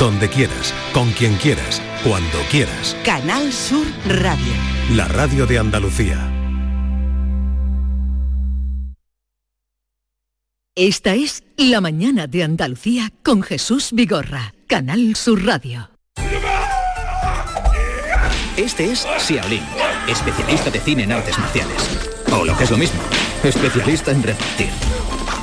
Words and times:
donde 0.00 0.30
quieras, 0.30 0.74
con 0.94 1.12
quien 1.12 1.36
quieras, 1.36 1.80
cuando 2.02 2.38
quieras. 2.50 2.96
Canal 3.04 3.52
Sur 3.52 3.86
Radio. 4.08 4.52
La 4.94 5.06
radio 5.06 5.46
de 5.46 5.58
Andalucía. 5.58 6.26
Esta 10.74 11.14
es 11.14 11.44
La 11.58 11.82
mañana 11.82 12.26
de 12.26 12.42
Andalucía 12.42 13.12
con 13.22 13.42
Jesús 13.42 13.90
Vigorra, 13.92 14.54
Canal 14.66 15.14
Sur 15.16 15.44
Radio. 15.44 15.90
Este 18.56 18.90
es 18.90 19.06
Xiaolin, 19.18 19.62
especialista 20.08 20.70
de 20.70 20.80
cine 20.80 21.02
en 21.02 21.12
artes 21.12 21.38
marciales. 21.38 21.76
O 22.32 22.46
lo 22.46 22.56
que 22.56 22.64
es 22.64 22.70
lo 22.70 22.78
mismo, 22.78 23.00
especialista 23.44 24.12
en 24.12 24.22
repartir. 24.22 24.70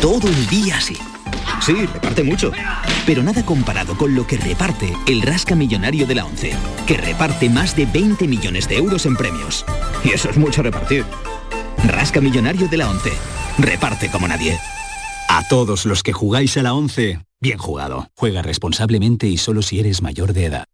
Todo 0.01 0.27
el 0.27 0.47
día 0.47 0.77
así. 0.77 0.97
Sí, 1.67 1.85
reparte 1.85 2.23
mucho. 2.23 2.53
Pero 3.05 3.21
nada 3.23 3.45
comparado 3.45 3.97
con 3.97 4.15
lo 4.15 4.25
que 4.25 4.37
reparte 4.37 4.93
el 5.05 5.21
Rasca 5.21 5.53
Millonario 5.53 6.07
de 6.07 6.15
la 6.15 6.23
ONCE, 6.23 6.53
que 6.87 6.95
reparte 6.95 7.49
más 7.49 7.75
de 7.75 7.85
20 7.85 8.25
millones 8.25 8.69
de 8.69 8.77
euros 8.77 9.05
en 9.05 9.17
premios. 9.17 9.65
Y 10.01 10.11
eso 10.11 10.29
es 10.29 10.37
mucho 10.37 10.63
repartir. 10.63 11.03
Rasca 11.83 12.21
Millonario 12.21 12.69
de 12.69 12.77
la 12.77 12.89
ONCE. 12.89 13.11
Reparte 13.57 14.09
como 14.09 14.29
nadie. 14.29 14.57
A 15.27 15.45
todos 15.49 15.85
los 15.85 16.03
que 16.03 16.13
jugáis 16.13 16.55
a 16.55 16.63
la 16.63 16.73
11, 16.73 17.19
bien 17.41 17.57
jugado. 17.57 18.07
Juega 18.15 18.41
responsablemente 18.41 19.27
y 19.27 19.35
solo 19.37 19.61
si 19.61 19.81
eres 19.81 20.01
mayor 20.01 20.31
de 20.31 20.45
edad. 20.45 20.65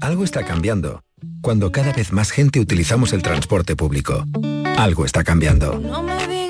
Algo 0.00 0.24
está 0.24 0.46
cambiando. 0.46 1.02
Cuando 1.42 1.72
cada 1.72 1.92
vez 1.92 2.10
más 2.10 2.30
gente 2.30 2.58
utilizamos 2.58 3.12
el 3.12 3.22
transporte 3.22 3.76
público. 3.76 4.24
Algo 4.78 5.04
está 5.04 5.24
cambiando. 5.24 5.78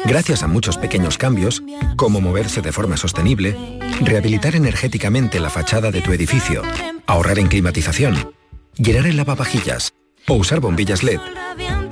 Gracias 0.08 0.42
a 0.42 0.46
muchos 0.46 0.78
pequeños 0.78 1.18
cambios, 1.18 1.62
como 1.96 2.22
moverse 2.22 2.62
de 2.62 2.72
forma 2.72 2.96
sostenible, 2.96 3.78
rehabilitar 4.00 4.56
energéticamente 4.56 5.38
la 5.38 5.50
fachada 5.50 5.90
de 5.90 6.00
tu 6.00 6.14
edificio, 6.14 6.62
ahorrar 7.06 7.38
en 7.38 7.48
climatización, 7.48 8.32
llenar 8.78 9.06
el 9.06 9.18
lavavajillas 9.18 9.92
o 10.26 10.34
usar 10.34 10.60
bombillas 10.60 11.02
LED, 11.02 11.20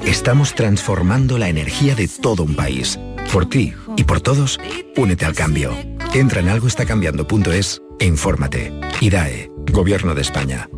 estamos 0.07 0.55
transformando 0.55 1.37
la 1.37 1.51
energía 1.51 1.95
de 1.95 2.09
todo 2.09 2.43
un 2.43 2.57
país. 2.57 2.99
Por 3.35 3.51
ti 3.51 3.75
y 3.99 4.05
por 4.05 4.23
todos, 4.23 4.59
únete 4.97 5.27
al 5.27 5.35
cambio. 5.35 5.77
Entra 6.15 6.41
en 6.41 6.49
algoestacambiando.es 6.49 7.83
e 7.99 8.07
infórmate. 8.07 8.73
IDAE, 9.03 9.51
Gobierno 9.71 10.15
de 10.15 10.23
España. 10.23 10.71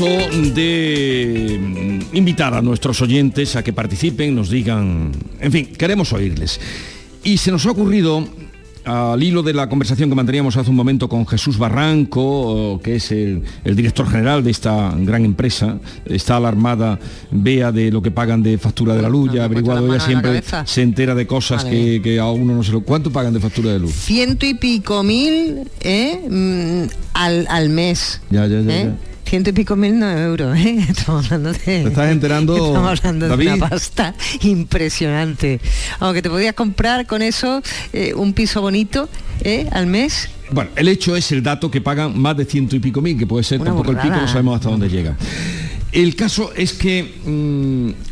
De 0.00 1.58
mm, 1.60 2.16
invitar 2.16 2.54
a 2.54 2.62
nuestros 2.62 3.02
oyentes 3.02 3.54
a 3.56 3.62
que 3.62 3.72
participen, 3.72 4.34
nos 4.34 4.48
digan, 4.48 5.12
en 5.40 5.52
fin, 5.52 5.66
queremos 5.66 6.12
oírles. 6.12 6.58
Y 7.22 7.36
se 7.36 7.50
nos 7.50 7.66
ha 7.66 7.70
ocurrido, 7.72 8.26
al 8.84 9.22
hilo 9.22 9.42
de 9.42 9.52
la 9.52 9.68
conversación 9.68 10.08
que 10.08 10.14
manteníamos 10.14 10.56
hace 10.56 10.70
un 10.70 10.76
momento 10.76 11.06
con 11.06 11.26
Jesús 11.26 11.58
Barranco, 11.58 12.80
que 12.82 12.96
es 12.96 13.12
el, 13.12 13.42
el 13.62 13.76
director 13.76 14.08
general 14.08 14.42
de 14.42 14.50
esta 14.50 14.94
gran 14.96 15.26
empresa, 15.26 15.78
está 16.06 16.36
alarmada 16.36 16.98
Bea 17.30 17.70
de 17.70 17.90
lo 17.90 18.00
que 18.00 18.10
pagan 18.10 18.42
de 18.42 18.56
factura 18.56 18.94
de 18.94 19.02
la 19.02 19.10
luz, 19.10 19.30
ya 19.34 19.42
ha 19.42 19.44
averiguado, 19.44 19.86
ella 19.86 20.00
siempre 20.00 20.42
se 20.64 20.80
entera 20.80 21.14
de 21.14 21.26
cosas 21.26 21.62
que, 21.62 22.00
que 22.02 22.18
a 22.18 22.30
uno 22.30 22.54
no 22.54 22.62
se 22.62 22.72
lo... 22.72 22.80
¿Cuánto 22.80 23.10
pagan 23.12 23.34
de 23.34 23.40
factura 23.40 23.70
de 23.70 23.80
luz? 23.80 23.92
Ciento 23.92 24.46
y 24.46 24.54
pico 24.54 25.02
mil 25.02 25.68
¿eh? 25.80 26.26
Mm, 26.26 26.90
al, 27.12 27.46
al 27.50 27.68
mes. 27.68 28.22
Ya, 28.30 28.46
ya, 28.46 28.62
ya, 28.62 28.80
¿eh? 28.80 28.84
ya. 28.86 29.09
Ciento 29.30 29.50
y 29.50 29.52
pico 29.52 29.76
mil 29.76 29.96
no 29.96 30.10
euros, 30.10 30.58
¿eh? 30.58 30.84
Estamos 30.88 31.26
hablando 31.26 31.52
de... 31.52 31.58
¿Te 31.58 31.82
estás 31.84 32.10
enterando, 32.10 32.56
Estamos 32.66 32.98
hablando 32.98 33.36
de 33.36 33.46
una 33.46 33.68
pasta 33.68 34.12
impresionante. 34.40 35.60
Aunque 36.00 36.20
te 36.20 36.28
podías 36.28 36.54
comprar 36.54 37.06
con 37.06 37.22
eso 37.22 37.62
eh, 37.92 38.12
un 38.12 38.32
piso 38.32 38.60
bonito 38.60 39.08
¿eh? 39.44 39.68
al 39.70 39.86
mes. 39.86 40.30
Bueno, 40.50 40.72
el 40.74 40.88
hecho 40.88 41.14
es 41.14 41.30
el 41.30 41.44
dato 41.44 41.70
que 41.70 41.80
pagan 41.80 42.18
más 42.18 42.36
de 42.36 42.44
ciento 42.44 42.74
y 42.74 42.80
pico 42.80 43.00
mil, 43.00 43.16
que 43.16 43.24
puede 43.24 43.44
ser 43.44 43.60
Una 43.60 43.70
tampoco 43.70 43.92
el 43.92 43.98
pico, 43.98 44.16
no 44.16 44.26
sabemos 44.26 44.56
hasta 44.56 44.68
dónde 44.68 44.88
llega. 44.88 45.16
El 45.92 46.16
caso 46.16 46.52
es 46.56 46.72
que 46.72 47.14
mm, 47.24 48.09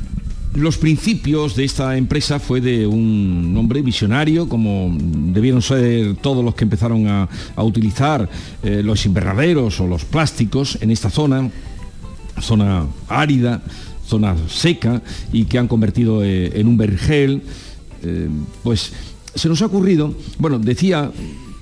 los 0.55 0.79
principios 0.79 1.55
de 1.57 1.65
esta 1.65 1.97
empresa 1.97 2.39
fue 2.39 2.61
de 2.61 2.87
un 2.87 3.55
hombre 3.57 3.83
visionario, 3.83 4.49
como 4.49 4.97
debieron 4.99 5.63
ser 5.63 6.17
todos 6.17 6.45
los 6.45 6.55
que 6.55 6.65
empezaron 6.65 7.07
a, 7.07 7.29
utilizar 7.57 8.29
eh, 8.63 8.83
los 8.83 9.05
invernaderos 9.07 9.81
o 9.81 9.87
los 9.87 10.05
plásticos 10.05 10.79
en 10.81 10.91
esta 10.91 11.11
zona, 11.11 11.51
zona 12.41 12.87
árida, 13.09 13.63
zona 14.07 14.37
seca 14.49 15.03
y 15.33 15.45
que 15.45 15.59
han 15.59 15.69
convertido 15.69 16.25
eh, 16.25 16.59
en 16.59 16.67
un 16.67 16.77
vergel, 16.77 17.43
eh, 18.03 18.29
pues 18.63 18.93
se 19.35 19.49
nos 19.49 19.61
ha 19.63 19.67
ocurrido, 19.67 20.15
bueno, 20.39 20.59
decía 20.59 21.11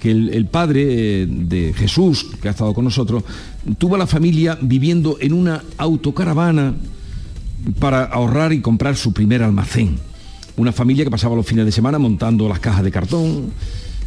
que 0.01 0.11
el, 0.11 0.47
padre 0.47 1.27
de 1.27 1.73
Jesús, 1.77 2.27
que 2.41 2.49
ha 2.49 2.53
estado 2.53 2.73
con 2.73 2.85
nosotros, 2.85 3.25
tuvo 3.79 3.97
a 3.97 3.99
la 3.99 4.07
familia 4.07 4.57
viviendo 4.61 5.17
en 5.21 5.33
una 5.33 5.65
autocaravana 5.79 6.75
para 7.79 8.05
ahorrar 8.05 8.53
y 8.53 8.61
comprar 8.61 8.97
su 8.97 9.13
primer 9.13 9.43
almacén. 9.43 9.99
Una 10.57 10.73
familia 10.73 11.05
que 11.05 11.11
pasaba 11.11 11.37
los 11.37 11.47
fines 11.47 11.67
de 11.67 11.73
semana 11.73 11.99
montando 11.99 12.49
las 12.49 12.61
cajas 12.61 12.83
de 12.83 12.91
cartón, 12.91 13.53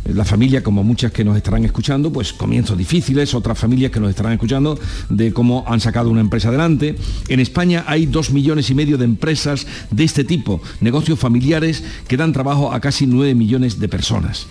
la 0.06 0.26
familia, 0.26 0.64
como 0.64 0.84
muchas 0.84 1.12
que 1.12 1.24
nos 1.24 1.38
estarán 1.38 1.66
escuchando, 1.66 2.12
pues 2.12 2.34
comienzos 2.34 2.78
difíciles, 2.78 3.34
otras 3.34 3.60
familias 3.60 3.92
que 3.92 4.00
nos 4.00 4.10
estarán 4.10 4.34
escuchando 4.34 4.80
de 5.10 5.34
cómo 5.34 5.64
han 5.68 5.80
sacado 5.80 6.10
una 6.10 6.22
empresa 6.22 6.50
adelante. 6.50 6.96
En 7.28 7.40
España 7.40 7.84
hay 7.86 8.06
dos 8.06 8.32
millones 8.32 8.70
y 8.70 8.76
medio 8.76 8.98
de 8.98 9.06
empresas 9.06 9.68
de 9.92 10.04
este 10.04 10.24
tipo, 10.24 10.62
negocios 10.82 11.20
familiares 11.20 11.84
que 12.08 12.18
dan 12.18 12.34
trabajo 12.34 12.72
a 12.72 12.80
casi 12.80 13.06
nueve 13.06 13.36
millones 13.36 13.80
de 13.80 13.90
personas. 13.90 14.48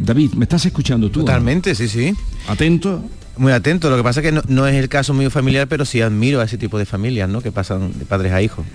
David, 0.00 0.32
¿me 0.34 0.44
estás 0.44 0.64
escuchando 0.66 1.10
tú? 1.10 1.20
Totalmente, 1.20 1.74
sí, 1.74 1.88
sí. 1.88 2.14
Atento. 2.48 3.02
Muy 3.36 3.52
atento. 3.52 3.88
Lo 3.88 3.96
que 3.96 4.02
pasa 4.02 4.20
es 4.20 4.26
que 4.26 4.32
no, 4.32 4.42
no 4.48 4.66
es 4.66 4.76
el 4.76 4.88
caso 4.88 5.14
mío 5.14 5.30
familiar, 5.30 5.66
pero 5.68 5.84
sí 5.84 6.00
admiro 6.00 6.40
a 6.40 6.44
ese 6.44 6.58
tipo 6.58 6.78
de 6.78 6.86
familias, 6.86 7.28
¿no? 7.28 7.40
Que 7.40 7.52
pasan 7.52 7.98
de 7.98 8.04
padres 8.04 8.32
a 8.32 8.42
hijos. 8.42 8.66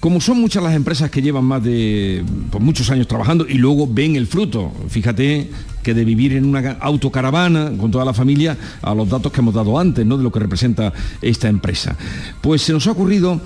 Como 0.00 0.22
son 0.22 0.40
muchas 0.40 0.62
las 0.62 0.74
empresas 0.74 1.10
que 1.10 1.20
llevan 1.20 1.44
más 1.44 1.62
de 1.62 2.24
pues, 2.50 2.64
muchos 2.64 2.90
años 2.90 3.06
trabajando 3.06 3.46
y 3.46 3.54
luego 3.54 3.86
ven 3.86 4.16
el 4.16 4.26
fruto, 4.26 4.72
fíjate 4.88 5.50
que 5.82 5.92
de 5.92 6.04
vivir 6.06 6.32
en 6.32 6.46
una 6.46 6.78
autocaravana 6.80 7.72
con 7.78 7.90
toda 7.90 8.06
la 8.06 8.14
familia 8.14 8.56
a 8.80 8.94
los 8.94 9.10
datos 9.10 9.30
que 9.30 9.40
hemos 9.42 9.52
dado 9.52 9.78
antes, 9.78 10.06
¿no? 10.06 10.16
De 10.16 10.24
lo 10.24 10.32
que 10.32 10.40
representa 10.40 10.90
esta 11.20 11.48
empresa. 11.48 11.96
Pues 12.40 12.62
se 12.62 12.72
nos 12.72 12.86
ha 12.86 12.92
ocurrido 12.92 13.42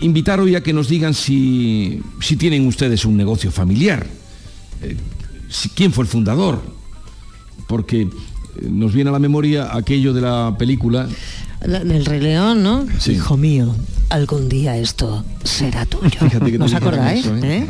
invitar 0.00 0.40
hoy 0.40 0.56
a 0.56 0.62
que 0.62 0.72
nos 0.72 0.88
digan 0.88 1.14
si, 1.14 2.02
si 2.20 2.34
tienen 2.36 2.66
ustedes 2.66 3.04
un 3.04 3.16
negocio 3.16 3.52
familiar. 3.52 4.04
Eh, 4.82 4.96
¿Quién 5.74 5.92
fue 5.92 6.04
el 6.04 6.08
fundador? 6.10 6.60
Porque 7.66 8.02
eh, 8.02 8.08
nos 8.70 8.92
viene 8.92 9.10
a 9.10 9.12
la 9.12 9.18
memoria 9.18 9.74
aquello 9.76 10.12
de 10.12 10.20
la 10.20 10.54
película 10.58 11.06
La- 11.64 11.80
del 11.84 12.04
Rey 12.04 12.20
León, 12.20 12.62
¿no? 12.62 12.86
Sí. 12.98 13.12
Hijo 13.12 13.36
mío, 13.36 13.74
algún 14.10 14.48
día 14.48 14.76
esto 14.76 15.24
será 15.44 15.86
tuyo. 15.86 16.10
Fíjate 16.10 16.46
que 16.46 16.52
te 16.52 16.58
¿No 16.58 16.64
os 16.66 16.74
acordáis? 16.74 17.24
eso, 17.24 17.36
¿eh? 17.36 17.66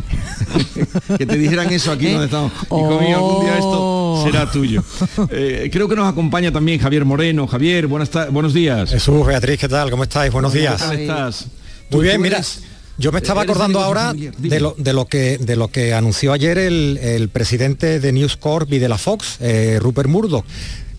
¿eh? 0.77 0.87
que 1.19 1.27
te 1.27 1.37
dijeran 1.37 1.71
eso 1.73 1.93
aquí 1.93 2.07
¿Eh? 2.07 2.13
donde 2.13 2.27
estamos. 2.27 2.53
Hijo 2.65 3.01
mío, 3.01 3.17
algún 3.17 3.45
día 3.45 3.55
esto 3.55 3.89
Oh. 4.15 4.25
será 4.25 4.51
tuyo. 4.51 4.85
Eh, 5.31 5.71
creo 5.73 5.89
que 5.89 5.97
nos 5.97 6.07
acompaña 6.07 6.53
también 6.53 6.79
Javier 6.79 7.05
Moreno. 7.05 7.47
Javier, 7.47 7.87
buenas 7.87 8.11
buenos 8.31 8.53
días. 8.55 8.91
Jesús, 8.91 9.27
Beatriz, 9.27 9.59
¿qué 9.59 9.69
tal? 9.69 9.91
¿Cómo 9.91 10.03
estáis? 10.03 10.31
Buenos 10.33 10.53
días. 10.53 10.81
¿Cómo 10.83 10.93
estás? 10.93 11.47
Tú- 11.91 11.97
Muy 11.97 12.05
bien, 12.05 12.17
tú 12.17 12.23
mira, 12.23 12.37
eres- 12.39 12.63
yo 12.99 13.13
me 13.13 13.19
estaba 13.19 13.43
eres 13.43 13.51
acordando 13.51 13.81
ahora 13.81 14.13
de 14.13 14.61
lo, 14.61 14.75
de, 14.77 14.93
lo 14.93 15.07
que, 15.07 15.39
de 15.39 15.57
lo 15.57 15.69
que 15.69 15.95
anunció 15.95 16.33
ayer 16.33 16.59
el, 16.59 16.99
el 17.03 17.29
presidente 17.29 18.01
de 18.01 18.13
News 18.13 18.37
Corp 18.37 18.73
y 18.73 18.79
de 18.79 18.89
la 18.89 18.99
Fox, 18.99 19.39
eh, 19.41 19.79
Rupert 19.81 20.09
Murdoch, 20.09 20.45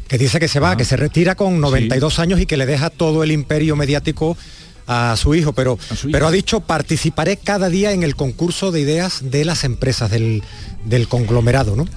que 0.08 0.18
dice 0.18 0.40
que 0.40 0.48
se 0.48 0.60
va, 0.60 0.76
que 0.76 0.86
se 0.86 0.98
retira 0.98 1.36
con 1.36 1.60
92 1.62 2.20
años 2.20 2.40
y 2.40 2.46
que 2.46 2.58
le 2.58 2.66
deja 2.66 2.90
todo 2.90 3.24
el 3.24 3.32
imperio 3.32 3.76
mediático 3.76 4.38
a 4.86 5.16
su 5.18 5.34
hijo, 5.34 5.54
pero, 5.54 5.78
su 5.96 6.12
pero 6.12 6.28
ha 6.28 6.32
dicho 6.32 6.60
participaré 6.60 7.38
cada 7.38 7.70
día 7.70 7.94
en 7.94 8.04
el 8.04 8.16
concurso 8.16 8.72
de 8.72 8.82
ideas 8.82 9.22
de 9.32 9.46
las 9.46 9.64
empresas 9.64 10.12
del, 10.12 10.44
del 10.86 11.08
conglomerado, 11.08 11.76
¿no? 11.76 11.88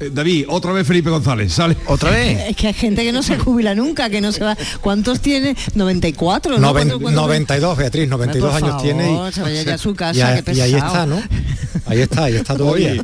Eh, 0.00 0.10
David, 0.12 0.44
otra 0.48 0.72
vez 0.72 0.86
Felipe 0.86 1.10
González, 1.10 1.52
sale. 1.52 1.76
¿Otra 1.86 2.10
vez? 2.10 2.50
Es 2.50 2.56
que 2.56 2.68
hay 2.68 2.72
gente 2.74 3.02
que 3.02 3.12
no 3.12 3.22
se 3.22 3.36
jubila 3.38 3.74
nunca, 3.74 4.08
que 4.10 4.20
no 4.20 4.32
se 4.32 4.44
va. 4.44 4.56
¿Cuántos 4.80 5.20
tiene? 5.20 5.56
94, 5.74 6.58
¿no? 6.58 6.68
Noven- 6.68 6.72
¿Cuánto- 6.88 7.00
cuánto- 7.00 7.20
92, 7.20 7.76
Beatriz, 7.78 8.08
92 8.08 8.52
Por 8.52 8.62
años 8.64 8.82
tiene 8.82 9.04
favor, 9.04 9.32
se 9.32 9.42
vaya 9.42 9.62
ya 9.62 9.74
a 9.74 9.78
su 9.78 9.94
casa, 9.94 10.18
y, 10.18 10.38
a- 10.38 10.42
qué 10.42 10.52
y 10.52 10.60
ahí 10.60 10.74
está, 10.74 11.06
¿no? 11.06 11.20
Ahí 11.86 12.00
está, 12.00 12.24
ahí 12.24 12.34
está 12.36 12.56
todavía. 12.56 12.92
Oye, 12.92 13.02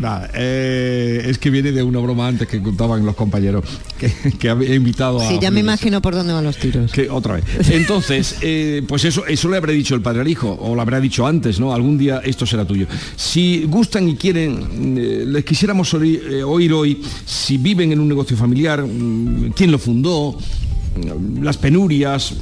Nada, 0.00 0.30
eh, 0.34 1.24
es 1.26 1.38
que 1.38 1.50
viene 1.50 1.72
de 1.72 1.82
una 1.82 1.98
broma 1.98 2.28
antes 2.28 2.46
que 2.46 2.62
contaban 2.62 3.04
los 3.04 3.16
compañeros 3.16 3.64
que, 3.98 4.12
que 4.38 4.48
había 4.48 4.72
invitado 4.76 5.20
a... 5.20 5.26
Sí, 5.28 5.40
ya 5.42 5.50
me 5.50 5.58
imagino 5.58 6.00
por 6.00 6.14
dónde 6.14 6.32
van 6.32 6.44
los 6.44 6.56
tiros. 6.56 6.92
Que 6.92 7.10
otra 7.10 7.34
vez. 7.34 7.44
Entonces, 7.70 8.36
eh, 8.40 8.82
pues 8.86 9.04
eso, 9.04 9.26
eso 9.26 9.48
le 9.48 9.56
habrá 9.56 9.72
dicho 9.72 9.96
el 9.96 10.00
padre 10.00 10.20
al 10.20 10.28
hijo, 10.28 10.56
o 10.60 10.76
lo 10.76 10.80
habrá 10.82 11.00
dicho 11.00 11.26
antes, 11.26 11.58
¿no? 11.58 11.74
Algún 11.74 11.98
día 11.98 12.20
esto 12.24 12.46
será 12.46 12.64
tuyo. 12.64 12.86
Si 13.16 13.64
gustan 13.64 14.08
y 14.08 14.14
quieren, 14.14 14.94
eh, 14.96 15.24
les 15.26 15.44
quisiéramos 15.44 15.88
oír, 15.98 16.22
eh, 16.30 16.42
oír 16.42 16.72
hoy 16.72 17.00
si 17.24 17.58
viven 17.58 17.92
en 17.92 18.00
un 18.00 18.08
negocio 18.08 18.36
familiar, 18.36 18.84
mm, 18.84 19.52
quién 19.54 19.70
lo 19.70 19.78
fundó, 19.78 20.36
mm, 20.36 21.42
las 21.42 21.56
penurias 21.56 22.34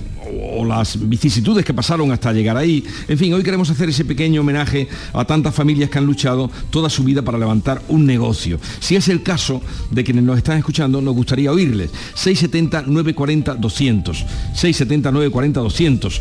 o 0.53 0.65
las 0.65 1.09
vicisitudes 1.09 1.65
que 1.65 1.75
pasaron 1.75 2.11
hasta 2.13 2.33
llegar 2.33 2.57
ahí. 2.57 2.85
En 3.09 3.19
fin, 3.19 3.33
hoy 3.33 3.43
queremos 3.43 3.69
hacer 3.71 3.89
ese 3.89 4.05
pequeño 4.05 4.41
homenaje 4.41 4.89
a 5.13 5.25
tantas 5.25 5.55
familias 5.55 5.91
que 5.91 5.99
han 5.99 6.07
luchado 6.07 6.51
toda 6.71 6.91
su 6.91 7.05
vida 7.05 7.23
para 7.23 7.39
levantar 7.39 7.83
un 7.89 8.07
negocio. 8.07 8.59
Si 8.81 8.97
es 8.97 9.09
el 9.09 9.23
caso 9.23 9.61
de 9.91 10.05
quienes 10.05 10.25
nos 10.25 10.39
están 10.39 10.59
escuchando, 10.59 11.01
nos 11.01 11.15
gustaría 11.15 11.53
oírles. 11.53 11.91
670-940-200. 12.15 14.25
670-940-200. 14.55 16.21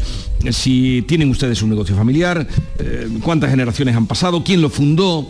Si 0.52 1.04
tienen 1.08 1.30
ustedes 1.30 1.62
un 1.62 1.70
negocio 1.70 1.96
familiar, 1.96 2.48
eh, 2.80 3.10
cuántas 3.22 3.50
generaciones 3.50 3.96
han 3.96 4.08
pasado, 4.08 4.44
quién 4.44 4.62
lo 4.62 4.70
fundó. 4.70 5.28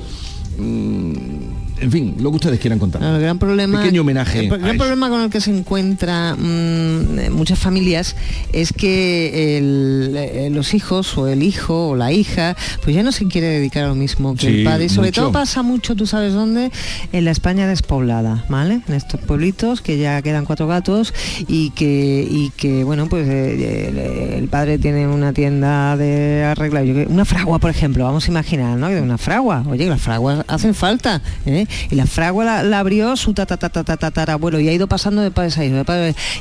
En 1.81 1.91
fin, 1.91 2.15
lo 2.19 2.29
que 2.31 2.35
ustedes 2.37 2.59
quieran 2.59 2.79
contar. 2.79 3.03
El 3.03 3.19
gran 3.21 3.37
problema, 3.37 3.81
Pequeño 3.81 4.01
homenaje. 4.01 4.39
El 4.39 4.57
gran 4.59 4.77
problema 4.77 5.09
con 5.09 5.21
el 5.21 5.29
que 5.29 5.41
se 5.41 5.51
encuentra 5.51 6.35
mm, 6.35 7.31
muchas 7.31 7.59
familias 7.59 8.15
es 8.53 8.71
que 8.71 9.57
el- 9.57 10.13
eh, 10.15 10.49
los 10.51 10.73
hijos 10.73 11.17
o 11.17 11.27
el 11.27 11.43
hijo 11.43 11.89
o 11.89 11.95
la 11.95 12.11
hija 12.13 12.55
pues 12.83 12.95
ya 12.95 13.03
no 13.03 13.11
se 13.11 13.25
quiere 13.27 13.47
dedicar 13.47 13.83
a 13.83 13.87
lo 13.87 13.95
mismo 13.95 14.35
que 14.35 14.41
Sí, 14.47 14.47
el 14.59 14.63
padre. 14.63 14.85
Y 14.85 14.89
sobre 14.89 15.09
mucho. 15.09 15.21
todo 15.23 15.31
pasa 15.33 15.63
mucho, 15.63 15.95
tú 15.95 16.07
sabes 16.07 16.33
dónde, 16.33 16.71
en 17.11 17.25
la 17.25 17.31
España 17.31 17.67
despoblada, 17.67 18.45
¿vale? 18.49 18.81
En 18.87 18.93
estos 18.93 19.19
pueblitos 19.21 19.81
que 19.81 19.97
ya 19.97 20.21
quedan 20.21 20.45
cuatro 20.45 20.67
gatos 20.67 21.13
y 21.47 21.71
que, 21.71 22.25
y 22.29 22.51
que 22.57 22.83
bueno, 22.83 23.07
pues 23.07 23.27
eh, 23.27 24.37
el, 24.37 24.47
padre 24.47 24.77
tiene 24.77 25.07
una 25.07 25.33
tienda 25.33 25.97
de 25.97 26.53
que- 26.57 27.07
una 27.09 27.25
fragua, 27.25 27.59
por 27.59 27.69
ejemplo, 27.69 28.05
vamos 28.05 28.27
a 28.27 28.31
imaginar, 28.31 28.77
¿no? 28.77 28.87
Una 28.87 29.17
fragua, 29.17 29.63
oye, 29.69 29.85
las 29.87 30.01
fraguas 30.01 30.45
hacen 30.47 30.73
falta, 30.73 31.21
¿eh? 31.45 31.64
Y 31.91 31.95
la 31.95 32.05
fragua 32.05 32.45
la, 32.45 32.63
la 32.63 32.79
abrió 32.79 33.15
su 33.15 33.33
tatarabuelo 33.33 34.59
y 34.59 34.69
ha 34.69 34.73
ido 34.73 34.87
pasando 34.87 35.21
de 35.21 35.31
padres 35.31 35.57
a 35.57 35.65
hijos. 35.65 35.85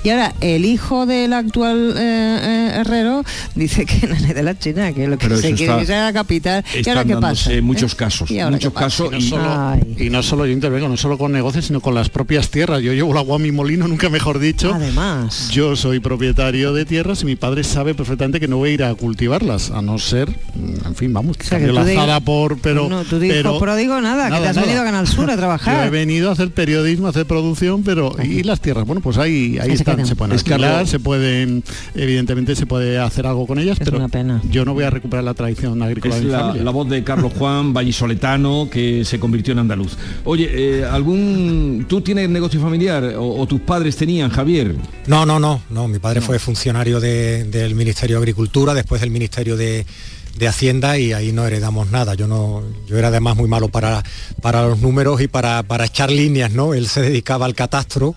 Y 0.03 0.11
ahora 0.11 0.33
el 0.41 0.65
hijo 0.65 1.07
del 1.07 1.33
actual 1.33 1.95
eh, 1.97 2.39
eh, 2.43 2.73
herrero 2.81 3.25
dice 3.55 3.85
que 3.87 4.07
no 4.07 4.15
es 4.15 4.35
de 4.35 4.43
la 4.43 4.59
China, 4.59 4.93
que 4.93 5.07
lo 5.07 5.19
que 5.19 5.27
Pero 5.29 5.41
se 5.41 5.55
quiere 5.55 5.81
está- 5.83 6.03
a 6.03 6.05
la 6.07 6.13
capital. 6.13 6.65
¿Y 6.75 6.89
ahora 6.89 7.05
qué 7.05 7.17
pasa? 7.17 7.51
muchos 7.63 7.93
¿Eh? 7.93 7.97
casos, 7.97 8.31
¿Y 8.31 8.41
muchos 8.43 8.73
casos 8.73 9.11
Y 9.13 9.17
no, 9.17 9.21
solo, 9.21 9.45
Ay. 9.71 9.97
y 9.99 10.11
no 10.11 10.23
solo 10.23 10.47
yo 10.47 10.53
intervengo, 10.53 10.89
no 10.89 10.97
solo 10.97 11.19
con 11.19 11.33
negocios, 11.33 11.67
sino 11.67 11.81
con 11.81 11.95
las 11.95 12.09
propias 12.09 12.51
tierras. 12.51 12.83
Yo 12.83 12.93
llevo 12.93 13.13
el 13.13 13.19
agua 13.19 13.37
a 13.37 13.39
mi 13.39 13.53
molino, 13.53 13.89
nunca 13.89 14.09
mejor 14.09 14.39
dicho. 14.39 14.73
Además. 14.75 15.49
Yo 15.51 15.77
soy 15.77 16.01
propietario 16.01 16.73
de 16.73 16.85
tierras 16.85 17.23
y 17.23 17.27
mi 17.27 17.37
padre 17.37 17.65
sabe 17.65 17.95
perfectamente 17.95 18.41
que 18.41 18.49
no 18.49 18.59
voy 18.59 18.71
a 18.71 18.73
ir 18.75 18.85
a 18.85 18.95
cultivarlas, 18.95 19.71
a 19.71 19.83
no 19.83 19.99
ser, 19.99 20.29
en 20.85 20.95
fin, 20.95 21.13
vamos, 21.13 21.37
sea, 21.41 21.59
cambio 21.59 21.85
que 21.85 22.21
por, 22.25 22.59
pero... 22.59 22.89
No, 22.89 23.05
tú 23.05 23.19
dices, 23.19 23.39
pero 23.43 23.59
pero 23.59 23.77
digo 23.77 24.01
nada, 24.01 24.31
que 24.31 24.41
te 24.41 24.49
has 24.49 24.57
venido 24.57 24.81
a 24.81 24.85
Canal 24.85 25.07
Sur 25.15 25.25
a 25.25 25.27
Yo 25.29 25.33
he 25.35 25.37
trabajar. 25.37 25.91
venido 25.91 26.29
a 26.29 26.33
hacer 26.33 26.51
periodismo, 26.51 27.07
a 27.07 27.11
hacer 27.11 27.27
producción, 27.27 27.83
pero 27.83 28.15
y 28.23 28.43
las 28.43 28.61
tierras, 28.61 28.85
bueno, 28.87 29.01
pues 29.01 29.17
ahí, 29.19 29.59
ahí 29.61 29.71
están, 29.71 30.05
se 30.07 30.17
pueden 30.17 30.35
Es 30.35 30.43
que 30.43 30.55
alquilar, 30.55 30.81
algo- 30.81 30.91
se 30.91 30.99
pueden, 31.01 31.63
evidentemente 31.95 32.57
se 32.57 32.67
puede 32.67 32.99
hacer 32.99 33.27
algo 33.27 33.47
con 33.47 33.59
ellas, 33.59 33.79
Es 33.81 33.85
pero 33.85 33.99
una 33.99 34.09
pena. 34.09 34.43
yo 34.51 34.65
no 34.65 34.75
voy 34.75 34.85
a 34.85 34.91
recuperar 34.91 35.25
la 35.25 35.35
tradición 35.35 35.83
agrícola 35.83 36.15
Es 36.17 36.21
de 36.23 36.27
mi 36.27 36.33
la, 36.65 36.71
voz 36.71 36.89
de 36.89 37.05
Carlos 37.05 37.33
Juan, 37.39 37.73
vallisoletano, 37.73 38.69
que 38.71 39.05
se 39.05 39.19
convirtió 39.21 39.53
en 39.53 39.61
andaluz. 39.61 39.97
Oye, 40.25 40.49
eh, 40.53 40.85
¿algún... 40.85 41.87
¿tú 41.89 42.01
tienes 42.01 42.29
negocio 42.29 42.61
familiar 42.61 43.05
o, 43.17 43.41
o 43.41 43.47
tus 43.47 43.61
padres 43.61 43.97
tenían, 43.97 44.31
Javier? 44.31 44.75
No, 45.07 45.25
no, 45.25 45.39
no, 45.39 45.63
no. 45.71 45.87
Mi 45.89 45.99
padre 45.99 46.21
fue 46.21 46.39
funcionario 46.39 46.99
de- 47.01 47.45
del 47.45 47.75
Ministerio 47.75 48.17
de 48.17 48.23
Agricultura, 48.23 48.75
después 48.75 49.01
del 49.01 49.11
Ministerio 49.11 49.57
de, 49.57 49.87
de 50.39 50.49
Hacienda 50.49 50.99
y 50.99 51.13
ahí 51.13 51.33
no 51.33 51.47
heredamos 51.47 51.91
nada. 51.91 52.15
Yo 52.15 52.27
no, 52.27 52.63
yo 52.87 52.99
era 52.99 53.09
además 53.09 53.37
muy 53.37 53.49
malo 53.49 53.69
para, 53.69 54.03
para 54.43 54.67
los 54.67 54.81
números 54.81 55.21
y 55.21 55.29
para, 55.29 55.63
para 55.63 55.85
echar 55.87 56.11
líneas, 56.11 56.53
¿no? 56.53 56.75
Él 56.75 56.89
se 56.89 57.01
dedicaba 57.03 57.47
al 57.47 57.55
catastro. 57.55 58.15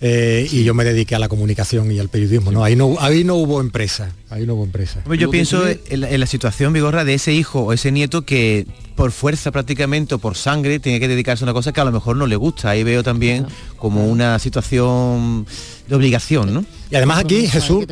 eh, 0.00 0.46
y 0.52 0.62
yo 0.62 0.74
me 0.74 0.84
dediqué 0.84 1.16
a 1.16 1.18
la 1.18 1.28
comunicación 1.28 1.90
y 1.90 1.98
al 1.98 2.08
periodismo, 2.08 2.52
¿no? 2.52 2.62
Ahí 2.62 2.76
no, 2.76 2.96
ahí 3.00 3.24
no 3.24 3.34
hubo 3.34 3.60
empresa, 3.60 4.12
ahí 4.30 4.46
no 4.46 4.54
hubo 4.54 4.62
empresa. 4.64 5.00
Yo 5.18 5.28
pienso 5.30 5.58
tiene- 5.62 5.80
en 5.90 6.00
la, 6.02 6.10
en 6.10 6.20
la 6.20 6.26
situación, 6.26 6.72
Vigorra, 6.72 7.04
de 7.04 7.14
ese 7.14 7.32
hijo 7.32 7.62
o 7.62 7.72
ese 7.72 7.90
nieto 7.90 8.22
que 8.24 8.64
por 8.94 9.10
fuerza 9.10 9.50
prácticamente 9.50 10.14
o 10.14 10.18
por 10.18 10.36
sangre 10.36 10.78
tiene 10.78 11.00
que 11.00 11.08
dedicarse 11.08 11.42
a 11.42 11.46
una 11.46 11.52
cosa 11.52 11.72
que 11.72 11.80
a 11.80 11.84
lo 11.84 11.90
mejor 11.92 12.14
no 12.16 12.26
le 12.28 12.36
gusta. 12.36 12.70
Ahí 12.70 12.84
veo 12.84 13.02
también 13.02 13.46
como 13.76 14.06
una 14.06 14.38
situación 14.38 15.46
de 15.88 15.94
obligación, 15.96 16.54
¿no? 16.54 16.64
Y 16.90 16.96
además 16.96 17.18
aquí, 17.18 17.46
Jesús, 17.48 17.84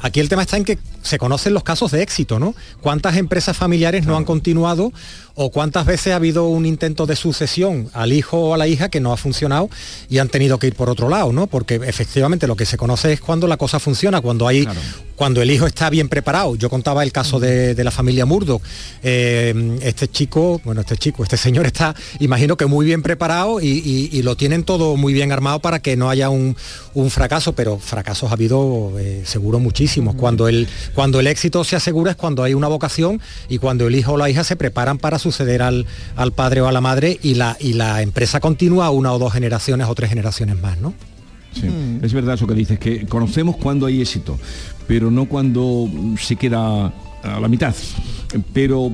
aquí 0.00 0.20
el 0.20 0.28
tema 0.28 0.42
está 0.42 0.56
en 0.56 0.64
que 0.64 0.78
se 1.02 1.18
conocen 1.18 1.54
los 1.54 1.62
casos 1.62 1.90
de 1.92 2.02
éxito, 2.02 2.38
¿no? 2.38 2.54
¿Cuántas 2.80 3.16
empresas 3.16 3.56
familiares 3.56 4.04
no 4.06 4.16
han 4.16 4.24
continuado 4.24 4.92
o 5.34 5.50
cuántas 5.50 5.86
veces 5.86 6.12
ha 6.12 6.16
habido 6.16 6.46
un 6.48 6.66
intento 6.66 7.06
de 7.06 7.16
sucesión 7.16 7.88
al 7.94 8.12
hijo 8.12 8.38
o 8.38 8.54
a 8.54 8.58
la 8.58 8.66
hija 8.66 8.88
que 8.90 9.00
no 9.00 9.12
ha 9.12 9.16
funcionado 9.16 9.70
y 10.10 10.18
han 10.18 10.28
tenido 10.28 10.58
que 10.58 10.66
ir 10.66 10.74
por 10.74 10.90
otro 10.90 11.08
lado, 11.08 11.32
¿no? 11.32 11.46
Porque 11.46 11.76
efectivamente 11.76 12.46
lo 12.46 12.56
que 12.56 12.66
se 12.66 12.76
conoce 12.76 13.12
es 13.12 13.20
cuando 13.20 13.46
la 13.46 13.56
cosa 13.56 13.78
funciona, 13.78 14.20
cuando 14.20 14.46
hay, 14.46 14.66
cuando 15.16 15.40
el 15.40 15.50
hijo 15.50 15.66
está 15.66 15.88
bien 15.88 16.08
preparado. 16.08 16.56
Yo 16.56 16.68
contaba 16.68 17.02
el 17.02 17.12
caso 17.12 17.38
de, 17.40 17.74
de 17.74 17.84
la 17.84 17.90
familia 17.90 18.26
Murdoch. 18.26 18.60
Eh, 19.02 19.78
este 19.82 20.08
chico, 20.08 20.60
bueno, 20.64 20.82
este 20.82 20.96
chico, 20.96 21.22
este 21.22 21.36
señor 21.36 21.66
está, 21.66 21.94
imagino 22.18 22.56
que 22.56 22.66
muy 22.66 22.84
bien 22.84 23.02
preparado 23.02 23.60
y, 23.60 23.66
y- 23.68 24.10
y 24.12 24.22
lo 24.22 24.36
tienen 24.36 24.64
todo 24.64 24.96
muy 24.96 25.12
bien 25.12 25.32
armado 25.32 25.60
para 25.60 25.78
que 25.80 25.96
no 25.96 26.10
haya 26.10 26.28
un, 26.30 26.56
un 26.94 27.10
fracaso, 27.10 27.54
pero 27.54 27.78
fracasos 27.78 28.30
ha 28.32 28.36
habido 28.40 28.98
eh, 28.98 29.22
seguro 29.26 29.58
muchísimos. 29.58 30.14
Cuando 30.14 30.48
el, 30.48 30.66
cuando 30.94 31.20
el 31.20 31.26
éxito 31.26 31.62
se 31.62 31.76
asegura 31.76 32.12
es 32.12 32.16
cuando 32.16 32.42
hay 32.42 32.54
una 32.54 32.68
vocación 32.68 33.20
y 33.50 33.58
cuando 33.58 33.86
el 33.86 33.94
hijo 33.94 34.12
o 34.12 34.16
la 34.16 34.30
hija 34.30 34.44
se 34.44 34.56
preparan 34.56 34.96
para 34.96 35.18
suceder 35.18 35.60
al, 35.60 35.84
al 36.16 36.32
padre 36.32 36.62
o 36.62 36.66
a 36.66 36.72
la 36.72 36.80
madre 36.80 37.18
y 37.22 37.34
la, 37.34 37.58
y 37.60 37.74
la 37.74 38.00
empresa 38.00 38.40
continúa 38.40 38.88
una 38.90 39.12
o 39.12 39.18
dos 39.18 39.34
generaciones 39.34 39.88
o 39.88 39.94
tres 39.94 40.08
generaciones 40.08 40.58
más, 40.58 40.78
¿no? 40.80 40.94
Sí, 41.52 41.68
Es 42.00 42.12
verdad 42.14 42.36
eso 42.36 42.46
que 42.46 42.54
dices, 42.54 42.78
que 42.78 43.06
conocemos 43.06 43.56
cuando 43.56 43.84
hay 43.86 44.00
éxito, 44.00 44.38
pero 44.86 45.10
no 45.10 45.26
cuando 45.26 45.88
mm, 45.92 46.16
se 46.16 46.36
queda 46.36 46.86
a 47.22 47.40
la 47.40 47.48
mitad. 47.48 47.74
Pero 48.52 48.92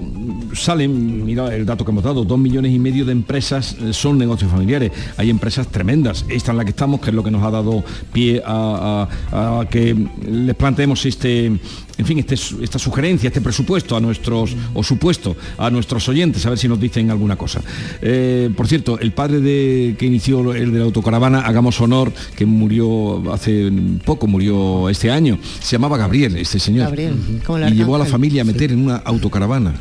salen, 0.55 1.25
mira 1.25 1.55
el 1.55 1.67
dato 1.67 1.85
que 1.85 1.91
hemos 1.91 2.03
dado, 2.05 2.25
dos 2.25 2.39
millones 2.39 2.73
y 2.73 2.79
medio 2.79 3.05
de 3.05 3.13
empresas 3.13 3.77
eh, 3.81 3.93
son 3.93 4.17
negocios 4.19 4.51
familiares. 4.51 4.93
Hay 5.19 5.29
empresas 5.31 5.69
tremendas. 5.69 6.25
Esta 6.29 6.53
en 6.53 6.59
la 6.59 6.65
que 6.65 6.71
estamos, 6.71 7.01
que 7.01 7.11
es 7.11 7.15
lo 7.15 7.23
que 7.23 7.31
nos 7.31 7.43
ha 7.43 7.51
dado 7.51 7.85
pie 8.13 8.43
a- 8.45 9.09
a 9.33 9.67
que 9.69 9.95
les 10.27 10.55
planteemos 10.57 11.05
este, 11.05 11.53
en 11.99 12.07
fin, 12.07 12.19
este, 12.19 12.35
esta 12.35 12.79
sugerencia, 12.79 13.29
este 13.29 13.41
presupuesto 13.41 13.97
a 13.97 14.01
nuestros, 14.01 14.55
o 14.75 14.83
supuesto 14.83 15.37
a 15.57 15.71
nuestros 15.71 16.09
oyentes, 16.09 16.45
a 16.45 16.51
ver 16.51 16.59
si 16.59 16.69
nos 16.69 16.79
dicen 16.79 17.11
alguna 17.11 17.37
cosa. 17.37 17.63
Eh, 18.03 18.51
por 18.55 18.69
cierto, 18.69 18.99
el 18.99 19.13
padre 19.13 19.41
de, 19.41 19.97
que 19.99 20.07
inició 20.07 20.55
el 20.55 20.73
de 20.73 20.79
la 20.79 20.85
autocaravana, 20.85 21.41
hagamos 21.41 21.81
honor, 21.81 22.13
que 22.37 22.45
murió 22.45 23.33
hace 23.33 23.71
poco, 24.05 24.27
murió 24.27 24.89
este 24.89 25.11
año, 25.11 25.39
se 25.61 25.73
llamaba 25.73 25.97
Gabriel, 25.97 26.37
este 26.37 26.59
señor. 26.59 26.87
Gabriel, 26.87 27.15
como 27.45 27.67
y 27.67 27.73
llevó 27.73 27.97
a 27.97 27.99
la 27.99 28.05
familia 28.05 28.43
a 28.43 28.45
meter 28.45 28.73
en 28.73 28.85
una 28.85 28.97
autocaravana. 28.97 29.75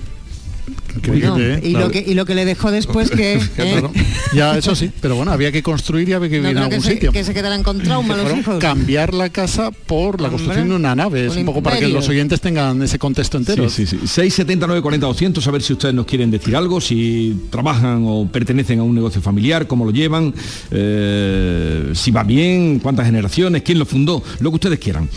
Bueno, 1.07 1.37
¿eh? 1.39 1.59
y, 1.63 1.71
Claro. 1.71 1.85
lo 1.87 1.91
que, 1.91 2.03
y 2.07 2.13
lo 2.13 2.25
que 2.25 2.35
le 2.35 2.45
dejó 2.45 2.71
después 2.71 3.09
que... 3.09 3.33
¿eh? 3.35 3.39
Claro. 3.55 3.91
Ya, 4.33 4.57
eso 4.57 4.75
sí, 4.75 4.91
pero 5.01 5.15
bueno, 5.15 5.31
había 5.31 5.51
que 5.51 5.63
construir 5.63 6.09
y 6.09 6.13
había 6.13 6.29
que 6.29 6.37
No 6.41 6.49
vivir 6.49 6.57
en 6.57 6.63
creo 6.63 6.69
que 6.69 6.75
algún 6.75 6.85
se, 6.87 6.93
sitio. 6.93 7.11
que 7.13 7.23
se 7.23 7.33
quedarán 7.33 7.63
con 7.63 7.79
trauma 7.79 8.17
los 8.17 8.37
hijos. 8.37 8.59
cambiar 8.59 9.13
la 9.13 9.29
casa 9.29 9.71
por 9.71 10.19
la 10.19 10.27
Hombre, 10.27 10.29
construcción 10.31 10.69
de 10.69 10.75
una 10.75 10.93
nave. 10.95 11.25
Es 11.27 11.33
un 11.33 11.39
un 11.39 11.45
poco 11.45 11.63
para 11.63 11.77
que 11.79 11.87
los 11.87 12.09
oyentes 12.09 12.41
tengan 12.41 12.81
ese 12.83 12.99
contexto 12.99 13.37
entero. 13.37 13.69
Sí, 13.69 13.85
sí, 13.85 13.97
sí. 14.01 14.07
679 14.07 14.81
40 14.81 15.07
200, 15.07 15.47
a 15.47 15.51
ver 15.51 15.61
si 15.61 15.71
ustedes 15.73 15.95
nos 15.95 16.05
quieren 16.05 16.31
decir 16.31 16.53
algo, 16.55 16.81
si 16.81 17.43
trabajan 17.49 18.03
o 18.05 18.27
pertenecen 18.29 18.79
a 18.79 18.83
un 18.83 18.93
negocio 18.95 19.21
familiar, 19.21 19.67
cómo 19.67 19.85
lo 19.85 19.91
llevan, 19.91 20.33
eh, 20.71 21.91
si 21.93 22.11
va 22.11 22.23
bien, 22.23 22.79
cuántas 22.79 23.05
generaciones, 23.05 23.61
quién 23.61 23.79
lo 23.79 23.85
fundó, 23.85 24.21
lo 24.39 24.49
que 24.49 24.55
ustedes 24.55 24.79
quieran. 24.79 25.07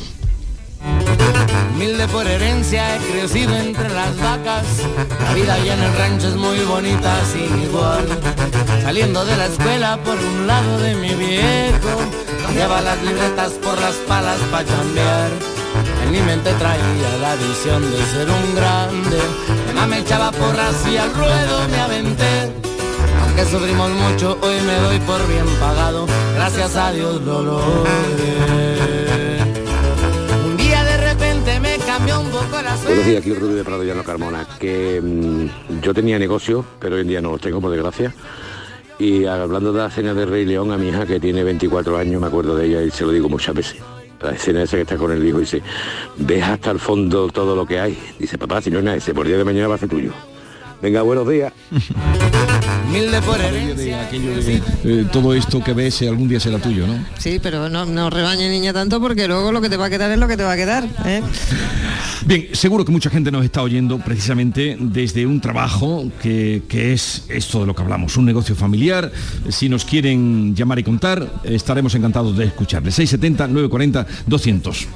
Humilde 1.79 2.09
por 2.09 2.27
herencia, 2.27 2.97
he 2.97 2.99
crecido 2.99 3.55
entre 3.55 3.89
las 3.91 4.19
vacas. 4.19 4.67
La 5.23 5.33
vida 5.33 5.55
allá 5.55 5.75
en 5.75 5.81
el 5.81 5.97
rancho 5.97 6.27
es 6.27 6.35
muy 6.35 6.59
bonita, 6.65 7.15
sin 7.33 7.63
igual. 7.63 8.05
Saliendo 8.83 9.25
de 9.25 9.37
la 9.37 9.47
escuela 9.47 9.97
por 10.03 10.17
un 10.17 10.49
lado 10.49 10.79
de 10.81 10.97
mi 10.97 11.15
viejo, 11.15 12.01
cambiaba 12.43 12.81
las 12.81 13.01
libretas 13.05 13.53
por 13.63 13.81
las 13.81 13.95
palas 14.09 14.39
para 14.51 14.65
cambiar. 14.65 15.31
En 16.03 16.11
mi 16.11 16.21
mente 16.21 16.53
traía 16.55 17.19
la 17.23 17.37
visión 17.37 17.89
de 17.93 18.05
ser 18.07 18.29
un 18.29 18.55
grande. 18.57 19.21
Mamá 19.69 19.87
me 19.87 19.99
echaba 20.01 20.33
porras 20.33 20.85
y 20.93 20.97
al 20.97 21.15
ruedo 21.15 21.69
me 21.71 21.79
aventé. 21.79 22.53
Aunque 23.23 23.45
sufrimos 23.45 23.91
mucho, 23.91 24.37
hoy 24.43 24.61
me 24.63 24.75
doy 24.81 24.99
por 24.99 25.25
bien 25.29 25.47
pagado. 25.61 26.09
Gracias 26.35 26.75
a 26.75 26.91
Dios 26.91 27.23
lo 27.23 27.41
logré. 27.41 28.98
Buenos 32.51 33.07
días, 33.07 33.21
aquí 33.21 33.35
Rubio 33.35 33.57
de 33.57 33.65
Prado 33.65 33.85
Llano 33.85 34.03
Carmona, 34.03 34.47
que 34.59 35.01
mm, 35.03 35.81
yo 35.83 35.93
tenía 35.93 36.19
negocio, 36.19 36.65
pero 36.81 36.97
hoy 36.97 37.03
en 37.03 37.09
día 37.09 37.21
no 37.21 37.31
los 37.31 37.41
tengo, 37.41 37.61
por 37.61 37.71
desgracia. 37.71 38.15
Y 38.99 39.27
hablando 39.27 39.73
de 39.73 39.81
la 39.81 39.89
escena 39.89 40.15
de 40.15 40.25
Rey 40.25 40.47
León, 40.47 40.73
a 40.73 40.79
mi 40.79 40.89
hija 40.89 41.07
que 41.07 41.21
tiene 41.21 41.45
24 41.45 41.99
años, 41.99 42.21
me 42.21 42.27
acuerdo 42.27 42.57
de 42.57 42.67
ella 42.67 42.83
y 42.83 42.91
se 42.91 43.05
lo 43.05 43.13
digo 43.13 43.29
muchas 43.29 43.55
veces. 43.55 43.77
La 44.23 44.33
escena 44.33 44.63
esa 44.63 44.77
que 44.77 44.83
está 44.83 44.97
con 44.97 45.13
el 45.13 45.25
hijo 45.25 45.39
dice, 45.39 45.63
ves 46.17 46.43
hasta 46.43 46.71
el 46.71 46.79
fondo 46.79 47.29
todo 47.29 47.55
lo 47.55 47.67
que 47.67 47.79
hay. 47.79 47.99
Dice, 48.19 48.39
papá, 48.39 48.63
si 48.63 48.71
no 48.71 48.79
es 48.79 48.85
nada 48.85 48.97
ese, 48.97 49.13
por 49.15 49.27
día 49.27 49.37
de 49.37 49.45
mañana 49.45 49.69
va 49.69 49.75
a 49.75 49.79
ser 49.79 49.89
tuyo. 49.89 50.13
Venga, 50.81 51.03
buenos 51.03 51.29
días. 51.29 51.53
Por 53.25 53.41
Aquello 53.41 53.75
de, 53.75 53.95
aquello 53.95 54.43
de, 54.43 54.63
eh, 54.85 55.07
todo 55.13 55.35
esto 55.35 55.63
que 55.63 55.73
ves 55.73 56.01
eh, 56.03 56.09
algún 56.09 56.27
día 56.27 56.41
será 56.41 56.59
tuyo, 56.59 56.87
¿no? 56.87 57.05
Sí, 57.19 57.39
pero 57.43 57.69
no, 57.69 57.85
no 57.85 58.09
rebañe 58.09 58.49
niña 58.49 58.73
tanto 58.73 59.01
porque 59.01 59.29
luego 59.29 59.53
lo 59.53 59.61
que 59.61 59.69
te 59.69 59.77
va 59.77 59.87
a 59.87 59.91
quedar 59.91 60.11
es 60.11 60.19
lo 60.19 60.27
que 60.27 60.37
te 60.37 60.43
va 60.43 60.53
a 60.53 60.57
quedar. 60.57 60.89
¿eh? 61.05 61.23
Bien, 62.27 62.49
seguro 62.53 62.85
que 62.85 62.93
mucha 62.93 63.11
gente 63.11 63.31
nos 63.31 63.45
está 63.45 63.63
oyendo 63.63 63.99
precisamente 63.99 64.77
desde 64.81 65.27
un 65.27 65.41
trabajo 65.41 66.11
que, 66.23 66.63
que 66.67 66.95
es 66.95 67.27
esto 67.29 67.61
de 67.61 67.67
lo 67.67 67.75
que 67.75 67.83
hablamos, 67.83 68.17
un 68.17 68.25
negocio 68.25 68.57
familiar. 68.57 69.13
Si 69.51 69.69
nos 69.69 69.85
quieren 69.85 70.55
llamar 70.55 70.79
y 70.79 70.83
contar, 70.83 71.41
estaremos 71.45 71.95
encantados 71.95 72.37
de 72.37 72.47
escucharles. 72.47 72.95
670 72.95 73.49
940 73.49 74.07
200. 74.27 74.89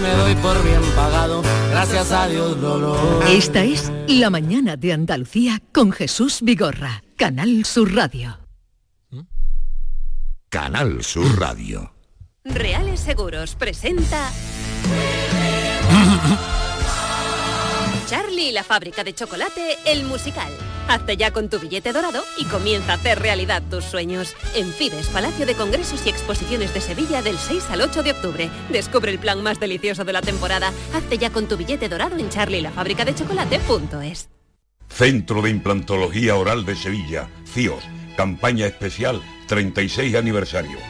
Me 0.00 0.10
doy 0.10 0.34
por 0.36 0.62
bien 0.64 0.80
pagado, 0.96 1.42
gracias 1.70 2.12
a 2.12 2.28
Dios 2.28 2.56
lo 2.58 2.78
logro. 2.78 3.22
Esta 3.28 3.64
es 3.64 3.92
La 4.08 4.30
mañana 4.30 4.76
de 4.76 4.92
Andalucía 4.92 5.60
con 5.72 5.92
Jesús 5.92 6.38
Vigorra, 6.42 7.02
Canal 7.16 7.64
Sur 7.64 7.94
Radio. 7.94 8.38
Canal 10.48 11.04
Sur 11.04 11.38
Radio. 11.38 11.92
Reales 12.44 13.00
Seguros 13.00 13.54
presenta 13.54 14.30
Charlie 18.40 18.48
y 18.48 18.52
la 18.52 18.64
fábrica 18.64 19.04
de 19.04 19.14
chocolate, 19.14 19.76
el 19.86 20.04
musical. 20.04 20.50
Hazte 20.88 21.16
ya 21.16 21.30
con 21.30 21.48
tu 21.48 21.58
billete 21.58 21.92
dorado 21.92 22.22
y 22.38 22.44
comienza 22.46 22.92
a 22.92 22.94
hacer 22.96 23.18
realidad 23.18 23.62
tus 23.70 23.84
sueños. 23.84 24.34
En 24.54 24.72
Fibes, 24.72 25.08
Palacio 25.08 25.46
de 25.46 25.54
Congresos 25.54 26.04
y 26.06 26.10
Exposiciones 26.10 26.72
de 26.74 26.80
Sevilla 26.80 27.22
del 27.22 27.36
6 27.38 27.70
al 27.70 27.82
8 27.82 28.02
de 28.02 28.12
octubre. 28.12 28.50
Descubre 28.70 29.10
el 29.10 29.18
plan 29.18 29.42
más 29.42 29.60
delicioso 29.60 30.04
de 30.04 30.12
la 30.12 30.22
temporada. 30.22 30.72
Hazte 30.94 31.18
ya 31.18 31.30
con 31.30 31.46
tu 31.48 31.56
billete 31.56 31.88
dorado 31.88 32.16
en 32.16 32.28
charlielafabricadechocolate.es. 32.30 34.28
Centro 34.88 35.42
de 35.42 35.50
Implantología 35.50 36.34
Oral 36.36 36.64
de 36.64 36.74
Sevilla, 36.74 37.28
CIOS, 37.46 37.84
campaña 38.16 38.66
especial 38.66 39.22
36 39.46 40.16
aniversario. 40.16 40.89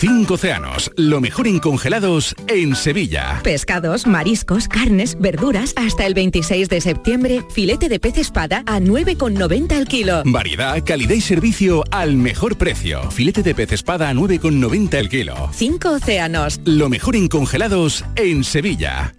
Cinco 0.00 0.32
océanos, 0.32 0.90
lo 0.96 1.20
mejor 1.20 1.46
en 1.46 1.58
congelados 1.58 2.34
en 2.48 2.74
Sevilla. 2.74 3.38
Pescados, 3.44 4.06
mariscos, 4.06 4.66
carnes, 4.66 5.20
verduras, 5.20 5.74
hasta 5.76 6.06
el 6.06 6.14
26 6.14 6.70
de 6.70 6.80
septiembre, 6.80 7.44
filete 7.50 7.90
de 7.90 8.00
pez 8.00 8.16
espada 8.16 8.62
a 8.64 8.80
9,90 8.80 9.72
al 9.76 9.86
kilo. 9.86 10.22
Variedad, 10.24 10.82
calidad 10.82 11.14
y 11.14 11.20
servicio 11.20 11.84
al 11.90 12.16
mejor 12.16 12.56
precio. 12.56 13.10
Filete 13.10 13.42
de 13.42 13.54
pez 13.54 13.72
espada 13.72 14.08
a 14.08 14.14
9,90 14.14 14.94
el 14.94 15.10
kilo. 15.10 15.50
Cinco 15.52 15.90
océanos. 15.90 16.62
Lo 16.64 16.88
mejor 16.88 17.14
en 17.14 17.28
congelados 17.28 18.02
en 18.16 18.42
Sevilla. 18.42 19.12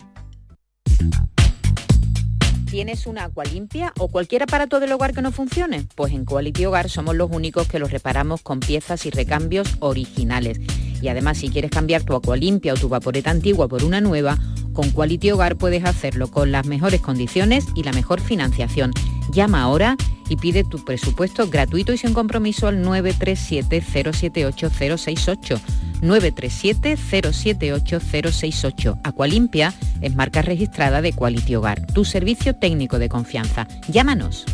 ¿Tienes 2.72 3.06
una 3.06 3.26
agua 3.26 3.44
limpia 3.44 3.92
o 4.00 4.08
cualquier 4.08 4.44
aparato 4.44 4.80
del 4.80 4.94
hogar 4.94 5.14
que 5.14 5.22
no 5.22 5.34
funcione? 5.34 5.86
Pues 5.94 6.14
en 6.14 6.24
Quality 6.24 6.68
Hogar 6.68 6.90
somos 6.90 7.18
los 7.18 7.30
únicos 7.30 7.68
que 7.68 7.80
los 7.80 7.92
reparamos 7.92 8.42
con 8.44 8.62
piezas 8.62 9.06
y 9.06 9.10
recambios 9.10 9.76
originales. 9.82 10.58
Y 11.02 11.10
además 11.10 11.40
si 11.40 11.50
quieres 11.50 11.70
cambiar 11.70 12.04
tu 12.04 12.14
agua 12.14 12.38
limpia 12.38 12.74
o 12.74 12.78
tu 12.78 12.88
vaporeta 12.88 13.30
antigua 13.30 13.68
por 13.68 13.84
una 13.84 14.00
nueva, 14.00 14.38
con 14.72 14.90
Quality 14.90 15.32
Hogar 15.32 15.58
puedes 15.58 15.84
hacerlo 15.84 16.32
con 16.32 16.54
las 16.54 16.66
mejores 16.66 17.02
condiciones 17.02 17.66
y 17.76 17.84
la 17.84 17.92
mejor 17.92 18.22
financiación. 18.22 18.94
Llama 19.34 19.64
ahora 19.64 19.98
y 20.32 20.38
pide 20.38 20.64
tu 20.64 20.84
presupuesto 20.86 21.50
gratuito 21.50 21.92
y 21.92 21.98
sin 21.98 22.14
compromiso 22.14 22.70
al 22.70 22.82
937-078-068. 22.86 25.60
937-078-068. 26.02 29.02
Acualimpia 29.04 29.74
es 30.00 30.16
marca 30.16 30.42
registrada 30.42 31.02
de 31.02 31.12
Quality 31.12 31.56
Hogar, 31.56 31.86
tu 31.88 32.06
servicio 32.06 32.56
técnico 32.56 32.98
de 32.98 33.10
confianza. 33.10 33.68
Llámanos. 33.90 34.46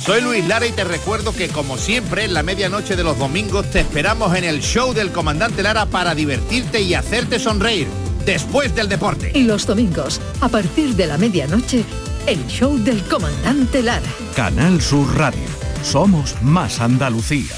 Soy 0.00 0.22
Luis 0.22 0.46
Lara 0.46 0.68
y 0.68 0.70
te 0.70 0.84
recuerdo 0.84 1.34
que 1.34 1.48
como 1.48 1.76
siempre 1.76 2.24
en 2.24 2.34
la 2.34 2.44
medianoche 2.44 2.94
de 2.94 3.02
los 3.02 3.18
domingos 3.18 3.68
te 3.72 3.80
esperamos 3.80 4.36
en 4.36 4.44
el 4.44 4.60
show 4.60 4.94
del 4.94 5.10
comandante 5.10 5.64
Lara 5.64 5.86
para 5.86 6.14
divertirte 6.14 6.82
y 6.82 6.94
hacerte 6.94 7.40
sonreír 7.40 7.88
después 8.26 8.74
del 8.74 8.88
deporte. 8.88 9.30
Y 9.32 9.44
los 9.44 9.66
domingos, 9.66 10.20
a 10.40 10.48
partir 10.48 10.94
de 10.96 11.06
la 11.06 11.16
medianoche, 11.16 11.84
el 12.26 12.44
show 12.48 12.76
del 12.76 13.00
comandante 13.04 13.82
Lara. 13.82 14.10
Canal 14.34 14.82
Sur 14.82 15.16
Radio. 15.16 15.48
Somos 15.82 16.34
más 16.42 16.80
Andalucía. 16.80 17.54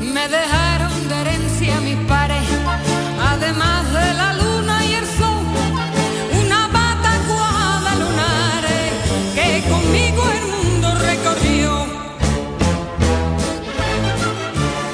Me 0.00 0.28
dejaron 0.28 1.08
de 1.08 1.14
herencia 1.14 1.80
mis 1.80 1.96
padres, 2.06 2.44
además 3.18 3.86
de 3.92 4.14
la 4.14 4.34
luna 4.34 4.86
y 4.86 4.92
el 4.92 5.06
sol, 5.06 5.44
una 6.44 6.66
bata 6.68 7.18
cuadra 7.26 7.94
lunares 7.96 8.92
que 9.34 9.62
conmigo 9.68 10.22
el 10.30 10.46
mundo 10.46 10.94
recorrió. 10.98 11.86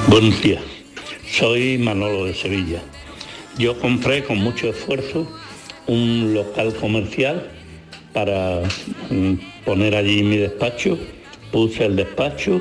Buenos 0.06 0.40
días, 0.40 0.62
soy 1.28 1.76
Manolo 1.78 2.26
de 2.26 2.34
Sevilla. 2.34 2.80
Yo 3.58 3.78
compré 3.78 4.24
con 4.24 4.38
mucho 4.38 4.70
esfuerzo 4.70 5.26
un 5.86 6.34
local 6.34 6.74
comercial 6.74 7.50
para 8.12 8.62
mm, 9.10 9.34
poner 9.64 9.94
allí 9.94 10.22
mi 10.22 10.36
despacho, 10.36 10.98
puse 11.50 11.84
el 11.84 11.96
despacho, 11.96 12.60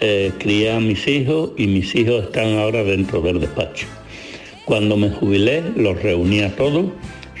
eh, 0.00 0.32
crié 0.38 0.72
a 0.72 0.80
mis 0.80 1.06
hijos 1.06 1.52
y 1.56 1.66
mis 1.66 1.94
hijos 1.94 2.24
están 2.24 2.58
ahora 2.58 2.84
dentro 2.84 3.20
del 3.20 3.40
despacho. 3.40 3.86
Cuando 4.64 4.96
me 4.96 5.10
jubilé 5.10 5.62
los 5.76 6.02
reuní 6.02 6.40
a 6.40 6.54
todos, 6.54 6.86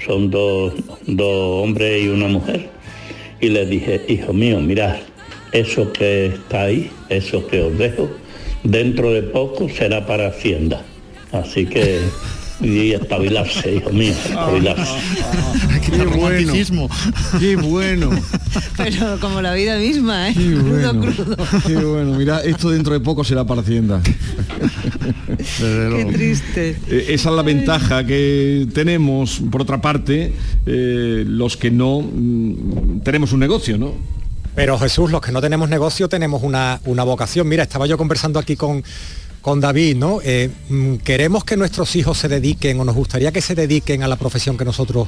son 0.06 0.30
dos, 0.30 0.74
dos 1.06 1.64
hombres 1.64 2.04
y 2.04 2.08
una 2.08 2.28
mujer, 2.28 2.68
y 3.40 3.48
les 3.48 3.68
dije, 3.68 4.02
hijo 4.08 4.32
mío, 4.32 4.60
mirad, 4.60 4.96
eso 5.52 5.92
que 5.92 6.26
está 6.26 6.62
ahí, 6.62 6.90
eso 7.08 7.46
que 7.46 7.62
os 7.62 7.76
dejo, 7.76 8.08
dentro 8.62 9.12
de 9.12 9.22
poco 9.22 9.68
será 9.68 10.06
para 10.06 10.28
Hacienda. 10.28 10.82
Así 11.32 11.66
que 11.66 12.00
y 12.60 12.92
espabilarse, 12.92 13.76
hijo 13.76 13.90
mío, 13.90 14.12
espabilarse. 14.12 14.98
Qué 15.84 16.04
bueno. 16.04 16.88
Qué 17.38 17.56
bueno. 17.56 18.10
Pero 18.76 19.18
como 19.20 19.42
la 19.42 19.52
vida 19.54 19.78
misma, 19.78 20.30
¿eh? 20.30 20.34
Qué 20.34 20.54
bueno, 20.54 21.00
crudo. 21.00 21.36
qué 21.66 21.76
bueno. 21.76 22.12
Mira, 22.14 22.42
esto 22.42 22.70
dentro 22.70 22.94
de 22.94 23.00
poco 23.00 23.24
será 23.24 23.44
para 23.44 23.60
Hacienda. 23.60 24.00
Qué 25.58 26.10
triste. 26.12 26.76
Eh, 26.88 27.06
Esa 27.08 27.30
es 27.30 27.36
la 27.36 27.42
ventaja 27.42 28.04
que 28.04 28.66
tenemos, 28.72 29.40
por 29.50 29.62
otra 29.62 29.80
parte, 29.80 30.32
eh, 30.66 31.24
los 31.26 31.56
que 31.56 31.70
no 31.70 32.00
mm, 32.00 33.00
tenemos 33.00 33.32
un 33.32 33.40
negocio, 33.40 33.78
¿no? 33.78 33.94
Pero 34.54 34.78
Jesús, 34.78 35.10
los 35.10 35.20
que 35.20 35.32
no 35.32 35.40
tenemos 35.42 35.68
negocio 35.68 36.08
tenemos 36.08 36.42
una, 36.42 36.80
una 36.86 37.04
vocación. 37.04 37.46
Mira, 37.46 37.62
estaba 37.62 37.86
yo 37.86 37.98
conversando 37.98 38.38
aquí 38.38 38.56
con, 38.56 38.82
con 39.46 39.60
David, 39.60 39.94
¿no? 39.96 40.18
Eh, 40.24 40.50
mm, 40.70 40.96
queremos 40.96 41.44
que 41.44 41.56
nuestros 41.56 41.94
hijos 41.94 42.18
se 42.18 42.26
dediquen 42.26 42.80
o 42.80 42.84
nos 42.84 42.96
gustaría 42.96 43.30
que 43.30 43.40
se 43.40 43.54
dediquen 43.54 44.02
a 44.02 44.08
la 44.08 44.16
profesión 44.16 44.58
que 44.58 44.64
nosotros 44.64 45.06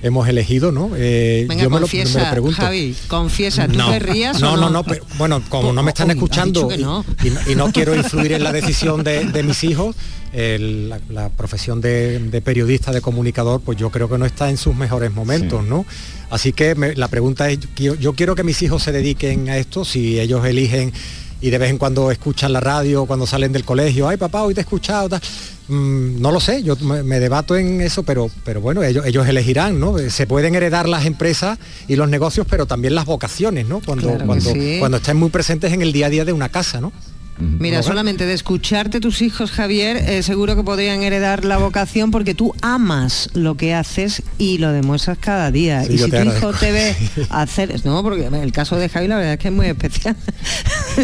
hemos 0.00 0.28
elegido, 0.28 0.70
¿no? 0.70 0.92
Eh, 0.96 1.44
Venga, 1.48 1.64
yo 1.64 1.70
me 1.70 1.74
lo, 1.74 1.80
confiesa, 1.80 2.18
me 2.20 2.24
lo 2.26 2.30
pregunto. 2.30 2.62
Javi, 2.62 2.94
confiesa, 3.08 3.66
¿tú 3.66 3.76
no, 3.76 3.88
no, 3.90 3.96
o 3.96 4.38
no, 4.38 4.56
no? 4.56 4.70
no, 4.70 4.84
pero, 4.84 5.04
bueno, 5.18 5.42
como 5.48 5.72
no 5.72 5.82
me 5.82 5.90
están 5.90 6.08
escuchando 6.08 6.70
y, 6.72 6.78
no. 6.78 7.04
y 7.24 7.30
no- 7.30 7.40
y 7.50 7.54
no 7.56 7.72
quiero 7.72 7.96
influir 7.96 8.30
en 8.34 8.44
la 8.44 8.52
decisión 8.52 9.02
de, 9.02 9.24
de 9.24 9.42
mis 9.42 9.64
hijos, 9.64 9.96
la, 10.32 11.00
la 11.08 11.28
profesión 11.30 11.80
de, 11.80 12.20
de 12.20 12.40
periodista, 12.40 12.92
de 12.92 13.00
comunicador, 13.00 13.60
pues 13.60 13.76
yo 13.76 13.90
creo 13.90 14.08
que 14.08 14.18
no 14.18 14.24
está 14.24 14.50
en 14.50 14.56
sus 14.56 14.76
mejores 14.76 15.12
momentos, 15.12 15.64
¿no? 15.64 15.84
Así 16.30 16.52
que 16.52 16.76
me- 16.76 16.94
la 16.94 17.08
pregunta 17.08 17.50
es, 17.50 17.58
yo, 17.74 17.96
yo 17.96 18.12
quiero 18.12 18.36
que 18.36 18.44
mis 18.44 18.62
hijos 18.62 18.84
se 18.84 18.92
dediquen 18.92 19.48
a 19.48 19.56
esto, 19.56 19.84
si 19.84 20.20
ellos 20.20 20.44
eligen 20.46 20.92
y 21.40 21.50
de 21.50 21.58
vez 21.58 21.70
en 21.70 21.78
cuando 21.78 22.10
escuchan 22.10 22.52
la 22.52 22.60
radio 22.60 23.06
cuando 23.06 23.26
salen 23.26 23.52
del 23.52 23.64
colegio, 23.64 24.08
ay 24.08 24.16
papá, 24.16 24.42
hoy 24.42 24.54
te 24.54 24.60
he 24.60 24.62
escuchado. 24.62 25.08
tal". 25.08 25.20
Mm, 25.68 26.20
no 26.20 26.32
lo 26.32 26.40
sé, 26.40 26.62
yo 26.62 26.76
me, 26.76 27.02
me 27.02 27.20
debato 27.20 27.56
en 27.56 27.80
eso, 27.80 28.02
pero, 28.02 28.28
pero 28.44 28.60
bueno, 28.60 28.82
ellos, 28.82 29.06
ellos 29.06 29.26
elegirán, 29.28 29.78
¿no? 29.78 29.96
Se 29.98 30.26
pueden 30.26 30.54
heredar 30.54 30.88
las 30.88 31.06
empresas 31.06 31.58
y 31.86 31.96
los 31.96 32.08
negocios, 32.08 32.46
pero 32.50 32.66
también 32.66 32.94
las 32.94 33.06
vocaciones, 33.06 33.66
¿no? 33.66 33.80
Cuando, 33.80 34.08
Claro 34.08 34.26
cuando, 34.26 34.52
sí. 34.52 34.76
cuando 34.80 34.96
estén 34.96 35.16
muy 35.16 35.30
presentes 35.30 35.72
en 35.72 35.82
el 35.82 35.92
día 35.92 36.06
a 36.06 36.10
día 36.10 36.24
de 36.24 36.32
una 36.32 36.48
casa, 36.48 36.80
¿no? 36.80 36.92
Mira, 37.40 37.82
solamente 37.82 38.26
de 38.26 38.34
escucharte 38.34 39.00
tus 39.00 39.22
hijos, 39.22 39.50
Javier, 39.50 39.96
eh, 39.96 40.22
seguro 40.22 40.56
que 40.56 40.62
podrían 40.62 41.02
heredar 41.02 41.44
la 41.44 41.56
vocación 41.58 42.10
porque 42.10 42.34
tú 42.34 42.54
amas 42.62 43.28
lo 43.34 43.56
que 43.56 43.74
haces 43.74 44.22
y 44.38 44.58
lo 44.58 44.72
demuestras 44.72 45.18
cada 45.18 45.50
día. 45.50 45.84
Sí, 45.84 45.94
y 45.94 45.98
si 45.98 46.10
tu 46.10 46.16
hijo 46.16 46.52
te 46.52 46.72
ve 46.72 46.94
hacer, 47.30 47.74
no, 47.84 48.02
porque 48.02 48.26
el 48.26 48.52
caso 48.52 48.76
de 48.76 48.88
Javi 48.88 49.08
la 49.08 49.16
verdad 49.16 49.32
es 49.34 49.38
que 49.38 49.48
es 49.48 49.54
muy 49.54 49.66
especial. 49.66 50.16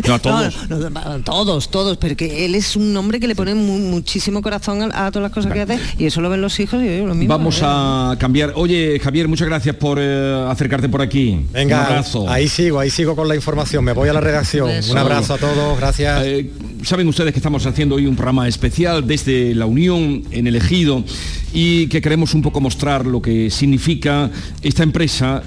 No, 0.06 0.14
a 0.14 0.18
todos. 0.18 0.56
No, 0.68 0.78
no, 0.78 0.90
no, 0.90 1.20
todos, 1.22 1.70
todos, 1.70 1.96
porque 1.96 2.44
él 2.44 2.54
es 2.54 2.76
un 2.76 2.96
hombre 2.96 3.20
que 3.20 3.28
le 3.28 3.34
pone 3.36 3.54
mu- 3.54 3.78
muchísimo 3.78 4.42
corazón 4.42 4.82
a, 4.92 5.06
a 5.06 5.10
todas 5.10 5.22
las 5.24 5.32
cosas 5.32 5.52
que 5.52 5.60
hace 5.62 5.78
y 5.98 6.06
eso 6.06 6.20
lo 6.20 6.28
ven 6.28 6.40
los 6.40 6.58
hijos 6.60 6.82
y 6.82 6.98
yo 6.98 7.06
lo 7.06 7.14
mismo. 7.14 7.36
Vamos 7.36 7.60
a 7.62 8.16
cambiar. 8.18 8.52
Oye, 8.56 8.98
Javier, 9.02 9.28
muchas 9.28 9.46
gracias 9.48 9.76
por 9.76 9.98
eh, 10.00 10.46
acercarte 10.48 10.88
por 10.88 11.02
aquí. 11.02 11.46
Venga, 11.52 11.78
Un 11.80 11.84
abrazo. 11.86 12.28
ahí 12.28 12.48
sigo, 12.48 12.80
ahí 12.80 12.90
sigo 12.90 13.14
con 13.14 13.28
la 13.28 13.36
información. 13.36 13.84
Me 13.84 13.92
voy 13.92 14.08
a 14.08 14.12
la 14.12 14.20
redacción. 14.20 14.68
Un 14.90 14.98
abrazo 14.98 15.34
a 15.34 15.38
todos, 15.38 15.78
gracias. 15.78 16.25
Eh, 16.26 16.50
Saben 16.82 17.06
ustedes 17.06 17.32
que 17.32 17.38
estamos 17.38 17.64
haciendo 17.66 17.94
hoy 17.94 18.06
un 18.06 18.16
programa 18.16 18.48
especial 18.48 19.06
desde 19.06 19.54
la 19.54 19.66
Unión 19.66 20.24
en 20.32 20.48
el 20.48 20.56
Ejido 20.56 21.04
y 21.52 21.86
que 21.86 22.00
queremos 22.00 22.34
un 22.34 22.42
poco 22.42 22.60
mostrar 22.60 23.06
lo 23.06 23.22
que 23.22 23.48
significa 23.50 24.30
esta 24.60 24.82
empresa 24.82 25.44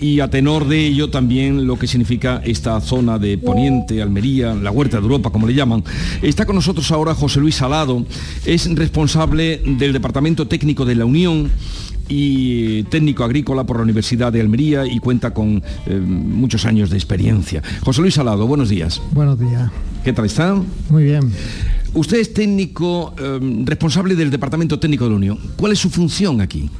y 0.00 0.20
a 0.20 0.28
tenor 0.28 0.66
de 0.66 0.86
ello 0.86 1.08
también 1.10 1.66
lo 1.66 1.78
que 1.78 1.86
significa 1.86 2.42
esta 2.44 2.80
zona 2.80 3.18
de 3.18 3.38
Poniente, 3.38 4.02
Almería, 4.02 4.54
la 4.54 4.70
Huerta 4.70 4.96
de 4.96 5.04
Europa, 5.04 5.30
como 5.30 5.46
le 5.46 5.54
llaman. 5.54 5.84
Está 6.20 6.46
con 6.46 6.56
nosotros 6.56 6.90
ahora 6.90 7.14
José 7.14 7.38
Luis 7.40 7.56
Salado, 7.56 8.04
es 8.44 8.72
responsable 8.74 9.60
del 9.64 9.92
Departamento 9.92 10.48
Técnico 10.48 10.84
de 10.84 10.96
la 10.96 11.04
Unión 11.04 11.50
y 12.08 12.82
técnico 12.84 13.24
agrícola 13.24 13.64
por 13.64 13.76
la 13.76 13.82
Universidad 13.82 14.32
de 14.32 14.40
Almería 14.40 14.86
y 14.86 14.98
cuenta 14.98 15.32
con 15.32 15.62
eh, 15.86 15.98
muchos 15.98 16.64
años 16.64 16.90
de 16.90 16.96
experiencia. 16.96 17.62
José 17.80 18.00
Luis 18.00 18.14
Salado, 18.14 18.46
buenos 18.46 18.68
días. 18.68 19.00
Buenos 19.12 19.38
días. 19.38 19.70
¿Qué 20.04 20.12
tal 20.12 20.24
está? 20.24 20.60
Muy 20.90 21.04
bien. 21.04 21.30
Usted 21.94 22.18
es 22.18 22.32
técnico 22.32 23.14
eh, 23.18 23.62
responsable 23.64 24.14
del 24.14 24.30
Departamento 24.30 24.78
Técnico 24.78 25.04
de 25.04 25.10
la 25.10 25.16
Unión. 25.16 25.38
¿Cuál 25.56 25.72
es 25.72 25.78
su 25.78 25.90
función 25.90 26.40
aquí? 26.40 26.70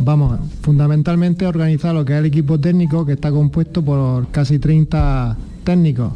Vamos, 0.00 0.38
fundamentalmente 0.62 1.46
organizar 1.46 1.94
lo 1.94 2.04
que 2.04 2.12
es 2.12 2.20
el 2.20 2.26
equipo 2.26 2.58
técnico 2.58 3.04
que 3.04 3.14
está 3.14 3.32
compuesto 3.32 3.84
por 3.84 4.28
casi 4.28 4.58
30 4.58 5.36
técnicos 5.64 6.12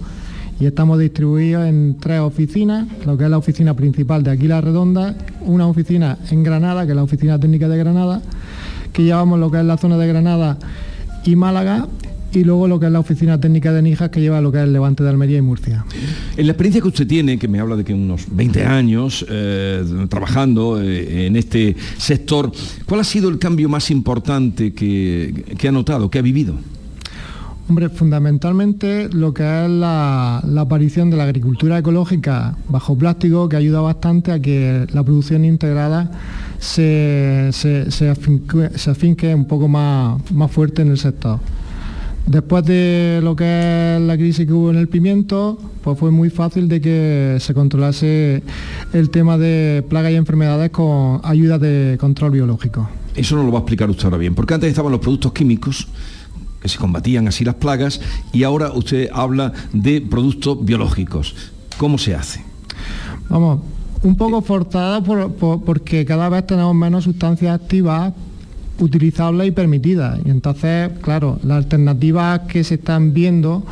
y 0.63 0.67
estamos 0.67 0.97
distribuidos 1.01 1.67
en 1.67 1.97
tres 1.99 2.21
oficinas, 2.21 2.87
lo 3.05 3.19
que 3.19 3.25
es 3.25 3.31
la 3.31 3.39
oficina 3.39 3.75
principal 3.75 4.23
de 4.23 4.31
aquí 4.31 4.47
La 4.47 4.61
Redonda, 4.61 5.17
una 5.41 5.67
oficina 5.67 6.19
en 6.31 6.45
Granada, 6.45 6.85
que 6.85 6.93
es 6.93 6.97
la 6.97 7.03
oficina 7.03 7.37
técnica 7.41 7.69
de 7.69 7.79
Granada, 7.79 8.23
que 8.93 9.03
llevamos 9.03 9.41
lo 9.41 9.51
que 9.51 9.59
es 9.59 9.65
la 9.65 9.77
zona 9.77 9.99
de 9.99 10.07
Granada 10.07 10.61
y 11.25 11.35
Málaga 11.35 11.89
y 12.33 12.45
luego 12.45 12.69
lo 12.69 12.79
que 12.79 12.87
es 12.87 12.93
la 12.93 13.01
oficina 13.01 13.41
técnica 13.41 13.73
de 13.73 13.83
Nijas 13.83 14.11
que 14.11 14.21
lleva 14.21 14.41
lo 14.41 14.53
que 14.53 14.59
es 14.59 14.65
el 14.65 14.73
Levante 14.73 15.03
de 15.03 15.11
Almería 15.11 15.39
y 15.39 15.43
Murcia. 15.43 15.85
En 16.37 16.47
la 16.47 16.53
experiencia 16.53 16.81
que 16.81 16.87
usted 16.87 17.09
tiene, 17.09 17.41
que 17.41 17.49
me 17.49 17.59
habla 17.59 17.75
de 17.75 17.83
que 17.83 17.93
unos 17.93 18.27
20 18.31 18.65
años 18.65 19.27
eh, 19.29 19.83
trabajando 20.09 20.81
eh, 20.81 21.27
en 21.27 21.35
este 21.35 21.75
sector, 21.99 22.53
¿cuál 22.87 23.01
ha 23.01 23.05
sido 23.05 23.29
el 23.31 23.41
cambio 23.41 23.69
más 23.69 23.91
importante 23.91 24.73
que, 24.73 25.57
que 25.59 25.67
ha 25.67 25.73
notado, 25.73 26.09
que 26.09 26.21
ha 26.21 26.23
vivido? 26.23 26.55
Hombre, 27.69 27.89
fundamentalmente 27.89 29.09
lo 29.13 29.33
que 29.33 29.43
es 29.43 29.71
la, 29.71 30.43
aparición 30.59 31.11
de 31.11 31.17
la 31.17 31.25
agricultura 31.25 31.79
ecológica 31.79 32.57
bajo 32.69 32.97
plástico 32.97 33.49
que 33.49 33.57
ayuda 33.57 33.81
bastante 33.81 34.33
a 34.33 34.41
que 34.41 34.87
la 34.93 35.03
producción 35.05 35.45
integrada 35.45 36.11
se, 36.59 37.51
se 37.53 38.11
afinque 38.91 39.35
un 39.35 39.47
poco 39.47 39.69
más, 39.69 40.31
más 40.33 40.51
fuerte 40.51 40.83
en 40.83 40.89
el 40.89 40.99
sector. 40.99 41.39
Después 42.27 42.65
de 42.65 43.21
lo 43.23 43.35
que 43.35 43.97
es 43.97 44.01
la 44.01 44.17
crisis 44.17 44.47
que 44.47 44.53
hubo 44.53 44.71
en 44.71 44.77
el 44.77 44.89
pimiento, 44.89 45.59
pues 45.83 45.99
fue 45.99 46.11
muy 46.11 46.31
fácil 46.31 46.69
de 46.69 46.81
que 46.81 47.37
se 47.41 47.53
controlase 47.53 48.43
el 48.93 49.11
tema 49.11 49.39
de 49.39 49.85
plagas 49.89 50.13
y 50.13 50.17
enfermedades 50.17 50.71
con 50.71 51.21
ayuda 51.25 51.59
de 51.59 51.97
control 51.99 52.31
biológico. 52.31 52.89
Eso 53.17 53.37
no 53.37 53.43
lo 53.43 53.51
va 53.51 53.59
a 53.59 53.63
explicar 53.63 53.91
usted 53.91 54.05
ahora 54.05 54.19
bien, 54.19 54.35
porque 54.35 54.55
antes 54.55 54.71
estaban 54.71 54.93
los 54.93 55.01
productos 55.01 55.33
químicos 55.33 55.89
que 56.63 56.69
se 56.69 56.79
combatían 56.79 57.27
así 57.29 57.45
las 57.45 57.57
plagas 57.57 58.01
y 58.33 58.45
ahora 58.45 58.73
usted 58.73 59.09
habla 59.13 59.53
de 59.73 60.01
productos 60.01 60.65
biológicos. 60.65 61.35
¿Cómo 61.77 61.99
se 61.99 62.15
hace? 62.15 62.41
Vamos, 63.29 63.61
un 64.03 64.17
poco 64.17 64.41
forzada 64.43 65.03
por- 65.03 65.33
por- 65.33 65.63
porque 65.65 66.05
cada 66.05 66.29
vez 66.29 66.47
tenemos 66.47 66.75
menos 66.75 67.05
sustancias 67.05 67.55
activas 67.61 68.13
utilizables 68.79 69.49
y 69.49 69.51
permitidas. 69.51 70.19
Y 70.25 70.31
entonces, 70.31 70.91
claro, 71.03 71.39
las 71.43 71.59
alternativas 71.59 72.41
que 72.49 72.63
se 72.65 72.75
están 72.75 73.13
viendo 73.13 73.65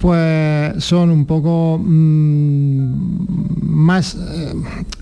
pues 0.00 0.82
son 0.82 1.10
un 1.10 1.26
poco 1.26 1.78
mm, 1.78 2.92
más, 3.62 4.16
eh, 4.16 4.52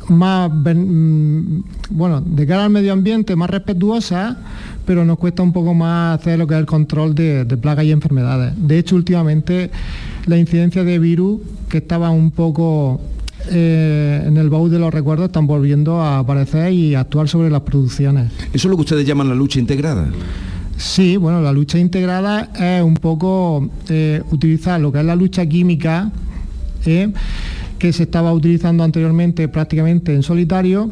más 0.09 0.51
mm, 0.53 1.61
bueno, 1.91 2.21
de 2.21 2.47
cara 2.47 2.65
al 2.65 2.71
medio 2.71 2.93
ambiente, 2.93 3.35
más 3.35 3.49
respetuosas, 3.49 4.37
pero 4.91 5.05
nos 5.05 5.19
cuesta 5.19 5.45
un 5.45 5.53
poco 5.53 5.73
más 5.73 6.19
hacer 6.19 6.37
lo 6.37 6.49
que 6.49 6.55
es 6.55 6.59
el 6.59 6.67
control 6.67 7.15
de, 7.15 7.45
de 7.45 7.57
plagas 7.57 7.85
y 7.85 7.93
enfermedades. 7.93 8.55
De 8.57 8.77
hecho, 8.77 8.97
últimamente 8.97 9.71
la 10.27 10.37
incidencia 10.37 10.83
de 10.83 10.99
virus, 10.99 11.43
que 11.69 11.79
estaba 11.79 12.11
un 12.11 12.33
poco 12.33 13.01
eh, 13.53 14.21
en 14.27 14.37
el 14.37 14.51
baúl 14.51 14.69
de 14.69 14.81
los 14.81 14.93
recuerdos, 14.93 15.27
están 15.27 15.47
volviendo 15.47 16.03
a 16.03 16.19
aparecer 16.19 16.73
y 16.73 16.97
a 16.97 17.03
actuar 17.03 17.29
sobre 17.29 17.51
las 17.51 17.61
producciones. 17.61 18.33
Eso 18.53 18.67
es 18.67 18.71
lo 18.71 18.75
que 18.75 18.83
ustedes 18.83 19.07
llaman 19.07 19.29
la 19.29 19.37
lucha 19.37 19.61
integrada. 19.61 20.09
Sí, 20.77 21.17
bueno, 21.17 21.41
la 21.41 21.53
lucha 21.53 21.79
integrada 21.79 22.51
es 22.59 22.83
un 22.83 22.95
poco 22.95 23.71
eh, 23.89 24.25
utilizar 24.33 24.81
lo 24.81 24.91
que 24.91 24.99
es 24.99 25.05
la 25.05 25.15
lucha 25.15 25.47
química, 25.47 26.11
eh, 26.85 27.13
que 27.79 27.93
se 27.93 28.03
estaba 28.03 28.33
utilizando 28.33 28.83
anteriormente 28.83 29.47
prácticamente 29.47 30.13
en 30.13 30.25
solitario, 30.25 30.91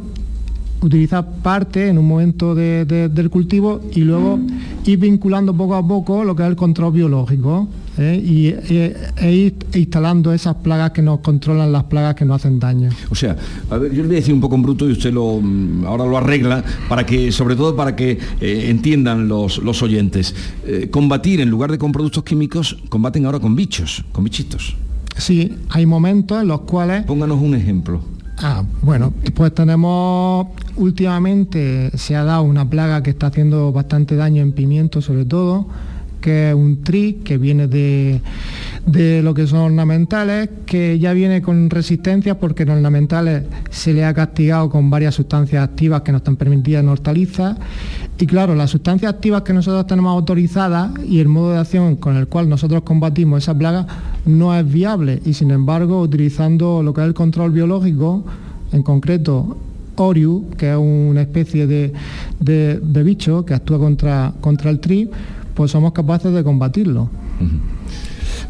utilizar 0.81 1.27
parte 1.43 1.89
en 1.89 1.99
un 1.99 2.07
momento 2.07 2.55
de- 2.55 2.85
de- 2.85 3.09
del 3.09 3.31
cultivo 3.31 3.81
y 3.95 4.01
luego 4.01 4.39
ir 4.87 4.99
vinculando 4.99 5.53
poco 5.55 5.75
a 5.75 5.87
poco 5.87 6.25
lo 6.25 6.37
que 6.37 6.43
es 6.45 6.49
el 6.49 6.57
control 6.57 6.93
biológico 6.93 7.69
eh, 7.99 8.23
y 8.25 8.47
eh, 8.47 8.97
e 9.17 9.33
ir 9.33 9.55
instalando 9.75 10.33
esas 10.33 10.55
plagas 10.57 10.93
que 10.93 11.03
nos 11.03 11.19
controlan 11.19 11.73
las 11.73 11.83
plagas 11.85 12.15
que 12.15 12.25
nos 12.25 12.37
hacen 12.37 12.61
daño. 12.61 12.91
O 13.11 13.17
sea, 13.17 13.37
a 13.71 13.77
ver, 13.77 13.91
yo 13.93 14.03
le 14.03 14.07
voy 14.09 14.17
a 14.17 14.21
decir 14.21 14.33
un 14.33 14.41
poco 14.41 14.55
en 14.55 14.63
bruto 14.63 14.89
y 14.89 14.93
usted 14.93 15.13
lo, 15.13 15.41
mm, 15.41 15.85
ahora 15.85 16.07
lo 16.07 16.17
arregla 16.17 16.63
para 16.89 17.05
que, 17.05 17.33
sobre 17.33 17.57
todo 17.57 17.75
para 17.75 17.97
que 17.97 18.13
eh, 18.41 18.67
entiendan 18.69 19.27
los, 19.27 19.59
los 19.59 19.83
oyentes. 19.83 20.33
Eh, 20.65 20.89
combatir 20.93 21.41
en 21.41 21.51
lugar 21.51 21.73
de 21.73 21.79
con 21.79 21.91
productos 21.91 22.23
químicos, 22.23 22.79
combaten 22.89 23.27
ahora 23.27 23.41
con 23.41 23.57
bichos, 23.57 24.05
con 24.13 24.23
bichitos. 24.23 24.77
Sí, 25.17 25.53
hay 25.71 25.85
momentos 25.85 26.41
en 26.41 26.47
los 26.47 26.61
cuales... 26.61 27.03
Pónganos 27.05 27.41
un 27.43 27.57
ejemplo. 27.57 28.01
Ah, 28.41 28.63
bueno, 28.83 29.13
pues 29.35 29.53
tenemos 29.53 30.47
últimamente 30.77 31.91
se 31.97 32.15
ha 32.15 32.23
dado 32.23 32.43
una 32.43 32.71
plaga 32.71 33.03
que 33.03 33.11
está 33.11 33.27
haciendo 33.29 33.73
bastante 33.73 34.15
daño 34.15 34.43
en 34.43 34.53
pimiento 34.53 35.03
sobre 35.03 35.25
todo, 35.25 35.67
que 36.21 36.51
es 36.51 36.55
un 36.55 36.85
tri 36.85 37.15
que 37.25 37.37
viene 37.37 37.67
de, 37.67 38.21
de 38.87 39.23
lo 39.23 39.35
que 39.35 39.49
son 39.49 39.59
ornamentales, 39.59 40.49
que 40.67 41.01
ya 41.01 41.15
viene 41.15 41.43
con 41.43 41.69
resistencia 41.69 42.39
porque 42.39 42.63
en 42.63 42.71
ornamentales 42.71 43.43
se 43.71 43.93
le 43.93 44.05
ha 44.05 44.15
castigado 44.15 44.71
con 44.71 44.89
varias 44.89 45.17
sustancias 45.17 45.65
activas 45.65 46.03
que 46.03 46.13
no 46.13 46.19
están 46.19 46.37
permitidas 46.37 46.85
en 46.85 46.91
hortalizas. 46.91 47.57
Y 48.21 48.27
claro, 48.27 48.55
las 48.57 48.71
sustancias 48.71 49.13
activas 49.13 49.43
que 49.43 49.53
nosotros 49.53 49.87
tenemos 49.87 50.11
autorizadas 50.13 50.91
y 51.07 51.21
el 51.21 51.29
modo 51.29 51.53
de 51.53 51.59
acción 51.59 51.95
con 51.97 52.17
el 52.17 52.27
cual 52.27 52.49
nosotros 52.49 52.83
combatimos 52.83 53.45
esa 53.45 53.57
plaga 53.57 53.87
no 54.27 54.53
es 54.57 54.71
viable. 54.71 55.23
Y 55.25 55.35
sin 55.35 55.53
embargo, 55.53 56.01
utilizando 56.01 56.83
lo 56.83 56.93
que 56.93 57.01
es 57.03 57.07
el 57.07 57.15
control 57.15 57.53
biológico, 57.53 58.25
en 58.73 58.83
concreto 58.83 59.57
Oriu, 59.97 60.47
que 60.57 60.71
es 60.73 60.77
una 60.77 61.23
especie 61.23 61.67
de, 61.69 61.93
de- 62.41 62.81
de 62.81 63.03
bicho 63.05 63.45
que 63.45 63.55
actúa 63.55 63.79
contra, 63.79 64.33
contra 64.41 64.71
el 64.71 64.81
tri, 64.81 65.09
pues 65.55 65.71
somos 65.71 65.93
capaces 65.93 66.33
de 66.35 66.43
combatirlo. 66.43 67.09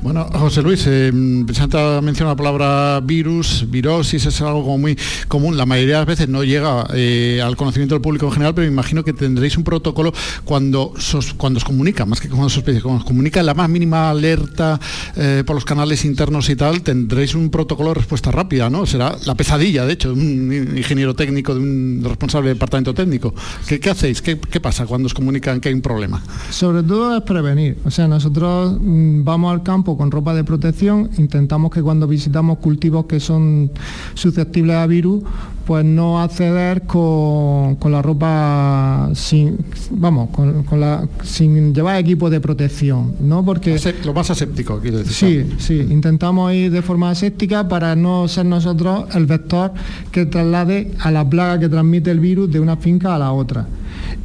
Bueno, 0.01 0.29
José 0.33 0.63
Luis, 0.63 0.85
eh, 0.87 1.11
precisamente 1.45 1.77
ha 1.77 2.01
mencionado 2.01 2.37
la 2.37 2.37
palabra 2.37 3.01
virus, 3.01 3.67
virosis, 3.69 4.27
es 4.27 4.41
algo 4.41 4.63
como 4.63 4.79
muy 4.79 4.97
común. 5.27 5.57
La 5.57 5.67
mayoría 5.67 5.95
de 5.95 6.01
las 6.01 6.07
veces 6.07 6.29
no 6.29 6.45
llega 6.45 6.87
eh, 6.95 7.43
al 7.45 7.57
conocimiento 7.57 7.97
del 7.97 8.03
público 8.03 8.27
en 8.27 8.33
general, 8.33 8.55
pero 8.55 8.69
me 8.69 8.73
imagino 8.73 9.03
que 9.03 9.13
tendréis 9.13 9.57
un 9.57 9.65
protocolo 9.65 10.13
cuando, 10.45 10.95
cuando 11.37 11.59
os 11.59 11.65
comunica, 11.65 12.07
más 12.07 12.21
que 12.21 12.29
cuando 12.29 12.49
sospecha, 12.49 12.81
cuando 12.81 13.01
os 13.01 13.05
comunica 13.05 13.43
la 13.43 13.55
más 13.55 13.69
mínima 13.69 14.09
alerta 14.11 14.79
eh, 15.17 15.43
por 15.45 15.57
los 15.57 15.65
canales 15.65 16.05
internos 16.05 16.49
y 16.49 16.55
tal, 16.55 16.83
tendréis 16.83 17.35
un 17.35 17.51
protocolo 17.51 17.89
de 17.89 17.95
respuesta 17.95 18.31
rápida, 18.31 18.71
¿no? 18.71 18.87
Será 18.87 19.17
la 19.27 19.35
pesadilla, 19.35 19.85
de 19.85 19.95
hecho, 19.95 20.15
de 20.15 20.21
un 20.21 20.77
ingeniero 20.77 21.17
técnico, 21.17 21.55
de 21.55 21.61
un 21.61 22.03
responsable 22.05 22.51
de 22.51 22.55
departamento 22.55 22.95
técnico. 22.95 23.35
¿Qué, 23.67 23.91
hacéis? 23.91 24.23
¿Qué, 24.23 24.39
qué 24.39 24.61
pasa 24.61 24.87
cuando 24.87 25.07
os 25.07 25.15
comunican 25.15 25.61
que 25.61 25.71
hay 25.71 25.75
un 25.75 25.83
problema? 25.83 26.23
Sobre 26.51 26.85
todo 26.85 27.17
es 27.17 27.23
prevenir. 27.25 27.79
O 27.85 27.91
sea, 27.91 28.07
nosotros 28.07 28.79
mm, 28.81 29.25
vamos 29.25 29.53
al 29.53 29.65
campo 29.65 29.88
campo 29.89 29.97
con 29.97 30.11
ropa 30.11 30.35
de 30.35 30.45
protección, 30.45 31.09
intentamos 31.17 31.71
que 31.71 31.83
cuando 31.83 32.07
visitamos 32.07 32.59
cultivos 32.59 33.07
que 33.07 33.21
son 33.21 33.71
susceptibles 34.15 34.77
a 34.77 34.87
virus, 34.87 35.23
pues 35.67 35.85
no 35.85 36.21
acceder 36.21 36.83
con, 36.83 37.77
con 37.77 37.93
la 37.93 38.03
ropa 38.03 39.11
sin, 39.15 39.59
vamos, 39.91 40.31
con, 40.31 40.65
con 40.65 40.81
la, 40.81 41.09
sin 41.23 41.75
llevar 41.75 41.99
equipo 41.99 42.29
de 42.29 42.41
protección, 42.41 43.15
¿no? 43.21 43.45
Porque 43.45 43.79
Lo 44.05 44.13
más 44.13 44.31
aséptico, 44.31 44.79
quiero 44.81 44.99
decir. 44.99 45.47
Sí, 45.49 45.57
sí, 45.59 45.93
intentamos 45.93 46.53
ir 46.53 46.71
de 46.71 46.83
forma 46.83 47.11
aséptica 47.11 47.69
para 47.69 47.97
no 47.97 48.29
ser 48.29 48.47
nosotros 48.47 49.05
el 49.15 49.27
vector 49.27 49.73
que 50.13 50.27
traslade 50.27 50.93
a 51.01 51.11
la 51.11 51.29
plaga 51.29 51.61
que 51.61 51.69
transmite 51.69 52.11
el 52.11 52.21
virus 52.21 52.51
de 52.51 52.61
una 52.61 52.77
finca 52.77 53.15
a 53.15 53.19
la 53.19 53.33
otra. 53.33 53.67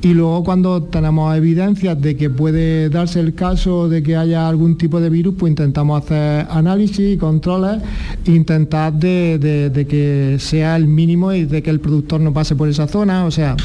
Y 0.02 0.14
luego 0.14 0.44
cuando 0.44 0.84
tenemos 0.84 1.36
evidencias 1.36 2.00
de 2.02 2.18
que 2.18 2.30
puede 2.30 2.90
darse 2.90 3.20
el 3.22 3.34
caso 3.34 3.88
de 3.88 4.04
que 4.04 4.18
haya 4.18 4.48
algún 4.50 4.78
tipo 4.78 5.00
de 5.00 5.10
virus, 5.10 5.36
pues 5.38 5.50
intentamos 5.52 6.04
hacer 6.04 6.46
análisis 6.50 7.14
y 7.14 7.18
controles, 7.18 7.82
intentar 8.26 8.92
de, 8.94 9.86
que 9.90 10.38
sea 10.40 10.76
el 10.76 10.88
mínimo 10.88 11.32
y 11.34 11.46
de 11.46 11.62
que 11.64 11.70
el 11.70 11.80
productor 11.80 12.20
no 12.22 12.34
pase 12.34 12.56
por 12.56 12.68
esa 12.68 12.88
zona, 12.88 13.26
o 13.26 13.32
sea, 13.32 13.56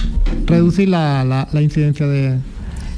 reducir 0.46 0.88
la, 0.88 1.24
la- 1.24 1.48
la 1.52 1.62
incidencia 1.62 2.06
de, 2.06 2.36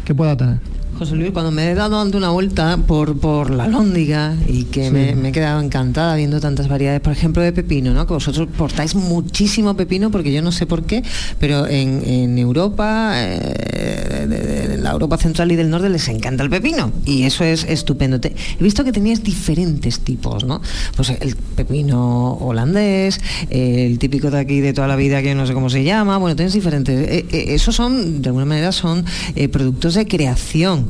que 0.05 0.15
pueda 0.15 0.37
tener. 0.37 0.59
José 1.01 1.17
Luis, 1.17 1.31
cuando 1.31 1.51
me 1.51 1.71
he 1.71 1.75
dado 1.75 1.97
dando 1.97 2.19
una 2.19 2.29
vuelta 2.29 2.77
por, 2.77 3.19
por 3.19 3.49
la 3.49 3.67
lóndiga 3.69 4.37
y 4.47 4.65
que 4.65 4.85
Sí. 4.85 4.91
me, 4.91 5.15
me 5.15 5.31
he 5.31 5.33
quedado 5.33 5.63
encantada 5.63 6.15
viendo 6.15 6.41
tantas 6.41 6.69
variedades, 6.69 7.01
por 7.01 7.15
ejemplo, 7.15 7.41
de 7.43 7.55
pepino, 7.55 7.95
¿no? 7.95 8.07
Que 8.07 8.13
vosotros 8.13 8.47
portáis 8.55 8.95
muchísimo 8.95 9.75
pepino, 9.75 10.11
porque 10.11 10.31
yo 10.31 10.43
no 10.43 10.53
sé 10.53 10.67
por 10.67 10.83
qué, 10.83 11.03
pero 11.39 11.67
en, 11.67 12.03
en 12.07 12.37
Europa, 12.39 13.13
eh, 13.17 14.27
de- 14.29 14.39
de- 14.39 14.69
de 14.69 14.77
la 14.77 14.91
Europa 14.91 15.17
central 15.17 15.51
y 15.53 15.57
del 15.57 15.71
norte 15.71 15.89
les 15.89 16.07
encanta 16.09 16.45
el 16.45 16.51
pepino 16.51 16.93
y 17.07 17.23
eso 17.23 17.45
es 17.45 17.65
estupendo. 17.65 18.21
Te- 18.21 18.35
he 18.59 18.63
visto 18.63 18.85
que 18.85 18.93
tenías 18.93 19.23
diferentes 19.23 20.01
tipos, 20.01 20.45
¿no? 20.45 20.61
Pues 20.97 21.09
el 21.09 21.35
pepino 21.35 22.35
holandés, 22.43 23.23
el 23.49 23.99
típico 23.99 24.31
de 24.31 24.39
aquí 24.39 24.61
de 24.61 24.75
toda 24.75 24.87
la 24.87 24.97
vida 24.97 25.23
que 25.23 25.29
yo 25.29 25.35
no 25.35 25.47
sé 25.47 25.55
cómo 25.55 25.71
se 25.71 25.83
llama, 25.83 26.19
bueno, 26.19 26.37
tienes 26.37 26.53
diferentes. 26.53 27.09
Eh, 27.09 27.27
eh, 27.33 27.45
esos 27.55 27.75
son, 27.75 28.21
de 28.21 28.29
alguna 28.29 28.45
manera, 28.45 28.71
son 28.71 29.07
eh, 29.35 29.49
productos 29.49 29.95
de 29.95 30.07
creación 30.07 30.90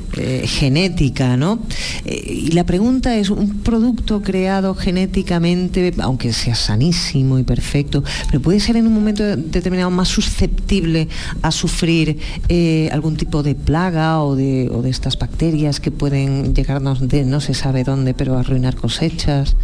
eh, 0.17 0.45
genética, 0.45 1.37
¿no? 1.37 1.59
Eh, 2.05 2.47
y 2.47 2.51
la 2.51 2.65
pregunta 2.65 3.15
es, 3.15 3.29
¿un 3.29 3.59
producto 3.59 4.21
creado 4.21 4.75
genéticamente, 4.75 5.93
aunque 5.99 6.33
sea 6.33 6.55
sanísimo 6.55 7.39
y 7.39 7.43
perfecto, 7.43 8.03
pero 8.27 8.41
puede 8.41 8.59
ser 8.59 8.75
en 8.75 8.87
un 8.87 8.93
momento 8.93 9.23
determinado 9.37 9.89
más 9.89 10.09
susceptible 10.09 11.07
a 11.41 11.51
sufrir 11.51 12.17
eh, 12.49 12.89
algún 12.91 13.15
tipo 13.15 13.41
de 13.41 13.55
plaga 13.55 14.21
o 14.21 14.35
de, 14.35 14.69
estas 14.89 15.17
bacterias 15.17 15.79
que 15.79 15.91
pueden 15.91 16.53
llegarnos 16.53 17.07
de 17.07 17.23
no 17.23 17.39
se 17.39 17.53
sabe 17.53 17.85
dónde, 17.85 18.13
pero 18.13 18.37
arruinar 18.37 18.75
cosechas? 18.75 19.55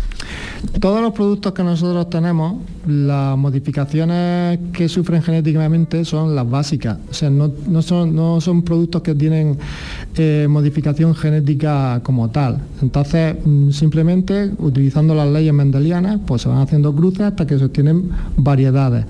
Todos 0.79 1.01
los 1.01 1.12
productos 1.12 1.53
que 1.53 1.63
nosotros 1.63 2.10
tenemos, 2.10 2.62
las 2.88 3.38
modificaciones 3.38 4.60
que 4.71 4.88
sufren 4.88 5.21
genéticamente 5.21 6.05
son 6.05 6.36
las 6.36 6.49
básicas. 6.49 6.97
O 7.10 7.13
sea, 7.13 7.29
no, 7.29 7.51
son, 7.81 8.15
no 8.15 8.39
son 8.39 8.63
productos 8.63 9.01
que 9.01 9.13
tienen 9.13 9.57
modificación 10.47 11.15
genética 11.15 12.02
como 12.04 12.30
tal. 12.30 12.60
Entonces, 12.82 13.36
mm, 13.43 13.71
simplemente 13.71 14.52
utilizando 14.60 15.15
las 15.15 15.28
leyes 15.30 15.54
mendelianas, 15.54 16.19
pues 16.26 16.41
se 16.41 16.50
van 16.50 16.60
haciendo 16.60 16.93
cruces 16.93 17.21
hasta 17.21 17.47
que 17.47 17.58
se 17.58 17.65
obtienen 17.65 18.10
variedades. 18.36 19.06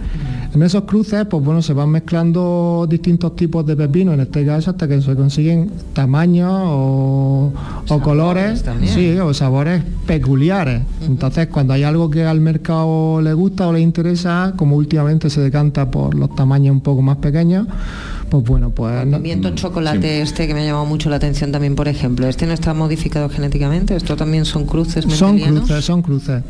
En 0.54 0.64
esos 0.64 0.84
cruces, 0.84 1.26
pues 1.26 1.44
bueno, 1.44 1.62
se 1.62 1.74
van 1.74 1.90
mezclando 1.90 2.88
distintos 2.90 3.36
tipos 3.36 3.66
de 3.66 3.76
pepino, 3.76 4.14
en 4.14 4.22
este 4.22 4.46
caso, 4.46 4.72
hasta 4.72 4.88
que 4.88 5.02
se 5.02 5.16
consiguen 5.16 5.72
tamaños 5.94 6.52
o, 6.54 7.52
o 7.90 8.00
colores, 8.00 8.64
también. 8.64 8.94
sí, 8.94 9.20
o 9.20 9.34
sabores 9.34 9.84
peculiares. 10.06 10.82
Entonces, 11.06 11.48
cuando 11.48 11.74
hay 11.74 11.84
algo 11.84 12.10
que 12.10 12.24
al 12.26 12.40
mercado 12.40 13.22
le 13.22 13.34
gusta 13.34 13.68
o 13.68 13.74
le 13.74 13.82
interesa, 13.82 14.54
como 14.56 14.76
últimamente 14.76 15.30
se 15.30 15.42
decanta 15.42 15.92
por 15.92 16.16
los 16.16 16.34
tamaños 16.36 16.74
un 16.74 16.82
poco 16.82 17.02
más 17.02 17.18
pequeños, 17.18 17.68
pues 18.30 18.44
bueno, 18.44 18.70
pues 18.72 19.06
no- 19.06 19.18
Pimiento 19.18 19.50
chocolate 19.56 20.22
este 20.22 20.48
que 20.48 20.54
me 20.54 20.62
ha 20.62 20.66
llamado 20.66 20.86
mucho 20.86 21.10
la 21.10 21.16
atención 21.18 21.52
también, 21.52 21.76
por 21.76 21.88
ejemplo, 21.88 22.28
este 22.28 22.46
no 22.46 22.54
está 22.54 22.74
modificado 22.74 23.30
genéticamente, 23.30 23.96
esto 23.96 24.16
también 24.16 24.46
son 24.46 24.66
cruces 24.66 25.06
son 25.16 25.38
cruces, 25.60 25.86
son 25.86 26.02
cruces. 26.02 26.44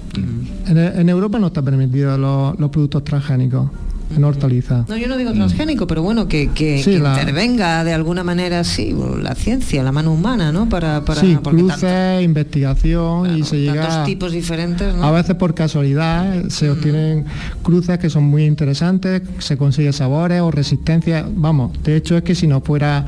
En, 0.68 0.78
en 0.78 1.10
Europa 1.10 1.40
no 1.40 1.48
está 1.48 1.62
permitido 1.62 2.18
los, 2.18 2.60
los 2.60 2.70
productos 2.70 3.04
transgénicos 3.04 3.70
en 4.16 4.24
hortalizas. 4.24 4.88
No, 4.88 4.96
yo 4.98 5.08
no 5.08 5.18
digo 5.18 5.32
transgénico, 5.34 5.86
pero 5.88 6.02
bueno, 6.02 6.28
que, 6.28 6.50
que- 6.52 6.82
Sí, 6.84 6.92
que 6.92 7.00
la- 7.00 7.20
intervenga 7.20 7.84
de 7.84 7.94
alguna 7.94 8.24
manera, 8.24 8.64
sí, 8.64 8.96
la 9.22 9.36
ciencia, 9.36 9.84
la 9.84 9.92
mano 9.92 10.14
humana, 10.14 10.52
¿no? 10.52 10.70
Para, 10.70 11.04
para 11.06 11.22
sí, 11.22 11.38
cruces, 11.44 12.24
investigación 12.24 13.38
y 13.38 13.44
se 13.44 13.60
llega 13.60 13.88
tantos 13.88 14.06
tipos 14.06 14.32
diferentes, 14.32 14.96
¿no? 14.96 15.04
A 15.04 15.12
veces 15.12 15.36
por 15.36 15.54
casualidad 15.54 16.48
se 16.50 16.70
obtienen 16.70 17.26
cruces 17.64 17.98
que 18.00 18.10
son 18.10 18.24
muy 18.24 18.46
interesantes, 18.46 19.22
se 19.40 19.58
consigue 19.58 19.92
sabores 19.94 20.42
o 20.42 20.52
resistencia. 20.52 21.26
Vamos, 21.36 21.72
de 21.84 21.96
hecho 21.98 22.16
es 22.18 22.24
que 22.24 22.36
si 22.36 22.48
no 22.48 22.62
fuera 22.62 23.06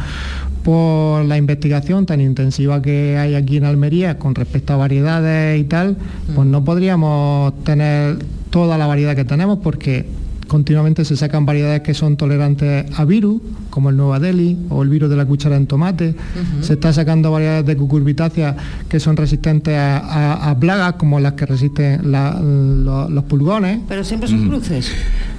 por 0.64 1.24
la 1.26 1.38
investigación 1.38 2.06
tan 2.06 2.20
intensiva 2.22 2.82
que 2.82 3.18
hay 3.18 3.36
aquí 3.36 3.58
en 3.58 3.64
Almería 3.66 4.18
con 4.20 4.36
respecto 4.36 4.74
a 4.74 4.78
variedades 4.78 5.60
y 5.60 5.64
tal, 5.64 5.96
pues 6.36 6.48
no 6.48 6.64
podríamos 6.64 7.54
tener 7.64 8.18
toda 8.50 8.78
la 8.78 8.86
variedad 8.86 9.16
que 9.16 9.24
tenemos 9.26 9.60
porque 9.60 10.06
continuamente 10.50 11.06
se 11.06 11.16
sacan 11.16 11.46
variedades 11.46 11.80
que 11.82 11.94
son 11.94 12.18
tolerantes 12.18 12.86
a 13.00 13.06
virus, 13.06 13.42
como 13.70 13.90
el 13.90 13.96
Nueva 13.96 14.20
Delhi 14.20 14.58
o 14.70 14.84
el 14.84 14.90
virus 14.90 15.10
de 15.10 15.16
la 15.16 15.26
cuchara 15.26 15.56
en 15.56 15.66
tomate. 15.68 16.16
Se 16.60 16.74
está 16.74 16.92
sacando 16.92 17.32
variedades 17.32 17.66
de 17.66 17.78
cucurbitáceas 17.78 18.56
que 18.90 19.00
son 19.00 19.16
resistentes 19.16 19.76
a, 19.78 20.00
a- 20.00 20.50
a 20.50 20.60
plagas, 20.60 20.94
como 20.96 21.22
las 21.22 21.34
que 21.34 21.46
resisten 21.46 22.12
la- 22.12 22.38
lo- 22.42 23.08
los 23.10 23.24
pulgones. 23.24 23.80
Pero 23.88 24.04
siempre 24.04 24.28
son 24.28 24.46
cruces. 24.50 24.92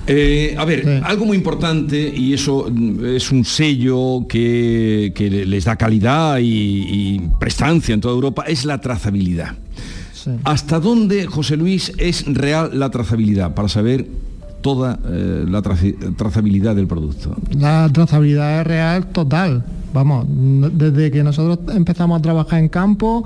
Eh, 0.06 0.54
a 0.56 0.64
ver, 0.64 1.02
algo 1.04 1.26
muy 1.26 1.36
importante 1.36 2.12
y 2.16 2.32
eso 2.32 2.66
mm, 2.72 3.04
es 3.16 3.30
un 3.30 3.44
sello 3.44 4.26
que, 4.28 5.12
que 5.14 5.28
le- 5.28 5.44
les 5.44 5.64
da 5.66 5.76
calidad 5.76 6.38
y, 6.38 6.44
y 6.46 7.20
prestancia 7.38 7.92
en 7.92 8.00
toda 8.00 8.14
Europa, 8.14 8.44
es 8.46 8.64
la 8.64 8.80
trazabilidad. 8.80 9.56
¿Hasta 10.44 10.78
dónde, 10.80 11.26
José 11.26 11.56
Luis, 11.56 11.92
es 11.98 12.24
real 12.26 12.70
la 12.78 12.90
trazabilidad 12.90 13.54
para 13.54 13.68
saber 13.68 14.06
toda 14.60 14.98
eh, 15.06 15.44
la 15.48 15.62
trazabilidad 15.62 16.76
del 16.76 16.86
producto? 16.86 17.34
La 17.58 17.88
trazabilidad 17.92 18.60
es 18.60 18.66
real 18.66 19.06
total. 19.06 19.64
Vamos, 19.92 20.26
desde 20.28 21.10
que 21.10 21.24
nosotros 21.24 21.74
empezamos 21.74 22.18
a 22.18 22.22
trabajar 22.22 22.60
en 22.60 22.68
campo, 22.68 23.24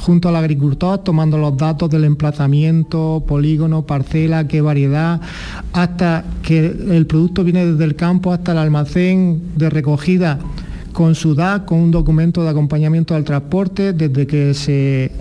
junto 0.00 0.28
al 0.28 0.36
agricultor, 0.36 0.98
tomando 0.98 1.36
los 1.36 1.56
datos 1.56 1.90
del 1.90 2.04
emplazamiento, 2.04 3.22
polígono, 3.26 3.82
parcela, 3.82 4.48
qué 4.48 4.62
variedad, 4.62 5.20
hasta 5.72 6.24
que 6.42 6.66
el 6.66 7.06
producto 7.06 7.44
viene 7.44 7.66
desde 7.66 7.84
el 7.84 7.96
campo 7.96 8.32
hasta 8.32 8.52
el 8.52 8.58
almacén 8.58 9.42
de 9.56 9.68
recogida 9.68 10.38
con 10.92 11.14
su 11.14 11.34
DAC, 11.34 11.66
con 11.66 11.78
un 11.78 11.90
documento 11.90 12.42
de 12.42 12.48
acompañamiento 12.48 13.14
al 13.14 13.24
transporte, 13.24 13.92
desde 13.92 14.26
que 14.26 14.54
se 14.54 15.12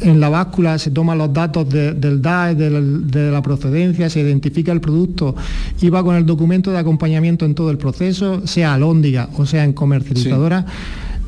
en 0.00 0.20
la 0.20 0.28
báscula 0.28 0.78
se 0.78 0.90
toman 0.90 1.18
los 1.18 1.32
datos 1.32 1.68
de- 1.68 1.92
del 1.92 2.20
DAE, 2.22 2.54
de 2.54 3.30
la 3.30 3.42
procedencia, 3.42 4.08
se 4.10 4.20
identifica 4.20 4.72
el 4.72 4.80
producto 4.80 5.34
y 5.80 5.88
va 5.90 6.02
con 6.02 6.16
el 6.16 6.26
documento 6.26 6.70
de 6.70 6.78
acompañamiento 6.78 7.44
en 7.44 7.54
todo 7.54 7.70
el 7.70 7.78
proceso, 7.78 8.46
sea 8.46 8.74
alóndiga 8.74 9.28
o 9.36 9.46
sea 9.46 9.64
en 9.64 9.72
comercializadora, 9.72 10.64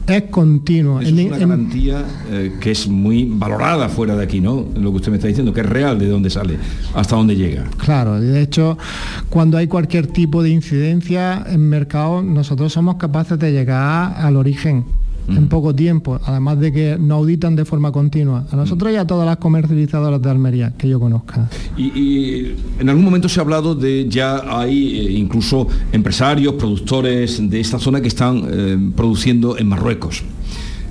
es 0.07 0.24
continuo. 0.24 1.00
Eso 1.00 1.14
es 1.16 1.27
una 1.27 1.38
garantía 1.38 2.05
eh, 2.31 2.53
que 2.61 2.72
es 2.72 2.87
muy 2.88 3.24
valorada 3.24 3.88
fuera 3.88 4.14
de 4.14 4.22
aquí, 4.24 4.38
¿no? 4.40 4.66
Lo 4.77 4.90
que 4.90 4.96
usted 4.96 5.11
me 5.11 5.16
está 5.16 5.29
diciendo, 5.29 5.55
que 5.55 5.61
es 5.62 5.66
real 5.66 5.98
de 5.98 6.09
dónde 6.09 6.29
sale, 6.29 6.59
hasta 6.94 7.16
dónde 7.16 7.37
llega. 7.37 7.64
Claro, 7.79 8.20
de 8.20 8.42
hecho, 8.42 8.77
cuando 9.31 9.57
hay 9.57 9.66
cualquier 9.66 10.07
tipo 10.09 10.42
de 10.42 10.50
incidencia 10.50 11.42
en 11.48 11.68
mercado, 11.70 12.22
nosotros 12.22 12.70
somos 12.72 12.96
capaces 12.96 13.38
de 13.38 13.50
llegar 13.53 14.14
al 14.18 14.37
origen 14.37 14.85
en 15.28 15.48
poco 15.48 15.74
tiempo, 15.74 16.20
además 16.24 16.58
de 16.60 16.72
que 16.72 16.96
nos 16.98 17.18
auditan 17.18 17.56
de 17.56 17.64
forma 17.64 17.92
continua. 17.92 18.46
A 18.50 18.56
nosotros 18.56 18.92
y 18.92 18.96
a 18.96 19.06
todas 19.06 19.26
las 19.26 19.38
comercializadoras 19.38 20.20
de 20.20 20.30
Almería 20.30 20.72
que 20.76 20.88
yo 20.88 21.00
conozca. 21.00 21.48
Y, 21.76 21.84
y 21.98 22.56
en 22.78 22.88
algún 22.88 23.04
momento 23.04 23.28
se 23.28 23.40
ha 23.40 23.42
hablado 23.42 23.74
de 23.74 24.06
ya 24.08 24.42
hay 24.46 24.98
eh, 24.98 25.12
incluso 25.12 25.66
empresarios, 25.92 26.54
productores 26.54 27.50
de 27.50 27.60
esta 27.60 27.78
zona 27.78 28.00
que 28.00 28.08
están 28.08 28.42
eh, 28.50 28.78
produciendo 28.96 29.58
en 29.58 29.68
Marruecos. 29.68 30.22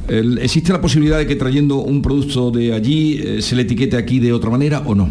¿Existe 0.08 0.74
la 0.74 0.82
posibilidad 0.82 1.18
de 1.18 1.28
que 1.28 1.36
trayendo 1.36 1.78
un 1.78 2.02
producto 2.02 2.52
de 2.52 2.74
allí 2.74 3.22
eh, 3.24 3.42
se 3.42 3.56
le 3.56 3.62
etiquete 3.62 3.96
aquí 3.96 4.20
de 4.20 4.34
otra 4.34 4.50
manera 4.50 4.82
o 4.86 4.96
no? 4.96 5.10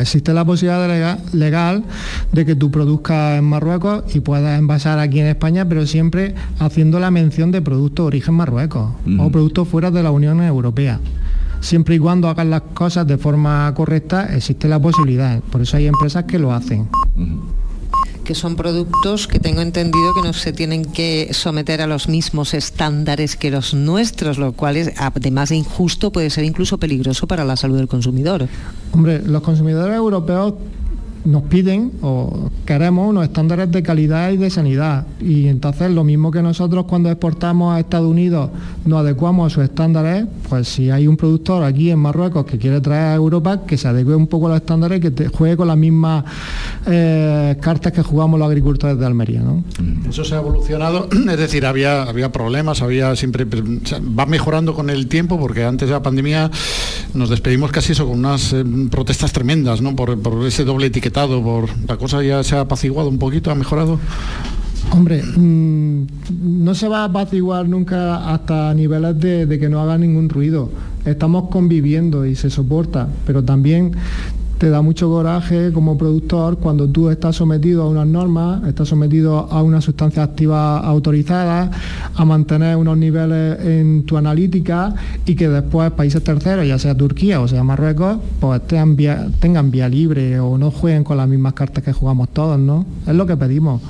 Existe 0.00 0.34
la 0.34 0.44
posibilidad 0.44 1.18
legal 1.32 1.84
de 2.32 2.44
que 2.44 2.54
tú 2.54 2.70
produzcas 2.70 3.38
en 3.38 3.44
Marruecos 3.44 4.04
y 4.14 4.20
puedas 4.20 4.58
envasar 4.58 4.98
aquí 4.98 5.20
en 5.20 5.26
España, 5.26 5.66
pero 5.68 5.86
siempre 5.86 6.34
haciendo 6.58 7.00
la 7.00 7.10
mención 7.10 7.52
de 7.52 7.62
producto 7.62 8.02
de 8.02 8.08
origen 8.08 8.34
Marruecos 8.34 8.90
o 9.18 9.30
productos 9.30 9.68
fuera 9.68 9.90
de 9.90 10.02
la 10.02 10.10
Unión 10.10 10.42
Europea. 10.42 11.00
Siempre 11.60 11.96
y 11.96 11.98
cuando 11.98 12.28
hagan 12.28 12.50
las 12.50 12.62
cosas 12.74 13.06
de 13.06 13.18
forma 13.18 13.72
correcta, 13.74 14.34
existe 14.34 14.68
la 14.68 14.80
posibilidad. 14.80 15.40
Por 15.40 15.62
eso 15.62 15.76
hay 15.76 15.86
empresas 15.86 16.24
que 16.24 16.38
lo 16.38 16.52
hacen. 16.52 16.88
Que 18.28 18.34
son 18.34 18.56
productos 18.56 19.26
que 19.26 19.40
tengo 19.40 19.62
entendido 19.62 20.12
que 20.12 20.20
no 20.20 20.34
se 20.34 20.52
tienen 20.52 20.84
que 20.84 21.30
someter 21.32 21.80
a 21.80 21.86
los 21.86 22.10
mismos 22.10 22.52
estándares 22.52 23.36
que 23.36 23.50
los 23.50 23.72
nuestros, 23.72 24.36
lo 24.36 24.52
cual 24.52 24.76
es, 24.76 24.92
además 24.98 25.48
de 25.48 25.56
injusto, 25.56 26.12
puede 26.12 26.28
ser 26.28 26.44
incluso 26.44 26.76
peligroso 26.76 27.26
para 27.26 27.46
la 27.46 27.56
salud 27.56 27.78
del 27.78 27.88
consumidor. 27.88 28.46
Hombre, 28.92 29.22
los 29.24 29.40
consumidores 29.40 29.96
europeos 29.96 30.56
nos 31.24 31.42
piden 31.44 31.92
o 32.02 32.50
queremos 32.64 33.08
unos 33.08 33.24
estándares 33.24 33.70
de 33.70 33.82
calidad 33.82 34.30
y 34.30 34.36
de 34.36 34.50
sanidad. 34.50 35.06
Y 35.20 35.48
entonces 35.48 35.90
lo 35.90 36.04
mismo 36.04 36.30
que 36.30 36.42
nosotros 36.42 36.86
cuando 36.86 37.10
exportamos 37.10 37.74
a 37.74 37.80
Estados 37.80 38.10
Unidos 38.10 38.50
nos 38.84 39.00
adecuamos 39.00 39.52
a 39.52 39.54
sus 39.54 39.64
estándares, 39.64 40.26
pues 40.48 40.68
si 40.68 40.90
hay 40.90 41.06
un 41.06 41.16
productor 41.16 41.64
aquí 41.64 41.90
en 41.90 41.98
Marruecos 41.98 42.46
que 42.46 42.58
quiere 42.58 42.80
traer 42.80 43.12
a 43.12 43.14
Europa, 43.14 43.62
que 43.66 43.76
se 43.76 43.88
adecue 43.88 44.14
un 44.14 44.26
poco 44.26 44.46
a 44.46 44.50
los 44.50 44.60
estándares 44.60 44.98
y 44.98 45.00
que 45.00 45.10
te 45.10 45.28
juegue 45.28 45.56
con 45.56 45.68
las 45.68 45.76
mismas 45.76 46.24
eh, 46.86 47.56
cartas 47.60 47.92
que 47.92 48.02
jugamos 48.02 48.38
los 48.38 48.48
agricultores 48.48 48.98
de 48.98 49.06
Almería. 49.06 49.40
¿no? 49.40 49.64
Eso 50.08 50.24
se 50.24 50.34
ha 50.34 50.38
evolucionado, 50.38 51.08
es 51.30 51.38
decir, 51.38 51.66
había, 51.66 52.02
había 52.02 52.32
problemas, 52.32 52.82
había 52.82 53.14
siempre, 53.16 53.44
o 53.44 53.86
sea, 53.86 54.00
va 54.00 54.26
mejorando 54.26 54.74
con 54.74 54.90
el 54.90 55.08
tiempo 55.08 55.38
porque 55.38 55.64
antes 55.64 55.88
de 55.88 55.94
la 55.94 56.02
pandemia 56.02 56.50
nos 57.14 57.30
despedimos 57.30 57.70
casi 57.72 57.92
eso 57.92 58.06
con 58.06 58.18
unas 58.18 58.52
eh, 58.52 58.64
protestas 58.90 59.32
tremendas, 59.32 59.80
¿no? 59.80 59.94
Por, 59.96 60.18
por 60.20 60.46
ese 60.46 60.64
doble 60.64 60.86
etiquetado, 60.86 61.08
por 61.26 61.68
la 61.88 61.96
cosa 61.96 62.22
ya 62.22 62.44
se 62.44 62.56
ha 62.56 62.60
apaciguado 62.60 63.08
un 63.08 63.18
poquito, 63.18 63.50
ha 63.50 63.54
mejorado. 63.54 63.98
Hombre, 64.92 65.22
mm, 65.22 66.06
no 66.64 66.74
se 66.74 66.88
va 66.88 67.00
a 67.00 67.04
apaciguar 67.04 67.68
nunca 67.68 68.32
hasta 68.32 68.72
niveles 68.74 69.18
de, 69.18 69.46
de 69.46 69.58
que 69.58 69.68
no 69.68 69.80
haga 69.80 69.98
ningún 69.98 70.28
ruido. 70.28 70.70
Estamos 71.04 71.48
conviviendo 71.50 72.24
y 72.24 72.36
se 72.36 72.50
soporta, 72.50 73.08
pero 73.26 73.42
también 73.42 73.92
te 74.58 74.70
da 74.70 74.82
mucho 74.82 75.08
coraje 75.08 75.72
como 75.72 75.96
productor 75.96 76.58
cuando 76.58 76.88
tú 76.88 77.10
estás 77.10 77.36
sometido 77.36 77.84
a 77.84 77.88
unas 77.88 78.06
normas, 78.06 78.66
estás 78.66 78.88
sometido 78.88 79.48
a 79.50 79.62
una 79.62 79.80
sustancia 79.80 80.22
activa 80.22 80.78
autorizada, 80.78 81.70
a 82.14 82.24
mantener 82.24 82.76
unos 82.76 82.98
niveles 82.98 83.60
en 83.64 84.02
tu 84.04 84.16
analítica 84.16 84.94
y 85.24 85.36
que 85.36 85.48
después 85.48 85.92
países 85.92 86.22
terceros, 86.24 86.66
ya 86.66 86.78
sea 86.78 86.96
Turquía 86.96 87.40
o 87.40 87.46
sea 87.46 87.62
Marruecos, 87.62 88.18
pues 88.40 88.60
tengan 88.66 88.96
vía, 89.70 89.88
libre 89.88 90.40
o 90.40 90.58
no 90.58 90.70
jueguen 90.70 91.04
con 91.04 91.16
las 91.16 91.28
mismas 91.28 91.52
cartas 91.52 91.84
que 91.84 91.92
jugamos 91.92 92.28
todos, 92.30 92.58
¿no? 92.58 92.84
Es 93.06 93.14
lo 93.14 93.26
que 93.26 93.36
pedimos. 93.36 93.80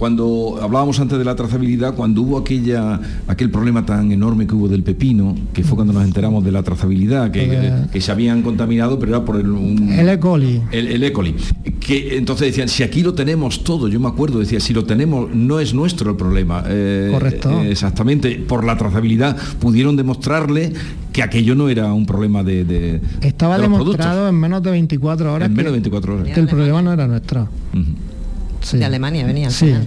Cuando 0.00 0.58
hablábamos 0.62 0.98
antes 0.98 1.18
de 1.18 1.24
la 1.26 1.36
trazabilidad, 1.36 1.94
cuando 1.94 2.22
hubo 2.22 2.38
aquella, 2.38 2.98
aquel 3.28 3.50
problema 3.50 3.84
tan 3.84 4.10
enorme 4.10 4.46
que 4.46 4.54
hubo 4.54 4.66
del 4.66 4.82
pepino, 4.82 5.36
que 5.52 5.62
fue 5.62 5.76
cuando 5.76 5.92
nos 5.92 6.04
enteramos 6.04 6.42
de 6.42 6.50
la 6.50 6.62
trazabilidad, 6.62 7.30
que, 7.30 7.42
Eh. 7.52 7.72
que 7.92 8.00
se 8.00 8.10
habían 8.10 8.40
contaminado, 8.40 8.98
pero 8.98 9.12
era 9.16 9.24
por 9.26 9.36
el, 9.36 9.50
un- 9.50 9.90
El 9.90 10.08
E. 10.08 10.18
coli. 10.18 10.62
el, 10.72 10.88
el 10.88 11.04
E. 11.04 11.12
coli. 11.12 11.34
Que 11.78 12.16
entonces 12.16 12.46
decían, 12.48 12.68
si 12.70 12.82
aquí 12.82 13.02
lo 13.02 13.12
tenemos 13.12 13.62
todo, 13.62 13.88
yo 13.88 14.00
me 14.00 14.08
acuerdo, 14.08 14.38
decía, 14.38 14.58
si 14.58 14.72
lo 14.72 14.84
tenemos, 14.86 15.34
no 15.34 15.60
es 15.60 15.74
nuestro 15.74 16.12
el 16.12 16.16
problema. 16.16 16.64
Eh, 16.66 17.10
Correcto. 17.12 17.50
eh, 17.60 17.70
exactamente, 17.70 18.36
por 18.48 18.64
la 18.64 18.78
trazabilidad 18.78 19.36
pudieron 19.60 19.96
demostrarle 19.96 20.72
que 21.12 21.22
aquello 21.22 21.54
no 21.54 21.68
era 21.68 21.92
un 21.92 22.06
problema 22.06 22.42
de... 22.42 22.64
de- 22.64 23.00
Estaba 23.20 23.58
de 23.58 23.68
los 23.68 23.78
demostrado 23.78 24.28
en 24.30 24.34
menos 24.36 24.62
de 24.62 24.70
24 24.70 25.34
horas 25.34 25.46
En 25.50 25.54
menos 25.54 25.72
de 25.72 25.76
24 25.76 26.14
horas. 26.14 26.28
que 26.32 26.40
el 26.40 26.46
problema 26.46 26.80
no 26.80 26.90
era 26.90 27.06
nuestro. 27.06 27.48
Sí. 28.60 28.76
De 28.78 28.84
Alemania 28.84 29.24
venía. 29.24 29.46
al 29.46 29.52
Sí, 29.52 29.66
final. 29.66 29.86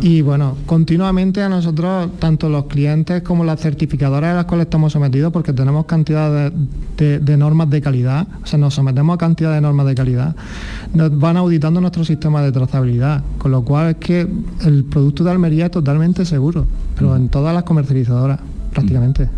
y 0.00 0.22
bueno, 0.22 0.56
continuamente 0.66 1.42
a 1.42 1.48
nosotros, 1.48 2.08
tanto 2.18 2.48
los 2.48 2.64
clientes 2.66 3.22
como 3.22 3.44
las 3.44 3.60
certificadoras 3.60 4.32
a 4.32 4.34
las 4.36 4.44
cuales 4.46 4.64
estamos 4.66 4.92
sometidos, 4.94 5.32
porque 5.32 5.52
tenemos 5.52 5.84
cantidad 5.86 6.30
de, 6.32 6.52
de- 6.96 7.18
de 7.18 7.36
normas 7.36 7.68
de 7.70 7.82
calidad, 7.82 8.26
o 8.42 8.46
sea, 8.46 8.58
nos 8.58 8.74
sometemos 8.74 9.14
a 9.14 9.18
cantidad 9.18 9.52
de 9.54 9.60
normas 9.60 9.86
de 9.86 9.94
calidad, 9.94 10.34
nos 10.94 11.16
van 11.18 11.36
auditando 11.36 11.80
nuestro 11.80 12.04
sistema 12.04 12.40
de 12.42 12.50
trazabilidad, 12.52 13.22
con 13.38 13.50
lo 13.50 13.62
cual 13.62 13.90
es 13.90 13.96
que 13.96 14.26
el 14.64 14.84
producto 14.84 15.22
de 15.24 15.30
Almería 15.30 15.66
es 15.66 15.70
totalmente 15.70 16.24
seguro, 16.24 16.66
pero 16.96 17.14
en 17.16 17.28
todas 17.28 17.54
las 17.54 17.64
comercializadoras, 17.64 18.40
prácticamente. 18.72 19.28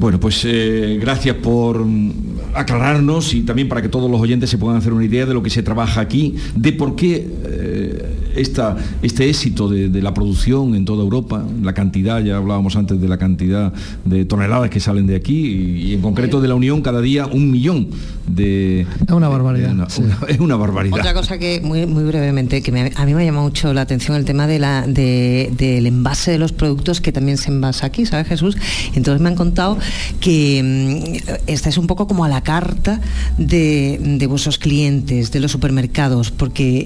Bueno, 0.00 0.18
pues 0.18 0.46
eh, 0.46 0.96
gracias 0.98 1.36
por 1.36 1.84
mm, 1.84 2.12
aclararnos 2.54 3.34
y 3.34 3.42
también 3.42 3.68
para 3.68 3.82
que 3.82 3.90
todos 3.90 4.10
los 4.10 4.18
oyentes 4.18 4.48
se 4.48 4.56
puedan 4.56 4.78
hacer 4.78 4.94
una 4.94 5.04
idea 5.04 5.26
de 5.26 5.34
lo 5.34 5.42
que 5.42 5.50
se 5.50 5.62
trabaja 5.62 6.00
aquí, 6.00 6.36
de 6.56 6.72
por 6.72 6.96
qué 6.96 7.28
eh, 7.44 8.16
esta, 8.34 8.78
este 9.02 9.28
éxito 9.28 9.68
de, 9.68 10.00
la 10.00 10.14
producción 10.14 10.74
en 10.74 10.86
toda 10.86 11.02
Europa, 11.02 11.44
la 11.62 11.74
cantidad, 11.74 12.24
ya 12.24 12.38
hablábamos 12.38 12.76
antes 12.76 12.98
de 12.98 13.08
la 13.08 13.18
cantidad 13.18 13.74
de 14.06 14.24
toneladas 14.24 14.70
que 14.70 14.80
salen 14.80 15.06
de 15.06 15.16
aquí 15.16 15.84
y 15.84 15.92
en 15.92 16.00
concreto 16.00 16.40
de 16.40 16.48
la 16.48 16.54
Unión 16.54 16.80
cada 16.80 17.02
día 17.02 17.26
un 17.26 17.50
millón 17.50 17.88
de... 18.34 18.82
Es 18.82 19.12
una 19.12 19.28
barbaridad. 19.28 19.72
una- 19.72 19.86
una- 19.98 20.18
es 20.28 20.38
una 20.40 20.56
barbaridad. 20.56 20.98
Otra 20.98 21.14
cosa 21.14 21.38
que 21.38 21.60
muy, 21.62 21.86
muy 21.86 22.04
brevemente, 22.04 22.62
que 22.62 22.72
me- 22.72 22.92
a 22.94 23.06
mí 23.06 23.14
me 23.14 23.22
ha 23.22 23.24
llamado 23.24 23.44
mucho 23.44 23.72
la 23.74 23.82
atención 23.82 24.16
el 24.16 24.24
tema 24.24 24.46
de 24.46 24.58
la, 24.58 24.86
de- 24.86 25.52
del 25.56 25.86
envase 25.86 26.30
de 26.32 26.38
los 26.38 26.52
productos 26.52 27.00
que 27.00 27.12
también 27.12 27.38
se 27.38 27.50
envasa 27.50 27.86
aquí, 27.86 28.06
¿sabes 28.06 28.26
Jesús? 28.28 28.56
Entonces 28.94 29.20
me 29.20 29.28
han 29.28 29.34
contado 29.34 29.78
que 30.20 30.62
mm, 30.62 31.30
esta 31.46 31.68
es 31.68 31.78
un 31.78 31.86
poco 31.86 32.06
como 32.06 32.24
a 32.24 32.28
la 32.28 32.42
carta 32.42 33.00
de, 33.38 33.98
de 34.02 34.26
vuestros 34.26 34.58
clientes, 34.58 35.30
de 35.32 35.40
los 35.40 35.50
supermercados, 35.52 36.30
porque 36.30 36.84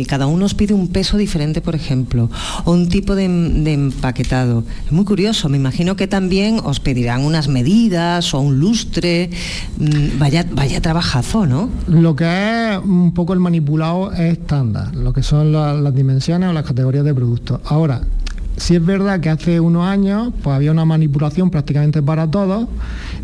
eh, 0.00 0.06
cada 0.08 0.26
uno 0.26 0.44
os 0.46 0.54
pide 0.54 0.74
un 0.74 0.88
peso 0.88 1.16
diferente, 1.16 1.60
por 1.60 1.74
ejemplo, 1.74 2.30
o 2.64 2.72
un 2.72 2.88
tipo 2.88 3.14
de, 3.14 3.28
de 3.28 3.72
empaquetado. 3.72 4.64
Es 4.86 4.92
muy 4.92 5.04
curioso, 5.04 5.48
me 5.48 5.56
imagino 5.56 5.96
que 5.96 6.06
también 6.06 6.60
os 6.64 6.80
pedirán 6.80 7.22
unas 7.24 7.48
medidas 7.48 8.32
o 8.34 8.40
un 8.40 8.58
lustre. 8.60 9.30
Mm, 9.78 10.18
Vaya, 10.18 10.45
vaya 10.52 10.80
trabajazo, 10.80 11.46
¿no? 11.46 11.68
Lo 11.88 12.14
que 12.16 12.24
es 12.72 12.78
un 12.78 13.12
poco 13.12 13.32
el 13.32 13.40
manipulado 13.40 14.12
es 14.12 14.38
estándar, 14.38 14.94
lo 14.94 15.12
que 15.12 15.22
son 15.22 15.52
la- 15.52 15.74
las 15.74 15.94
dimensiones 15.94 16.48
o 16.48 16.52
las 16.52 16.64
categorías 16.64 17.04
de 17.04 17.14
productos. 17.14 17.60
Ahora, 17.64 18.00
si 18.56 18.74
es 18.76 18.84
verdad 18.84 19.20
que 19.20 19.28
hace 19.28 19.60
unos 19.60 19.86
años 19.86 20.32
pues 20.42 20.56
había 20.56 20.70
una 20.72 20.84
manipulación 20.86 21.50
prácticamente 21.50 22.02
para 22.02 22.30
todos 22.30 22.66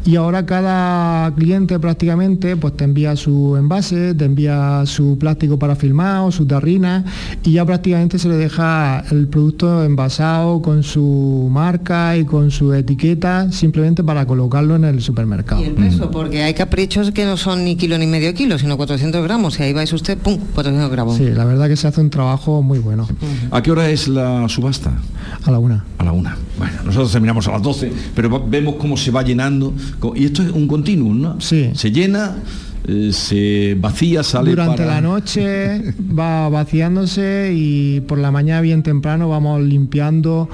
y 0.04 0.16
ahora 0.16 0.44
cada 0.46 1.32
cliente 1.34 1.78
prácticamente 1.78 2.56
pues 2.56 2.76
te 2.76 2.84
envía 2.84 3.16
su 3.16 3.56
envase, 3.56 4.14
te 4.14 4.24
envía 4.24 4.82
su 4.86 5.18
plástico 5.18 5.58
para 5.58 5.76
filmar 5.76 6.22
o 6.22 6.32
su 6.32 6.46
tarrina 6.46 7.04
y 7.44 7.52
ya 7.52 7.64
prácticamente 7.64 8.18
se 8.18 8.28
le 8.28 8.36
deja 8.36 9.04
el 9.10 9.28
producto 9.28 9.84
envasado 9.84 10.62
con 10.62 10.82
su 10.82 11.48
marca 11.50 12.16
y 12.16 12.24
con 12.24 12.50
su 12.50 12.72
etiqueta 12.72 13.50
simplemente 13.52 14.02
para 14.04 14.26
colocarlo 14.26 14.76
en 14.76 14.84
el 14.84 15.00
supermercado. 15.00 15.62
Y 15.62 15.66
el 15.66 15.74
peso, 15.74 16.10
porque 16.10 16.42
hay 16.42 16.54
caprichos 16.54 17.10
que 17.10 17.24
no 17.24 17.36
son 17.36 17.64
ni 17.64 17.76
kilo 17.76 17.98
ni 17.98 18.06
medio 18.06 18.34
kilo, 18.34 18.58
sino 18.58 18.76
400 18.76 19.22
gramos. 19.22 19.58
Y 19.58 19.62
ahí 19.62 19.72
vais 19.72 19.92
usted, 19.92 20.18
¡pum! 20.18 20.38
400 20.54 20.90
gramos. 20.90 21.16
Sí, 21.16 21.28
la 21.30 21.44
verdad 21.44 21.68
que 21.68 21.76
se 21.76 21.88
hace 21.88 22.00
un 22.00 22.10
trabajo 22.10 22.62
muy 22.62 22.78
bueno. 22.78 23.08
¿A 23.50 23.62
qué 23.62 23.70
hora 23.70 23.90
es 23.90 24.08
la 24.08 24.48
subasta? 24.48 24.92
A 25.44 25.50
la 25.50 25.58
una. 25.58 25.84
A 25.98 26.04
la 26.04 26.12
una. 26.12 26.36
Bueno, 26.58 26.74
nosotros 26.84 27.12
terminamos 27.12 27.46
a 27.48 27.52
las 27.52 27.62
12, 27.62 27.92
pero 28.14 28.44
vemos 28.46 28.76
cómo 28.76 28.96
se 28.96 29.10
va 29.10 29.22
llenando. 29.22 29.72
Y 30.14 30.24
esto 30.24 30.42
es 30.42 30.50
un 30.50 30.66
continuum, 30.66 31.20
¿no? 31.20 31.40
Sí. 31.40 31.70
Se 31.74 31.90
llena, 31.92 32.36
eh, 32.88 33.10
se 33.12 33.76
vacía, 33.80 34.22
sale 34.22 34.50
Durante 34.50 34.78
para- 34.82 34.94
la 34.96 35.00
noche 35.00 35.94
va 36.18 36.48
vaciándose 36.48 37.52
y 37.56 38.00
por 38.00 38.18
la 38.18 38.30
mañana 38.30 38.60
bien 38.60 38.82
temprano 38.82 39.28
vamos 39.28 39.60
limpiando 39.62 40.48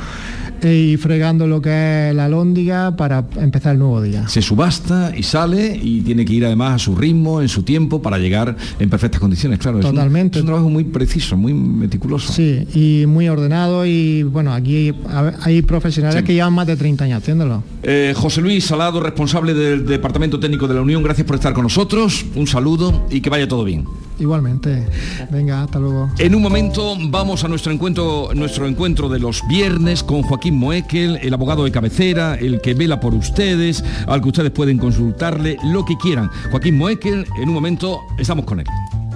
y 0.62 0.96
fregando 0.96 1.46
lo 1.46 1.60
que 1.62 2.08
es 2.10 2.14
la 2.14 2.28
lóndiga 2.28 2.96
para 2.96 3.24
empezar 3.36 3.72
el 3.74 3.78
nuevo 3.78 4.02
día. 4.02 4.26
Se 4.28 4.42
subasta 4.42 5.12
y 5.16 5.22
sale 5.22 5.78
y 5.82 6.00
tiene 6.00 6.24
que 6.24 6.32
ir 6.34 6.44
además 6.46 6.74
a 6.74 6.78
su 6.78 6.96
ritmo, 6.96 7.40
en 7.40 7.48
su 7.48 7.62
tiempo, 7.62 8.02
para 8.02 8.18
llegar 8.18 8.56
en 8.78 8.90
perfectas 8.90 9.20
condiciones. 9.20 9.58
Claro, 9.58 9.78
es 9.80 9.84
un- 9.84 9.92
Totalmente. 9.92 10.38
Es 10.38 10.42
un, 10.42 10.46
trabajo 10.46 10.68
muy 10.68 10.84
preciso, 10.84 11.36
muy 11.36 11.54
meticuloso. 11.54 12.32
Sí, 12.32 12.66
y 12.74 13.06
muy 13.06 13.28
ordenado 13.28 13.86
y 13.86 14.22
bueno, 14.24 14.52
aquí 14.52 14.92
hay, 15.08 15.32
hay 15.42 15.62
profesionales 15.62 16.20
Sí. 16.20 16.24
que 16.26 16.34
llevan 16.34 16.52
más 16.52 16.66
de 16.66 16.76
30 16.76 17.04
años 17.04 17.18
haciéndolo. 17.22 17.62
Eh, 17.82 18.12
José 18.16 18.40
Luis 18.40 18.64
Salado, 18.64 19.00
responsable 19.00 19.54
del 19.54 19.86
Departamento 19.86 20.40
Técnico 20.40 20.66
de 20.68 20.74
la 20.74 20.82
Unión, 20.82 21.02
gracias 21.02 21.26
por 21.26 21.36
estar 21.36 21.52
con 21.52 21.62
nosotros. 21.64 22.24
Un 22.34 22.46
saludo 22.46 23.06
y 23.10 23.20
que 23.20 23.30
vaya 23.30 23.46
todo 23.46 23.64
bien. 23.64 23.84
Igualmente. 24.18 24.84
Venga, 25.30 25.62
hasta 25.62 25.78
luego. 25.78 26.10
En 26.18 26.34
un 26.34 26.42
momento 26.42 26.96
vamos 27.08 27.44
a 27.44 27.48
nuestro 27.48 27.72
encuentro, 27.72 28.30
nuestro 28.34 28.66
encuentro 28.66 29.08
de 29.08 29.20
los 29.20 29.42
viernes 29.48 30.02
con 30.02 30.22
Joaquín 30.22 30.47
Moekel, 30.56 31.18
el 31.22 31.34
abogado 31.34 31.64
de 31.64 31.70
cabecera, 31.70 32.36
el 32.36 32.60
que 32.60 32.74
vela 32.74 33.00
por 33.00 33.14
ustedes, 33.14 33.84
al 34.06 34.22
que 34.22 34.28
ustedes 34.28 34.50
pueden 34.50 34.78
consultarle 34.78 35.56
lo 35.64 35.84
que 35.84 35.96
quieran. 35.96 36.30
Joaquín 36.50 36.78
Moekel, 36.78 37.26
en 37.40 37.48
un 37.48 37.54
momento 37.54 38.00
estamos 38.18 38.44
con 38.44 38.60
él. 38.60 38.66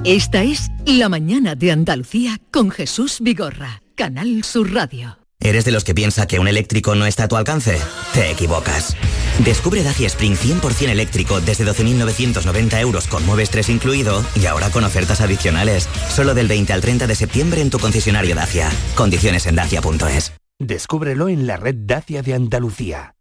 Esta 0.05 0.43
es 0.43 0.71
La 0.85 1.09
mañana 1.09 1.55
de 1.55 1.71
Andalucía 1.71 2.39
con 2.51 2.71
Jesús 2.71 3.19
Vigorra, 3.21 3.83
Canal 3.95 4.43
Sur 4.43 4.73
Radio. 4.73 5.19
¿Eres 5.39 5.65
de 5.65 5.73
los 5.73 5.83
que 5.83 5.95
piensa 5.95 6.27
que 6.27 6.39
un 6.39 6.47
eléctrico 6.47 6.95
no 6.95 7.05
está 7.05 7.25
a 7.25 7.29
tu 7.29 7.37
alcance? 7.37 7.77
Te 8.15 8.31
equivocas. 8.31 8.97
Descubre 9.45 9.83
Dacia 9.83 10.07
Spring 10.07 10.37
100% 10.37 10.89
eléctrico 10.89 11.41
desde 11.41 11.65
12.990 11.65 12.81
euros 12.81 13.09
con 13.09 13.27
Mueves 13.27 13.51
3 13.51 13.69
incluido 13.71 14.25
y 14.41 14.47
ahora 14.47 14.71
con 14.71 14.85
ofertas 14.85 15.21
adicionales. 15.21 15.89
Solo 16.09 16.35
del 16.35 16.47
20 16.47 16.73
al 16.73 16.81
30 16.81 17.07
de 17.07 17.15
septiembre 17.17 17.61
en 17.61 17.71
tu 17.71 17.79
concesionario 17.79 18.35
Dacia. 18.37 18.71
Condiciones 18.95 19.47
en 19.47 19.57
dacia.es. 19.57 20.33
Descúbrelo 20.67 21.29
en 21.29 21.49
la 21.49 21.57
red 21.57 21.75
Dacia 21.77 22.23
de 22.23 22.35
Andalucía. 22.35 23.17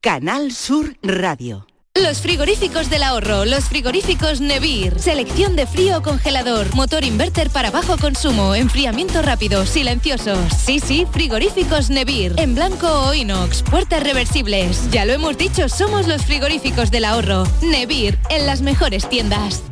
Canal 0.00 0.50
Sur 0.50 0.96
Radio. 1.02 1.66
Los 1.94 2.22
frigoríficos 2.22 2.88
del 2.88 3.02
ahorro, 3.02 3.44
los 3.44 3.64
frigoríficos 3.64 4.40
Nevir, 4.40 4.98
selección 4.98 5.54
de 5.54 5.66
frío 5.66 5.98
o 5.98 6.02
congelador, 6.02 6.74
motor 6.74 7.04
inverter 7.04 7.50
para 7.50 7.70
bajo 7.70 7.98
consumo, 7.98 8.54
enfriamiento 8.54 9.20
rápido, 9.20 9.66
silenciosos. 9.66 10.38
Sí, 10.54 10.80
sí, 10.80 11.06
frigoríficos 11.10 11.90
Nevir, 11.90 12.32
en 12.38 12.54
blanco 12.54 12.88
o 12.88 13.12
inox, 13.12 13.62
puertas 13.62 14.02
reversibles. 14.02 14.90
Ya 14.90 15.04
lo 15.04 15.12
hemos 15.12 15.36
dicho, 15.36 15.68
somos 15.68 16.06
los 16.06 16.24
frigoríficos 16.24 16.90
del 16.90 17.04
ahorro. 17.04 17.44
Nevir, 17.60 18.18
en 18.30 18.46
las 18.46 18.62
mejores 18.62 19.06
tiendas. 19.08 19.62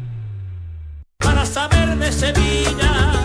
Para 1.19 1.47
saber 1.47 1.97
de 1.97 2.13
Sevilla. 2.13 3.25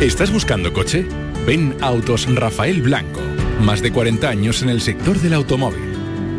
¿Estás 0.00 0.32
buscando 0.32 0.72
coche? 0.72 1.04
Ven 1.46 1.76
Autos 1.82 2.26
Rafael 2.34 2.80
Blanco. 2.80 3.20
Más 3.60 3.82
de 3.82 3.92
40 3.92 4.30
años 4.30 4.62
en 4.62 4.70
el 4.70 4.80
sector 4.80 5.18
del 5.18 5.34
automóvil. 5.34 5.92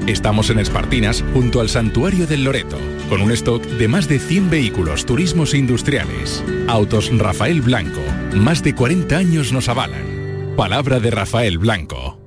Estamos 0.07 0.49
en 0.49 0.57
Espartinas, 0.57 1.23
junto 1.31 1.61
al 1.61 1.69
Santuario 1.69 2.25
del 2.25 2.43
Loreto, 2.43 2.79
con 3.07 3.21
un 3.21 3.31
stock 3.33 3.63
de 3.63 3.87
más 3.87 4.07
de 4.07 4.17
100 4.17 4.49
vehículos 4.49 5.05
turismos 5.05 5.53
e 5.53 5.59
industriales. 5.59 6.43
Autos 6.67 7.15
Rafael 7.15 7.61
Blanco. 7.61 8.01
Más 8.33 8.63
de 8.63 8.73
40 8.73 9.15
años 9.15 9.53
nos 9.53 9.69
avalan. 9.69 10.55
Palabra 10.57 10.99
de 10.99 11.11
Rafael 11.11 11.59
Blanco. 11.59 12.20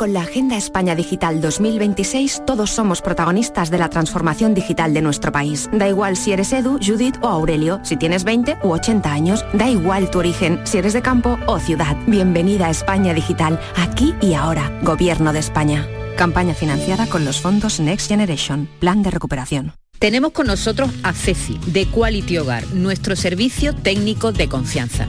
Con 0.00 0.14
la 0.14 0.22
Agenda 0.22 0.56
España 0.56 0.94
Digital 0.94 1.42
2026 1.42 2.44
todos 2.46 2.70
somos 2.70 3.02
protagonistas 3.02 3.68
de 3.68 3.76
la 3.76 3.90
transformación 3.90 4.54
digital 4.54 4.94
de 4.94 5.02
nuestro 5.02 5.30
país. 5.30 5.68
Da 5.74 5.90
igual 5.90 6.16
si 6.16 6.32
eres 6.32 6.54
Edu, 6.54 6.78
Judith 6.80 7.18
o 7.20 7.28
Aurelio, 7.28 7.80
si 7.82 7.98
tienes 7.98 8.24
20 8.24 8.60
u 8.62 8.70
80 8.70 9.12
años, 9.12 9.44
da 9.52 9.68
igual 9.68 10.10
tu 10.10 10.20
origen, 10.20 10.58
si 10.64 10.78
eres 10.78 10.94
de 10.94 11.02
campo 11.02 11.38
o 11.46 11.58
ciudad. 11.58 11.98
Bienvenida 12.06 12.68
a 12.68 12.70
España 12.70 13.12
Digital, 13.12 13.60
aquí 13.76 14.14
y 14.22 14.32
ahora. 14.32 14.72
Gobierno 14.82 15.34
de 15.34 15.40
España. 15.40 15.86
Campaña 16.16 16.54
financiada 16.54 17.06
con 17.06 17.26
los 17.26 17.42
fondos 17.42 17.78
Next 17.78 18.08
Generation, 18.08 18.70
Plan 18.78 19.02
de 19.02 19.10
Recuperación. 19.10 19.74
Tenemos 19.98 20.32
con 20.32 20.46
nosotros 20.46 20.88
a 21.02 21.12
Ceci, 21.12 21.60
de 21.66 21.84
Quality 21.84 22.38
Hogar, 22.38 22.66
nuestro 22.68 23.16
servicio 23.16 23.74
técnico 23.74 24.32
de 24.32 24.48
confianza. 24.48 25.08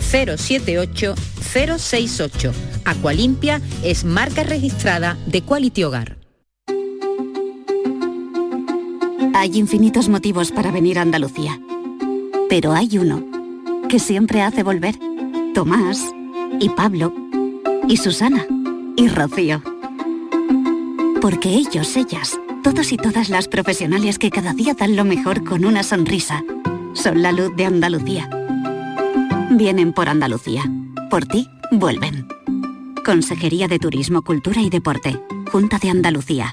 078 0.00 1.14
068. 1.40 2.52
Aqualimpia 2.84 3.60
es 3.82 4.04
marca 4.04 4.42
registrada 4.42 5.16
de 5.26 5.42
Quality 5.42 5.84
Hogar. 5.84 6.16
Hay 9.34 9.58
infinitos 9.58 10.08
motivos 10.08 10.50
para 10.50 10.70
venir 10.70 10.98
a 10.98 11.02
Andalucía. 11.02 11.60
Pero 12.48 12.72
hay 12.72 12.98
uno 12.98 13.24
que 13.88 13.98
siempre 13.98 14.42
hace 14.42 14.62
volver. 14.62 14.94
Tomás 15.54 16.00
y 16.60 16.68
Pablo 16.70 17.12
y 17.88 17.96
Susana 17.96 18.46
y 18.96 19.08
Rocío. 19.08 19.62
Porque 21.20 21.50
ellos, 21.50 21.96
ellas, 21.96 22.38
todos 22.62 22.92
y 22.92 22.96
todas 22.96 23.28
las 23.28 23.48
profesionales 23.48 24.18
que 24.18 24.30
cada 24.30 24.52
día 24.52 24.74
dan 24.74 24.96
lo 24.96 25.04
mejor 25.04 25.44
con 25.44 25.64
una 25.64 25.82
sonrisa, 25.82 26.42
son 26.94 27.22
la 27.22 27.32
luz 27.32 27.54
de 27.56 27.66
Andalucía. 27.66 28.35
Vienen 29.56 29.94
por 29.94 30.10
Andalucía. 30.10 30.64
Por 31.08 31.24
ti, 31.24 31.48
vuelven. 31.72 32.28
Consejería 33.02 33.68
de 33.68 33.78
Turismo, 33.78 34.20
Cultura 34.22 34.60
y 34.60 34.68
Deporte. 34.68 35.18
Junta 35.50 35.78
de 35.78 35.88
Andalucía. 35.88 36.52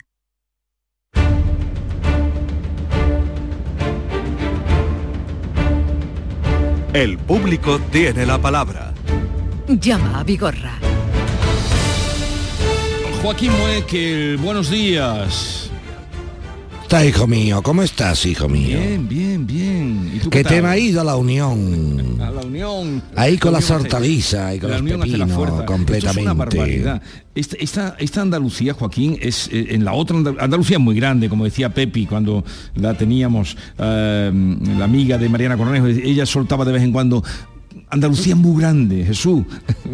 El 6.94 7.18
público 7.18 7.78
tiene 7.92 8.26
la 8.26 8.42
palabra. 8.42 8.94
Llama 9.68 10.22
a 10.22 10.24
Vigorra. 10.24 10.80
Joaquín 13.22 13.52
Mueque, 13.60 14.38
buenos 14.40 14.70
días. 14.70 15.63
Hijo 17.02 17.26
mío? 17.28 17.62
¿Cómo 17.64 17.82
estás, 17.82 18.26
hijo 18.26 18.48
mío? 18.48 18.78
Bien, 18.78 19.08
bien, 19.08 19.48
bien. 19.48 20.12
¿Y 20.14 20.20
tú 20.20 20.30
Que 20.30 20.40
qué 20.40 20.44
te 20.44 20.50
tal? 20.56 20.64
me 20.64 20.70
ha 20.70 20.78
ido 20.78 21.02
a 21.02 21.04
la 21.04 21.16
unión. 21.16 22.18
A 22.22 22.30
la 22.30 22.42
unión. 22.42 23.02
Ahí 23.16 23.38
con 23.38 23.52
La 23.54 23.60
las 23.60 23.72
hortalizas 23.72 24.56
y 24.56 24.60
con 24.60 24.70
la 24.70 24.78
los 24.80 24.90
la 24.92 24.98
pepinos, 24.98 25.32
fuerza. 25.32 25.56
Esto 25.56 25.66
completamente. 25.66 26.20
es 26.22 26.26
una 26.26 26.34
barbaridad. 26.34 27.02
Esta, 27.34 27.56
esta, 27.60 27.96
esta 27.98 28.22
Andalucía, 28.22 28.74
Joaquín, 28.74 29.18
es 29.20 29.50
eh, 29.52 29.68
en 29.70 29.84
la 29.86 29.94
otra 29.94 30.18
Andal- 30.18 30.38
Andalucía 30.40 30.78
es 30.78 30.84
muy 30.84 30.96
grande, 30.96 31.30
como 31.30 31.46
decía 31.46 31.74
Pepi 31.74 32.06
cuando 32.06 32.44
la 32.76 32.96
teníamos, 32.96 33.58
eh, 33.80 34.32
la 34.78 34.86
amiga 34.86 35.18
de 35.18 35.30
Mariana 35.30 35.58
Cornejo, 35.58 35.88
ella 35.88 36.26
soltaba 36.28 36.64
de 36.64 36.74
vez 36.74 36.84
en 36.84 36.92
cuando. 36.92 37.24
Andalucía 37.94 38.34
es 38.34 38.40
muy 38.40 38.60
grande, 38.60 39.06
Jesús. 39.06 39.44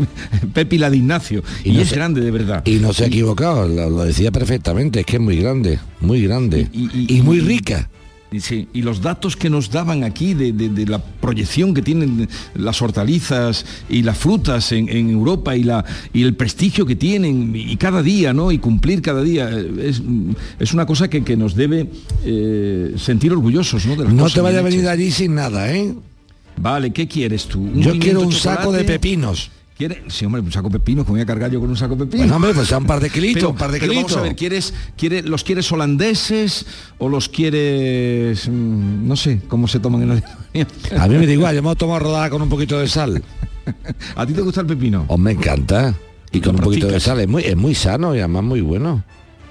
Pepi 0.54 0.78
la 0.78 0.90
de 0.90 0.98
Ignacio. 0.98 1.44
Y, 1.64 1.72
no 1.74 1.82
es 1.82 1.90
se- 1.90 1.96
grande 1.96 2.22
de 2.22 2.32
verdad. 2.32 2.62
Y 2.66 2.76
no 2.76 2.94
se 2.94 3.04
ha 3.04 3.08
equivocado, 3.08 3.68
lo, 3.68 3.90
lo 3.90 4.04
decía 4.06 4.32
perfectamente, 4.32 5.02
es 5.02 5.06
que 5.06 5.18
es 5.18 5.22
muy 5.22 5.38
grande, 5.38 5.80
muy 6.02 6.22
grande. 6.24 6.68
Y, 6.74 7.22
muy 7.22 7.40
rica. 7.42 7.90
Y, 8.32 8.42
sí, 8.42 8.68
y 8.74 8.84
los 8.84 9.02
datos 9.02 9.36
que 9.36 9.50
nos 9.50 9.72
daban 9.72 10.04
aquí 10.04 10.36
de, 10.36 10.52
de- 10.54 10.70
de 10.70 10.86
la 10.86 11.04
proyección 11.04 11.74
que 11.74 11.82
tienen 11.82 12.30
las 12.54 12.80
hortalizas 12.80 13.66
y 13.90 14.04
las 14.04 14.20
frutas 14.20 14.72
en, 14.72 14.88
en 14.88 15.10
Europa 15.10 15.56
y, 15.58 15.64
la, 15.64 15.84
y 16.14 16.22
el 16.22 16.36
prestigio 16.36 16.86
que 16.86 16.96
tienen 16.96 17.56
y 17.56 17.76
cada 17.78 18.04
día, 18.04 18.32
¿no? 18.32 18.52
Y 18.52 18.60
cumplir 18.60 19.02
cada 19.02 19.24
día. 19.24 19.50
eh, 19.52 19.72
Es, 19.90 20.02
es 20.60 20.74
una 20.76 20.86
cosa 20.86 21.10
que, 21.10 21.24
que 21.24 21.36
nos 21.36 21.56
debe 21.56 21.90
eh, 22.24 22.94
sentir 22.98 23.32
orgullosos, 23.32 23.86
¿no? 23.88 23.96
De 23.96 24.04
las 24.06 24.14
No 24.14 24.30
te 24.30 24.42
vaya 24.42 24.60
a 24.60 24.62
venir 24.62 24.88
allí 24.88 25.10
sin 25.10 25.34
nada, 25.34 25.74
¿eh? 25.76 25.96
Vale, 26.62 26.92
¿qué 26.92 27.08
quieres 27.08 27.46
tú? 27.46 27.72
Yo 27.74 27.98
quiero 27.98 28.22
un 28.22 28.32
saco 28.32 28.72
de 28.72 28.84
pepinos. 28.84 29.52
¿Quiere? 29.78 30.04
Sí, 30.10 30.26
hombre, 30.26 30.42
un 30.42 30.52
saco 30.52 30.68
de 30.68 30.78
pepinos, 30.78 31.06
que 31.06 31.12
voy 31.14 31.22
a 31.22 31.26
cargar 31.26 31.50
yo 31.50 31.62
con 31.62 31.70
un 31.70 31.78
saco 31.78 31.96
de 31.96 32.04
pepinos. 32.06 32.28
Bueno, 32.28 32.36
hombre, 32.36 32.54
pues 32.54 32.70
un 32.74 32.86
par 32.86 33.00
de 33.00 33.10
kilitos, 33.10 33.50
un 33.50 33.56
par 33.56 33.72
de 33.72 33.80
kilitos. 33.80 34.04
Vamos 34.12 34.18
a 34.18 34.22
ver, 34.24 34.36
¿quieres, 34.36 34.74
quiere, 34.98 35.22
¿los 35.22 35.46
quieres 35.46 35.72
holandeses 35.72 36.66
o 36.98 37.08
los 37.08 37.30
quieres, 37.30 38.50
mm, 38.50 39.08
no 39.08 39.16
sé, 39.16 39.40
cómo 39.48 39.70
se 39.70 39.80
toman 39.80 40.02
en 40.02 40.12
Alemania? 40.12 40.68
A 41.00 41.08
mí 41.08 41.16
me 41.16 41.26
da 41.26 41.32
igual, 41.32 41.56
yo 41.56 41.64
me 41.64 41.70
lo 41.70 41.76
tomo 41.78 41.98
rodada 41.98 42.30
con 42.30 42.42
un 42.42 42.50
poquito 42.50 42.78
de 42.78 42.90
sal. 42.90 43.24
¿A 44.18 44.26
ti 44.26 44.34
te 44.34 44.42
gusta 44.42 44.60
el 44.60 44.68
pepino? 44.68 45.06
Os 45.08 45.18
me 45.18 45.32
encanta. 45.32 45.96
Y 46.34 46.42
con 46.42 46.56
un 46.56 46.62
poquito 46.62 46.88
de 46.88 47.00
sal, 47.00 47.22
es 47.22 47.30
muy, 47.30 47.44
es 47.44 47.56
muy 47.56 47.74
sano 47.74 48.14
y 48.14 48.20
además 48.20 48.44
muy 48.44 48.60
bueno. 48.60 49.02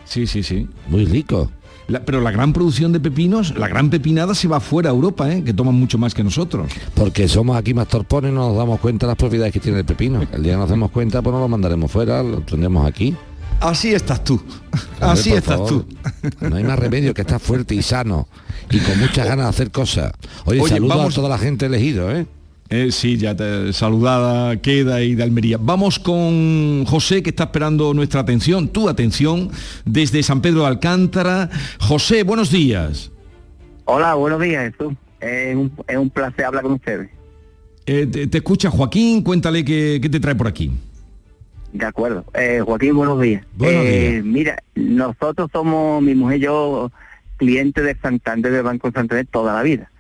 Sí, 0.04 0.26
sí, 0.26 0.42
sí. 0.42 0.68
Muy 0.88 1.06
rico. 1.06 1.50
La- 1.88 2.04
pero 2.04 2.20
la 2.20 2.30
gran 2.30 2.52
producción 2.52 2.92
de 2.92 3.00
pepinos, 3.00 3.54
la 3.56 3.66
gran 3.66 3.90
pepinada 3.90 4.34
se 4.34 4.46
va 4.46 4.60
fuera 4.60 4.90
a 4.90 4.92
Europa, 4.92 5.32
¿eh? 5.32 5.42
que 5.42 5.52
toman 5.54 5.74
mucho 5.74 5.98
más 5.98 6.14
que 6.14 6.22
nosotros. 6.22 6.70
Porque 6.94 7.26
somos 7.28 7.56
aquí 7.56 7.74
más 7.74 7.88
torpones 7.88 8.32
no 8.32 8.48
nos 8.48 8.56
damos 8.56 8.78
cuenta 8.78 9.06
de 9.06 9.10
las 9.12 9.16
propiedades 9.16 9.52
que 9.52 9.60
tiene 9.60 9.78
el 9.78 9.84
pepino. 9.84 10.20
El 10.32 10.42
día 10.42 10.52
que 10.52 10.58
nos 10.58 10.68
demos 10.70 10.90
cuenta, 10.90 11.20
pues 11.22 11.32
no 11.34 11.40
lo 11.40 11.48
mandaremos 11.48 11.90
fuera, 11.90 12.22
lo 12.22 12.40
tendremos 12.42 12.86
aquí. 12.86 13.16
Así 13.60 13.92
estás 13.92 14.22
tú. 14.22 14.40
Así 15.00 15.30
estás 15.32 15.56
favor. 15.56 15.68
tú. 15.68 15.86
No 16.48 16.56
hay 16.56 16.62
más 16.62 16.78
remedio 16.78 17.12
que 17.14 17.22
estar 17.22 17.40
fuerte 17.40 17.74
y 17.74 17.82
sano 17.82 18.28
y 18.70 18.78
con 18.78 18.98
muchas 19.00 19.26
ganas 19.26 19.46
de 19.46 19.50
hacer 19.50 19.70
cosas. 19.72 20.12
Oye, 20.44 20.60
Oye, 20.60 20.74
saludo 20.74 20.88
vamos- 20.90 21.12
a 21.14 21.16
toda 21.16 21.28
la 21.28 21.38
gente 21.38 21.66
elegido, 21.66 22.10
¿eh? 22.14 22.26
Eh, 22.70 22.92
sí, 22.92 23.16
ya 23.16 23.34
te 23.34 23.72
saludada 23.72 24.60
queda 24.60 25.00
y 25.00 25.14
de 25.14 25.22
Almería. 25.22 25.56
Vamos 25.58 25.98
con 25.98 26.84
José 26.84 27.22
que 27.22 27.30
está 27.30 27.44
esperando 27.44 27.94
nuestra 27.94 28.20
atención, 28.20 28.68
tu 28.68 28.90
atención, 28.90 29.50
desde 29.86 30.22
San 30.22 30.42
Pedro 30.42 30.60
de 30.60 30.66
Alcántara. 30.66 31.48
José, 31.80 32.24
buenos 32.24 32.50
días. 32.50 33.10
Hola, 33.86 34.14
buenos 34.14 34.40
días, 34.42 34.70
Jesús. 34.70 34.92
Es 35.18 35.56
un, 35.56 35.72
es 35.86 35.96
un 35.96 36.10
placer 36.10 36.44
hablar 36.44 36.62
con 36.62 36.72
ustedes. 36.72 37.08
Eh, 37.86 38.06
te, 38.06 38.26
te 38.26 38.38
escucha 38.38 38.70
Joaquín, 38.70 39.22
cuéntale 39.22 39.64
qué, 39.64 39.98
qué 40.02 40.10
te 40.10 40.20
trae 40.20 40.34
por 40.34 40.46
aquí. 40.46 40.70
De 41.72 41.86
acuerdo. 41.86 42.22
Eh, 42.34 42.60
Joaquín, 42.62 42.94
buenos 42.94 43.18
días. 43.18 43.44
Buenos 43.56 43.84
Eh, 43.86 44.10
días. 44.10 44.24
Mira, 44.26 44.62
nosotros 44.74 45.48
somos, 45.50 46.02
mi 46.02 46.14
mujer 46.14 46.36
y 46.36 46.42
yo, 46.42 46.92
clientes 47.38 47.82
de 47.82 47.96
Santander, 47.96 48.52
del 48.52 48.62
Banco 48.62 48.90
Santander 48.92 49.26
toda 49.26 49.54
la 49.54 49.62
vida. 49.62 49.90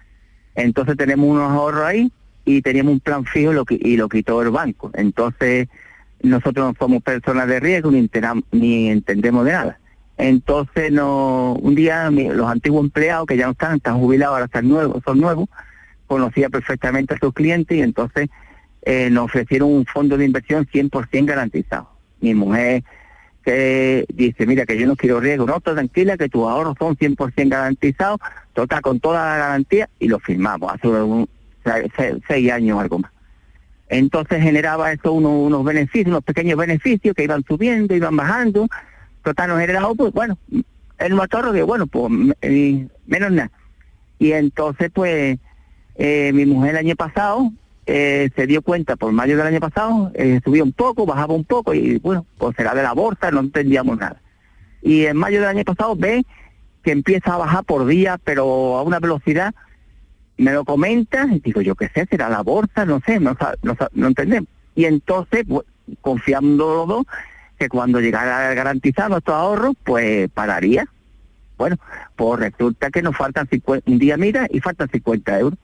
Entonces 0.54 0.98
tenemos 0.98 1.30
unos 1.30 1.50
ahorros 1.50 1.84
ahí 1.84 2.12
y 2.48 2.62
teníamos 2.62 2.92
un 2.94 3.00
plan 3.00 3.24
fijo 3.24 3.52
lo, 3.52 3.64
qui- 3.64 3.78
y 3.80 3.96
lo 3.96 4.08
quitó 4.08 4.40
el 4.42 4.50
banco. 4.50 4.90
Entonces 4.94 5.68
nosotros 6.22 6.66
no 6.66 6.74
somos 6.78 7.02
personas 7.02 7.46
de 7.46 7.60
riesgo 7.60 7.90
ni, 7.90 8.08
ni 8.52 8.88
entendemos 8.88 9.44
de 9.44 9.52
nada. 9.52 9.78
Entonces 10.16 10.90
no, 10.90 11.54
un 11.54 11.74
día 11.74 12.10
los 12.10 12.50
antiguos 12.50 12.84
empleados 12.84 13.26
que 13.26 13.36
ya 13.36 13.46
no 13.46 13.52
están, 13.52 13.76
están 13.76 13.98
jubilados, 13.98 14.34
ahora 14.34 14.46
están 14.46 14.68
nuevos, 14.68 15.02
son 15.04 15.20
nuevos, 15.20 15.48
conocía 16.06 16.48
perfectamente 16.48 17.14
a 17.14 17.18
sus 17.18 17.32
clientes 17.34 17.76
y 17.76 17.82
entonces 17.82 18.28
eh, 18.82 19.10
nos 19.10 19.26
ofrecieron 19.26 19.70
un 19.72 19.84
fondo 19.86 20.16
de 20.16 20.24
inversión 20.24 20.66
100% 20.66 21.24
garantizado. 21.26 21.90
Mi 22.20 22.34
mujer 22.34 22.82
que 23.44 24.04
dice, 24.12 24.46
mira 24.46 24.66
que 24.66 24.76
yo 24.78 24.86
no 24.86 24.96
quiero 24.96 25.20
riesgo, 25.20 25.46
no, 25.46 25.60
tú 25.60 25.72
tranquila 25.72 26.16
que 26.16 26.28
tus 26.28 26.42
ahorros 26.48 26.74
son 26.78 26.96
100% 26.96 27.48
garantizados, 27.50 28.18
total 28.54 28.80
con 28.82 28.98
toda 29.00 29.24
la 29.24 29.36
garantía 29.36 29.88
y 29.98 30.08
lo 30.08 30.18
firmamos 30.18 30.72
hace 30.72 30.88
un- 30.88 31.28
se- 31.72 31.90
se- 31.96 32.20
seis 32.26 32.52
años 32.52 32.80
algo 32.80 32.98
más. 33.00 33.10
Entonces 33.88 34.42
generaba 34.42 34.92
eso 34.92 35.12
unos, 35.12 35.32
unos 35.46 35.64
beneficios, 35.64 36.08
unos 36.08 36.24
pequeños 36.24 36.58
beneficios 36.58 37.14
que 37.14 37.24
iban 37.24 37.42
subiendo, 37.48 37.94
iban 37.94 38.16
bajando, 38.16 38.66
total 39.24 39.48
nos 39.48 39.60
generaba, 39.60 39.94
pues 39.94 40.12
bueno, 40.12 40.36
el 40.98 41.14
motor 41.14 41.52
que 41.54 41.62
bueno, 41.62 41.86
pues 41.86 42.12
eh, 42.42 42.86
menos 43.06 43.32
nada. 43.32 43.50
Y 44.18 44.32
entonces 44.32 44.90
pues 44.92 45.38
eh, 45.94 46.32
mi 46.34 46.44
mujer 46.44 46.70
el 46.72 46.76
año 46.78 46.96
pasado 46.96 47.50
eh, 47.86 48.28
se 48.36 48.46
dio 48.46 48.60
cuenta 48.60 48.96
por 48.96 49.10
mayo 49.12 49.38
del 49.38 49.46
año 49.46 49.60
pasado, 49.60 50.10
eh, 50.14 50.40
subía 50.44 50.62
un 50.62 50.72
poco, 50.72 51.06
bajaba 51.06 51.32
un 51.34 51.44
poco 51.44 51.72
y 51.72 51.98
bueno, 51.98 52.26
pues 52.36 52.54
será 52.56 52.74
de 52.74 52.82
la 52.82 52.92
bolsa, 52.92 53.30
no 53.30 53.40
entendíamos 53.40 53.96
nada. 53.96 54.20
Y 54.82 55.06
en 55.06 55.16
mayo 55.16 55.40
del 55.40 55.48
año 55.48 55.64
pasado 55.64 55.96
ve 55.96 56.26
que 56.82 56.92
empieza 56.92 57.34
a 57.34 57.38
bajar 57.38 57.64
por 57.64 57.86
día, 57.86 58.18
pero 58.22 58.76
a 58.76 58.82
una 58.82 58.98
velocidad, 59.00 59.54
me 60.38 60.52
lo 60.52 60.64
comenta, 60.64 61.26
y 61.30 61.40
digo 61.40 61.60
yo 61.60 61.74
qué 61.74 61.88
sé, 61.88 62.06
será 62.06 62.28
la 62.28 62.42
bolsa, 62.42 62.84
no 62.84 63.00
sé, 63.04 63.20
no, 63.20 63.36
no, 63.62 63.76
no 63.92 64.06
entendemos. 64.06 64.48
Y 64.74 64.86
entonces, 64.86 65.44
pues, 65.46 65.66
confiando 66.00 66.74
los 66.74 66.88
dos, 66.88 67.06
que 67.58 67.68
cuando 67.68 68.00
llegara 68.00 68.50
a 68.50 68.54
garantizar 68.54 69.10
nuestros 69.10 69.36
ahorros, 69.36 69.74
pues 69.84 70.30
pararía. 70.30 70.86
Bueno, 71.56 71.76
pues 72.14 72.38
resulta 72.38 72.90
que 72.90 73.02
nos 73.02 73.16
faltan 73.16 73.48
50, 73.48 73.90
un 73.90 73.98
día 73.98 74.16
mira 74.16 74.46
y 74.48 74.60
faltan 74.60 74.88
50 74.88 75.40
euros 75.40 75.58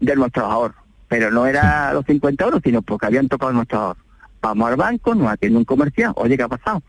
de 0.00 0.16
nuestros 0.16 0.46
ahorros. 0.46 0.82
Pero 1.08 1.30
no 1.30 1.46
era 1.46 1.92
los 1.92 2.06
50 2.06 2.42
euros, 2.42 2.60
sino 2.64 2.80
porque 2.80 3.06
habían 3.06 3.28
tocado 3.28 3.52
nuestros 3.52 3.80
ahorros. 3.80 4.04
Vamos 4.40 4.70
al 4.70 4.76
banco, 4.76 5.14
nos 5.14 5.28
atiende 5.28 5.58
un 5.58 5.64
comercial, 5.64 6.12
oye, 6.16 6.36
¿qué 6.36 6.42
ha 6.42 6.48
pasado? 6.48 6.82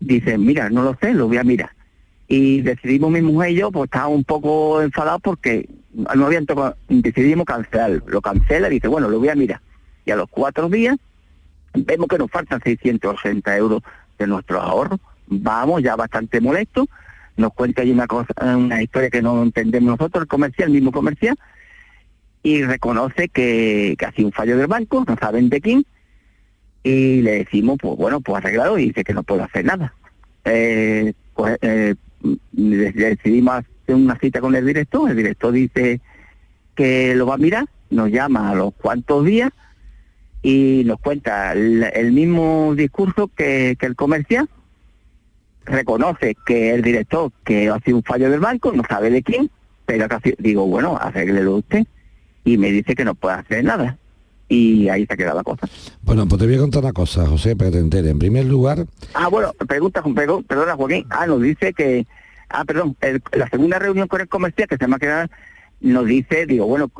Dice, 0.00 0.38
mira, 0.38 0.68
no 0.70 0.82
lo 0.82 0.96
sé, 1.00 1.14
lo 1.14 1.28
voy 1.28 1.36
a 1.36 1.44
mirar. 1.44 1.70
Y 2.34 2.62
decidimos 2.62 3.10
mi 3.10 3.20
mujer 3.20 3.50
y 3.50 3.56
yo, 3.56 3.70
pues 3.70 3.88
estábamos 3.88 4.16
un 4.16 4.24
poco 4.24 4.80
enfadados 4.80 5.20
porque 5.20 5.68
no 5.92 6.24
habían 6.24 6.46
tocado, 6.46 6.74
decidimos 6.88 7.44
cancelar. 7.44 8.02
Lo 8.06 8.22
cancela 8.22 8.68
y 8.68 8.76
dice, 8.76 8.88
bueno, 8.88 9.10
lo 9.10 9.18
voy 9.18 9.28
a 9.28 9.34
mirar. 9.34 9.60
Y 10.06 10.12
a 10.12 10.16
los 10.16 10.30
cuatro 10.30 10.70
días 10.70 10.96
vemos 11.74 12.08
que 12.08 12.16
nos 12.16 12.30
faltan 12.30 12.62
680 12.62 13.54
euros 13.58 13.82
de 14.18 14.26
nuestros 14.26 14.64
ahorros. 14.64 14.98
Vamos, 15.26 15.82
ya 15.82 15.94
bastante 15.94 16.40
molesto. 16.40 16.88
Nos 17.36 17.52
cuenta 17.52 17.82
ahí 17.82 17.90
una 17.90 18.06
cosa, 18.06 18.32
una 18.56 18.82
historia 18.82 19.10
que 19.10 19.20
no 19.20 19.42
entendemos 19.42 19.98
nosotros, 19.98 20.22
el 20.22 20.28
comercial, 20.28 20.68
el 20.68 20.74
mismo 20.74 20.90
comercial, 20.90 21.36
y 22.42 22.62
reconoce 22.62 23.28
que, 23.28 23.94
que 23.98 24.06
ha 24.06 24.12
sido 24.12 24.28
un 24.28 24.32
fallo 24.32 24.56
del 24.56 24.68
banco, 24.68 25.04
no 25.06 25.18
saben 25.18 25.50
de 25.50 25.60
quién, 25.60 25.84
y 26.82 27.20
le 27.20 27.32
decimos, 27.32 27.76
pues 27.78 27.94
bueno, 27.98 28.22
pues 28.22 28.42
arreglado, 28.42 28.78
y 28.78 28.86
dice 28.86 29.04
que 29.04 29.12
no 29.12 29.22
puede 29.22 29.42
hacer 29.42 29.66
nada. 29.66 29.92
Eh, 30.46 31.12
pues, 31.34 31.58
eh, 31.62 31.94
decidimos 32.52 33.54
hacer 33.54 33.94
una 33.94 34.18
cita 34.18 34.40
con 34.40 34.54
el 34.54 34.66
director, 34.66 35.10
el 35.10 35.16
director 35.16 35.52
dice 35.52 36.00
que 36.74 37.14
lo 37.14 37.26
va 37.26 37.34
a 37.34 37.38
mirar, 37.38 37.66
nos 37.90 38.10
llama 38.10 38.50
a 38.50 38.54
los 38.54 38.74
cuantos 38.74 39.24
días 39.24 39.50
y 40.42 40.82
nos 40.86 40.98
cuenta 41.00 41.52
el, 41.52 42.12
mismo 42.12 42.74
discurso 42.74 43.28
que, 43.28 43.76
que 43.78 43.86
el 43.86 43.96
comercial, 43.96 44.48
reconoce 45.64 46.36
que 46.46 46.74
el 46.74 46.82
director 46.82 47.30
que 47.44 47.68
ha 47.68 47.78
sido 47.80 47.98
un 47.98 48.02
fallo 48.02 48.30
del 48.30 48.40
banco, 48.40 48.72
no 48.72 48.82
sabe 48.88 49.10
de 49.10 49.22
quién, 49.22 49.50
pero 49.86 50.08
casi 50.08 50.34
digo, 50.38 50.66
bueno, 50.66 50.96
arréglelo 51.00 51.56
usted, 51.56 51.84
y 52.44 52.58
me 52.58 52.70
dice 52.70 52.94
que 52.94 53.04
no 53.04 53.14
puede 53.14 53.36
hacer 53.36 53.64
nada. 53.64 53.98
Y 54.52 54.88
ahí 54.90 55.06
se 55.06 55.14
ha 55.14 55.16
quedado 55.16 55.36
la 55.36 55.42
cosa. 55.44 55.66
Bueno, 56.02 56.26
pues 56.28 56.38
te 56.40 56.46
voy 56.46 56.56
a 56.56 56.58
contar 56.58 56.82
una 56.82 56.92
cosa, 56.92 57.26
José, 57.26 57.56
para 57.56 57.70
que 57.70 57.76
te 57.78 57.82
enteres. 57.82 58.10
En 58.10 58.18
primer 58.18 58.44
lugar, 58.44 58.84
Ah, 59.14 59.28
bueno, 59.28 59.52
pregunta, 59.66 60.02
perdona 60.46 60.76
Joaquín. 60.76 61.06
Ah, 61.08 61.26
nos 61.26 61.40
dice 61.40 61.72
que, 61.72 62.06
ah, 62.50 62.64
perdón, 62.64 62.94
el- 63.00 63.22
la 63.32 63.48
segunda 63.48 63.78
reunión 63.78 64.08
con 64.08 64.20
el 64.20 64.28
comercial 64.28 64.68
que 64.68 64.76
se 64.76 64.86
me 64.86 64.96
ha 64.96 64.98
quedado, 64.98 65.28
nos 65.80 66.04
dice, 66.06 66.44
digo, 66.46 66.66
bueno, 66.66 66.90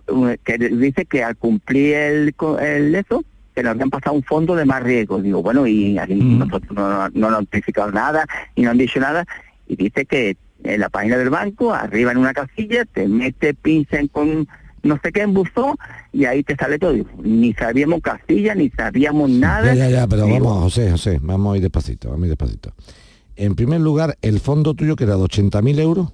que 0.45 0.57
dice 0.59 1.05
que 1.05 1.23
al 1.23 1.37
cumplir 1.37 1.95
el, 1.95 2.35
el 2.61 2.95
eso, 2.95 3.23
que 3.55 3.63
nos 3.63 3.73
habían 3.73 3.91
pasado 3.91 4.17
un 4.17 4.23
fondo 4.23 4.57
de 4.57 4.65
más 4.65 4.83
riesgo. 4.83 5.21
Digo, 5.21 5.43
bueno, 5.43 5.67
y 5.67 5.99
aquí 5.99 6.15
nosotros 6.15 6.73
no, 6.75 7.09
no 7.11 7.11
nos 7.29 7.39
han 7.39 7.45
notificado 7.45 7.93
nada 7.93 8.25
y 8.55 8.63
no 8.63 8.71
han 8.71 8.79
dicho 8.79 8.99
nada. 8.99 9.27
Y 9.69 9.77
dice 9.77 10.07
que 10.07 10.37
en 10.65 10.81
la 10.81 10.89
página 10.89 11.19
del 11.19 11.29
banco, 11.29 11.75
arriba 11.75 12.13
en 12.13 12.19
una 12.19 12.33
casilla, 12.33 12.87
te 12.87 13.07
mete 13.09 13.53
pincel 13.53 14.09
con 14.11 14.49
no 14.83 14.99
sé 15.03 15.13
qué 15.13 15.23
en 15.23 15.35
buzón 15.35 15.77
y 16.13 16.25
ahí 16.25 16.43
te 16.43 16.57
sale 16.57 16.79
todo. 16.79 16.95
Ni 17.23 17.53
sabíamos 17.55 18.01
casilla, 18.01 18.55
ni 18.55 18.71
sabíamos 18.71 19.31
nada. 19.31 19.75
ya, 19.75 19.89
ya, 19.89 19.91
ya, 19.91 20.07
pero 20.07 20.27
vamos, 20.29 20.63
José, 20.65 20.91
José, 20.91 21.19
vamos 21.23 21.55
a 21.55 21.57
ir 21.57 21.63
despacito, 21.63 22.09
vamos 22.11 22.25
a 22.25 22.27
ir 22.27 22.31
despacito. 22.31 22.73
En 23.37 23.55
primer 23.55 23.81
lugar, 23.81 24.17
el 24.23 24.41
fondo 24.41 24.75
tuyo 24.75 24.95
que 24.97 25.05
era 25.05 25.17
de 25.17 25.23
80.000 25.23 25.79
euros. 25.81 26.13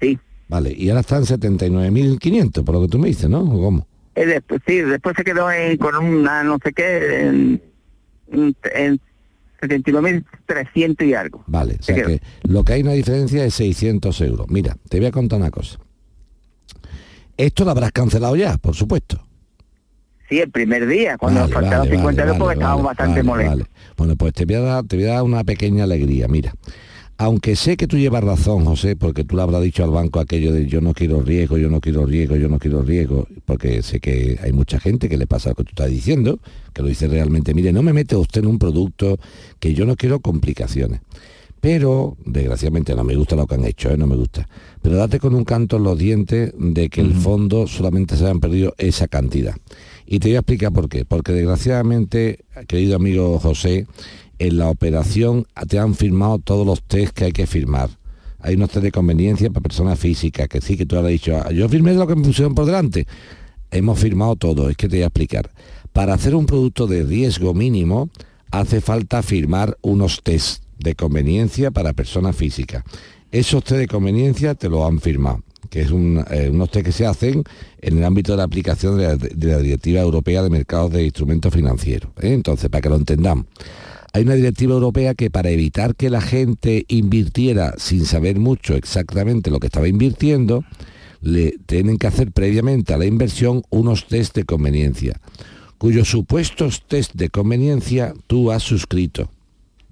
Sí. 0.00 0.18
Vale, 0.48 0.72
y 0.76 0.88
ahora 0.88 1.00
están 1.00 1.24
79.500, 1.24 2.64
por 2.64 2.74
lo 2.74 2.82
que 2.82 2.88
tú 2.88 2.98
me 2.98 3.08
dices, 3.08 3.28
¿no? 3.28 3.40
¿O 3.42 3.60
cómo? 3.62 3.86
Eh, 4.14 4.26
después, 4.26 4.60
sí, 4.66 4.76
después 4.80 5.14
se 5.16 5.24
quedó 5.24 5.50
en- 5.50 5.76
con 5.76 5.94
una 5.96 6.42
no 6.42 6.58
sé 6.62 6.72
qué, 6.72 7.26
en, 7.28 7.62
en 8.32 9.00
79.300 9.60 11.06
y 11.06 11.14
algo. 11.14 11.42
Vale, 11.46 11.74
o 11.74 11.82
Se 11.82 11.94
sea 11.94 11.94
quedó. 11.96 12.06
que 12.08 12.20
lo 12.42 12.64
que 12.64 12.72
hay 12.74 12.82
una 12.82 12.92
diferencia 12.92 13.44
es 13.44 13.54
600 13.54 14.20
euros. 14.22 14.46
Mira, 14.48 14.76
te 14.88 14.98
voy 14.98 15.06
a 15.06 15.10
contar 15.12 15.38
una 15.40 15.50
cosa. 15.50 15.78
Esto 17.38 17.64
lo 17.64 17.70
habrás 17.70 17.92
cancelado 17.92 18.34
ya, 18.36 18.58
por 18.58 18.74
supuesto. 18.74 19.22
Sí, 20.28 20.40
el 20.40 20.50
primer 20.50 20.86
día, 20.86 21.16
cuando 21.16 21.40
Vale, 21.40 21.52
nos 21.52 21.60
faltaban 21.62 21.86
vale, 21.86 21.96
50 21.96 22.22
euros 22.22 22.32
vale, 22.34 22.44
porque 22.44 22.54
estábamos 22.54 22.84
bastante 22.84 23.22
molestos. 23.22 23.68
Bueno, 23.96 24.16
pues 24.16 24.34
te 24.34 24.44
voy, 24.44 24.56
a 24.56 24.60
dar, 24.60 24.84
te 24.84 24.96
voy 24.96 25.06
a 25.06 25.14
dar 25.14 25.22
una 25.22 25.44
pequeña 25.44 25.84
alegría. 25.84 26.28
Mira, 26.28 26.52
aunque 27.16 27.56
sé 27.56 27.76
que 27.76 27.86
tú 27.86 27.96
llevas 27.96 28.24
razón, 28.24 28.64
José, 28.64 28.96
porque 28.96 29.24
tú 29.24 29.36
le 29.36 29.42
habrás 29.42 29.62
dicho 29.62 29.84
al 29.84 29.90
banco 29.90 30.20
aquello 30.20 30.52
de 30.52 30.66
yo 30.66 30.80
no 30.80 30.92
quiero 30.92 31.22
riesgo, 31.22 31.58
yo 31.58 31.70
no 31.70 31.80
quiero 31.80 32.04
riesgo, 32.04 32.36
yo 32.36 32.48
no 32.48 32.58
quiero 32.58 32.82
riesgo, 32.82 33.26
porque 33.46 33.82
sé 33.82 34.00
que 34.00 34.38
hay 34.42 34.52
mucha 34.52 34.80
gente 34.80 35.08
que 35.08 35.16
le 35.16 35.26
pasa 35.26 35.50
lo 35.50 35.54
que 35.54 35.64
tú 35.64 35.70
estás 35.70 35.90
diciendo, 35.90 36.40
que 36.74 36.82
lo 36.82 36.88
dice 36.88 37.08
realmente, 37.08 37.54
mire, 37.54 37.72
no 37.72 37.82
me 37.82 37.92
mete 37.92 38.14
usted 38.16 38.42
en 38.42 38.48
un 38.48 38.58
producto 38.58 39.18
que 39.60 39.74
yo 39.74 39.86
no 39.86 39.96
quiero 39.96 40.20
complicaciones. 40.20 41.00
Pero, 41.60 42.16
desgraciadamente, 42.24 42.94
no 42.94 43.02
me 43.02 43.16
gusta 43.16 43.34
lo 43.34 43.46
que 43.46 43.56
han 43.56 43.64
hecho, 43.64 43.90
¿eh? 43.90 43.96
no 43.96 44.06
me 44.06 44.16
gusta. 44.16 44.48
Pero 44.80 44.96
date 44.96 45.18
con 45.18 45.34
un 45.34 45.44
canto 45.44 45.76
en 45.76 45.82
los 45.82 45.98
dientes 45.98 46.52
de 46.56 46.88
que 46.88 47.00
el 47.00 47.14
fondo 47.14 47.66
solamente 47.66 48.16
se 48.16 48.28
han 48.28 48.38
perdido 48.38 48.74
esa 48.78 49.08
cantidad. 49.08 49.54
Y 50.06 50.20
te 50.20 50.28
voy 50.28 50.36
a 50.36 50.40
explicar 50.40 50.72
por 50.72 50.88
qué. 50.88 51.04
Porque 51.04 51.32
desgraciadamente, 51.32 52.44
querido 52.68 52.96
amigo 52.96 53.38
José, 53.40 53.86
en 54.38 54.56
la 54.56 54.68
operación 54.68 55.46
te 55.68 55.78
han 55.78 55.94
firmado 55.94 56.38
todos 56.38 56.64
los 56.64 56.82
test 56.82 57.12
que 57.12 57.24
hay 57.24 57.32
que 57.32 57.46
firmar. 57.46 57.90
Hay 58.38 58.54
unos 58.54 58.70
test 58.70 58.84
de 58.84 58.92
conveniencia 58.92 59.50
para 59.50 59.62
personas 59.62 59.98
físicas, 59.98 60.48
que 60.48 60.60
sí, 60.60 60.76
que 60.76 60.86
tú 60.86 60.96
has 60.96 61.06
dicho, 61.06 61.36
"Ah, 61.36 61.50
yo 61.50 61.68
firmé 61.68 61.92
lo 61.94 62.06
que 62.06 62.14
me 62.14 62.22
pusieron 62.22 62.54
por 62.54 62.66
delante. 62.66 63.06
Hemos 63.72 63.98
firmado 63.98 64.36
todo, 64.36 64.70
es 64.70 64.76
que 64.76 64.88
te 64.88 64.96
voy 64.96 65.02
a 65.02 65.06
explicar. 65.06 65.50
Para 65.92 66.14
hacer 66.14 66.36
un 66.36 66.46
producto 66.46 66.86
de 66.86 67.02
riesgo 67.02 67.52
mínimo, 67.52 68.10
hace 68.52 68.80
falta 68.80 69.22
firmar 69.22 69.76
unos 69.82 70.22
test 70.22 70.62
de 70.78 70.94
conveniencia 70.94 71.70
para 71.70 71.92
personas 71.92 72.36
físicas. 72.36 72.84
Esos 73.30 73.62
test 73.64 73.78
de 73.78 73.86
conveniencia 73.86 74.54
te 74.54 74.68
lo 74.68 74.86
han 74.86 75.00
firmado, 75.00 75.42
que 75.68 75.82
es 75.82 75.90
un, 75.90 76.24
eh, 76.30 76.48
unos 76.50 76.70
test 76.70 76.86
que 76.86 76.92
se 76.92 77.06
hacen 77.06 77.44
en 77.80 77.98
el 77.98 78.04
ámbito 78.04 78.32
de 78.32 78.38
la 78.38 78.44
aplicación 78.44 78.96
de 78.96 79.06
la, 79.46 79.58
Directiva 79.58 80.00
Europea 80.00 80.42
de 80.42 80.50
Mercados 80.50 80.92
de 80.92 81.04
Instrumentos 81.04 81.52
Financieros. 81.52 82.10
¿eh? 82.20 82.32
Entonces, 82.32 82.70
para 82.70 82.80
que 82.80 82.88
lo 82.88 82.96
entendamos. 82.96 83.46
Hay 84.14 84.22
una 84.22 84.34
directiva 84.34 84.72
europea 84.72 85.14
que 85.14 85.30
para 85.30 85.50
evitar 85.50 85.94
que 85.94 86.08
la 86.08 86.22
gente 86.22 86.86
invirtiera 86.88 87.74
sin 87.76 88.06
saber 88.06 88.38
mucho 88.38 88.74
exactamente 88.74 89.50
lo 89.50 89.60
que 89.60 89.66
estaba 89.66 89.86
invirtiendo, 89.86 90.64
le 91.20 91.58
tienen 91.66 91.98
que 91.98 92.06
hacer 92.06 92.32
previamente 92.32 92.94
a 92.94 92.98
la 92.98 93.04
inversión 93.04 93.62
unos 93.70 94.06
test 94.06 94.34
de 94.34 94.44
conveniencia, 94.44 95.20
cuyos 95.76 96.08
supuestos 96.08 96.84
test 96.86 97.14
de 97.14 97.28
conveniencia 97.28 98.14
tú 98.26 98.50
has 98.50 98.62
suscrito. 98.62 99.30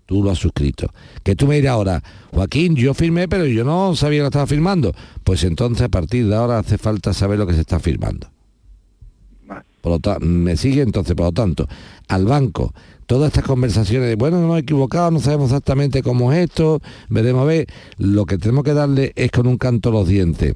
Tú 0.07 0.23
lo 0.23 0.31
has 0.31 0.39
suscrito. 0.39 0.89
Que 1.25 1.35
tú 1.37 1.47
me 1.49 1.57
dirás 1.57 1.73
ahora, 1.73 2.03
Joaquín, 2.33 2.77
yo 2.77 2.95
firmé, 2.95 3.27
pero 3.29 3.45
yo 3.47 3.65
no 3.65 3.95
sabía 3.97 4.21
lo 4.21 4.25
que 4.27 4.29
estaba 4.29 4.47
firmando. 4.47 4.95
Pues 5.25 5.43
entonces 5.45 5.83
a 5.83 5.89
partir 5.89 6.29
de 6.29 6.35
ahora 6.37 6.59
hace 6.61 6.79
falta 6.79 7.13
saber 7.13 7.39
lo 7.39 7.47
que 7.47 7.55
se 7.55 7.61
está 7.61 7.81
firmando. 7.81 8.29
Por 9.81 9.93
lo 9.93 9.99
ta- 10.01 10.19
me 10.19 10.57
sigue 10.57 10.83
entonces, 10.83 11.15
por 11.15 11.27
lo 11.27 11.33
tanto, 11.33 11.69
al 12.09 12.25
banco, 12.25 12.75
todas 13.07 13.29
estas 13.29 13.45
conversaciones 13.45 14.09
de, 14.09 14.17
bueno, 14.17 14.39
no 14.39 14.45
hemos 14.47 14.59
equivocado, 14.61 15.13
no 15.13 15.21
sabemos 15.21 15.51
exactamente 15.51 16.03
cómo 16.03 16.33
es 16.33 16.47
esto, 16.51 16.81
veremos 17.09 17.43
a 17.43 17.45
ver, 17.45 17.67
lo 17.97 18.27
que 18.27 18.37
tenemos 18.39 18.65
que 18.65 18.75
darle 18.75 19.13
es 19.15 19.31
con 19.31 19.47
un 19.47 19.59
canto 19.59 19.93
los 19.93 20.09
dientes. 20.09 20.55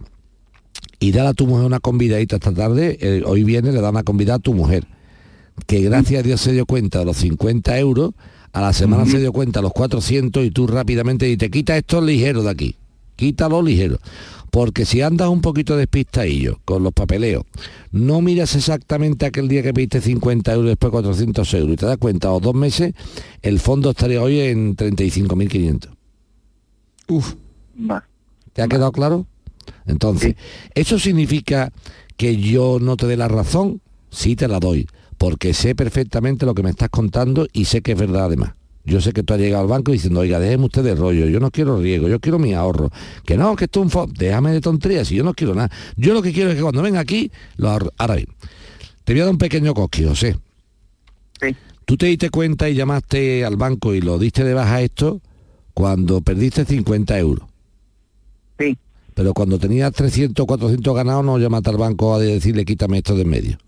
Y 0.99 1.13
dale 1.13 1.29
a 1.29 1.35
tu 1.35 1.47
mujer 1.47 1.65
una 1.65 1.79
convidadita 1.79 2.37
esta 2.37 2.53
tarde, 2.53 2.99
eh, 3.01 3.23
hoy 3.25 3.45
viene, 3.45 3.71
le 3.71 3.81
da 3.81 3.91
una 3.91 4.03
convidada 4.03 4.37
a 4.37 4.41
tu 4.41 4.53
mujer, 4.53 4.87
que 5.67 5.81
gracias 5.81 6.21
a 6.21 6.23
Dios 6.25 6.41
se 6.41 6.53
dio 6.53 6.67
cuenta 6.67 6.99
de 6.99 7.05
los 7.05 7.17
50 7.19 7.79
euros, 7.79 8.13
a 8.53 8.61
la 8.61 8.73
semana 8.73 9.07
se 9.07 9.19
dio 9.19 9.33
cuenta 9.33 9.63
los 9.63 9.73
400 9.73 10.45
y 10.45 10.51
tú 10.51 10.67
rápidamente 10.67 11.27
dices, 11.27 11.51
quita 11.51 11.77
esto 11.77 12.01
ligero 12.01 12.43
de 12.43 12.51
aquí, 12.51 12.77
quítalo 13.17 13.63
ligero. 13.63 13.99
Porque 14.51 14.85
si 14.85 15.01
andas 15.01 15.29
un 15.29 15.41
poquito 15.41 15.77
despistadillo 15.77 16.59
con 16.65 16.83
los 16.83 16.93
papeleos, 16.93 17.45
no 17.93 18.21
miras 18.21 18.57
exactamente 18.57 19.25
aquel 19.25 19.47
día 19.47 19.63
que 19.63 19.73
pediste 19.73 20.01
50 20.01 20.53
euros 20.53 20.67
y 20.67 20.69
después 20.71 20.91
400 20.91 21.55
euros 21.55 21.75
y 21.75 21.77
te 21.77 21.87
das 21.87 21.99
cuenta, 21.99 22.33
o 22.33 22.41
dos 22.41 22.55
meses, 22.55 22.93
el 23.43 23.61
fondo 23.61 23.91
estaría 23.91 24.21
hoy 24.21 24.41
en 24.41 24.77
35.500. 24.77 25.89
Uf. 27.09 27.35
¿Te 28.53 28.63
ha 28.63 28.69
quedado 28.69 28.91
claro? 28.91 29.27
Entonces, 29.87 30.35
¿eso 30.75 30.99
significa 30.99 31.73
que 32.17 32.37
yo 32.37 32.79
no 32.81 32.97
te 32.97 33.07
dé 33.07 33.17
la 33.17 33.29
razón? 33.29 33.81
Sí 34.11 34.35
te 34.35 34.49
la 34.49 34.59
doy, 34.59 34.89
porque 35.21 35.53
sé 35.53 35.75
perfectamente 35.75 36.47
lo 36.47 36.55
que 36.55 36.63
me 36.63 36.71
estás 36.71 36.89
contando 36.89 37.47
y 37.53 37.67
sé 37.67 37.83
que 37.83 37.93
es 37.93 37.99
verdad 37.99 38.25
además. 38.25 38.55
Yo 38.87 39.03
sé 39.03 39.13
que 39.13 39.23
tú 39.23 39.35
has 39.35 39.39
llegado 39.39 39.63
al 39.63 39.69
banco 39.69 39.93
diciendo, 39.93 40.21
oiga, 40.21 40.41
déjeme 40.41 40.65
usted 40.65 40.83
de 40.83 40.95
rollo, 40.95 41.27
yo 41.27 41.41
no 41.41 41.51
quiero 41.51 41.77
riesgo, 41.79 42.09
yo 42.09 42.21
quiero 42.21 42.39
mi 42.39 42.55
ahorro. 42.55 42.91
Que 43.27 43.37
no, 43.37 43.55
que 43.55 43.67
esto 43.67 43.81
es 43.81 43.85
un 43.85 43.91
fondo, 43.91 44.15
déjame 44.17 44.51
de 44.53 44.63
tonterías, 44.63 45.09
si 45.09 45.17
yo 45.17 45.23
no 45.23 45.35
quiero 45.35 45.55
nada. 45.55 45.71
Yo 45.95 46.15
lo 46.15 46.23
que 46.23 46.33
quiero 46.33 46.49
es 46.49 46.57
que 46.57 46.63
cuando 46.63 46.81
venga 46.81 47.01
aquí, 47.01 47.31
lo 47.59 47.69
ahorro. 47.69 47.93
Ahora 47.99 48.15
bien, 48.15 48.29
te 49.05 49.13
voy 49.13 49.21
a 49.21 49.25
dar 49.25 49.33
un 49.35 49.39
pequeño 49.39 49.75
cosquillo, 49.75 50.09
José. 50.09 50.39
Tú 51.85 51.99
te 51.99 52.07
diste 52.07 52.31
cuenta 52.31 52.71
y 52.71 52.75
llamaste 52.75 53.45
al 53.45 53.57
banco 53.57 53.93
y 53.93 54.01
lo 54.01 54.19
diste 54.19 54.43
de 54.43 54.55
baja 54.55 54.81
esto 54.81 55.21
cuando 55.75 56.23
perdiste 56.23 56.65
50 56.65 57.19
euros. 57.19 57.47
Sí. 58.59 58.79
Pero 59.13 59.35
cuando 59.35 59.59
tenías 59.59 59.93
300 59.93 60.47
400 60.47 60.97
ganados 60.97 61.27
no 61.27 61.39
llamaste 61.39 61.69
al 61.69 61.77
banco 61.77 62.15
a 62.15 62.19
decirle 62.19 62.65
quítame 62.65 62.97
esto 62.97 63.15
de 63.15 63.23
en 63.23 63.29
medio. 63.29 63.59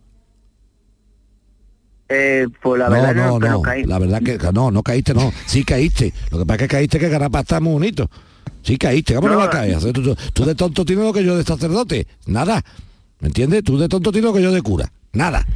Eh, 2.14 2.46
pues 2.60 2.78
la 2.78 2.86
no, 2.88 2.92
verdad 2.92 3.14
no, 3.14 3.38
no, 3.38 3.48
no 3.48 3.62
caí. 3.62 3.84
la 3.84 3.98
verdad 3.98 4.22
que 4.22 4.38
no, 4.52 4.70
no 4.70 4.82
caíste, 4.82 5.14
no, 5.14 5.32
sí 5.46 5.64
caíste. 5.64 6.12
Lo 6.30 6.38
que 6.40 6.44
pasa 6.46 6.56
es 6.56 6.68
que 6.68 6.68
caíste 6.76 6.98
que 6.98 7.08
ganar 7.08 7.30
pasta 7.30 7.56
es 7.56 7.62
muy 7.62 7.72
bonito. 7.72 8.10
Sí 8.62 8.76
caíste, 8.76 9.14
¿cómo 9.14 9.28
no, 9.28 9.34
No, 9.34 9.40
va 9.40 9.46
a 9.46 9.50
caer? 9.50 9.78
Tú, 9.78 9.92
tú- 9.92 10.16
tú 10.32 10.44
de 10.44 10.54
tonto 10.54 10.84
tienes 10.84 11.04
lo 11.04 11.12
que 11.12 11.24
yo 11.24 11.36
de 11.36 11.42
sacerdote, 11.44 12.06
nada. 12.26 12.62
¿Me 13.20 13.28
entiendes? 13.28 13.64
Tú 13.64 13.78
de 13.78 13.88
tonto 13.88 14.12
tienes 14.12 14.30
lo 14.30 14.34
que 14.36 14.42
yo 14.42 14.52
de 14.52 14.62
cura, 14.62 14.92
nada. 15.12 15.46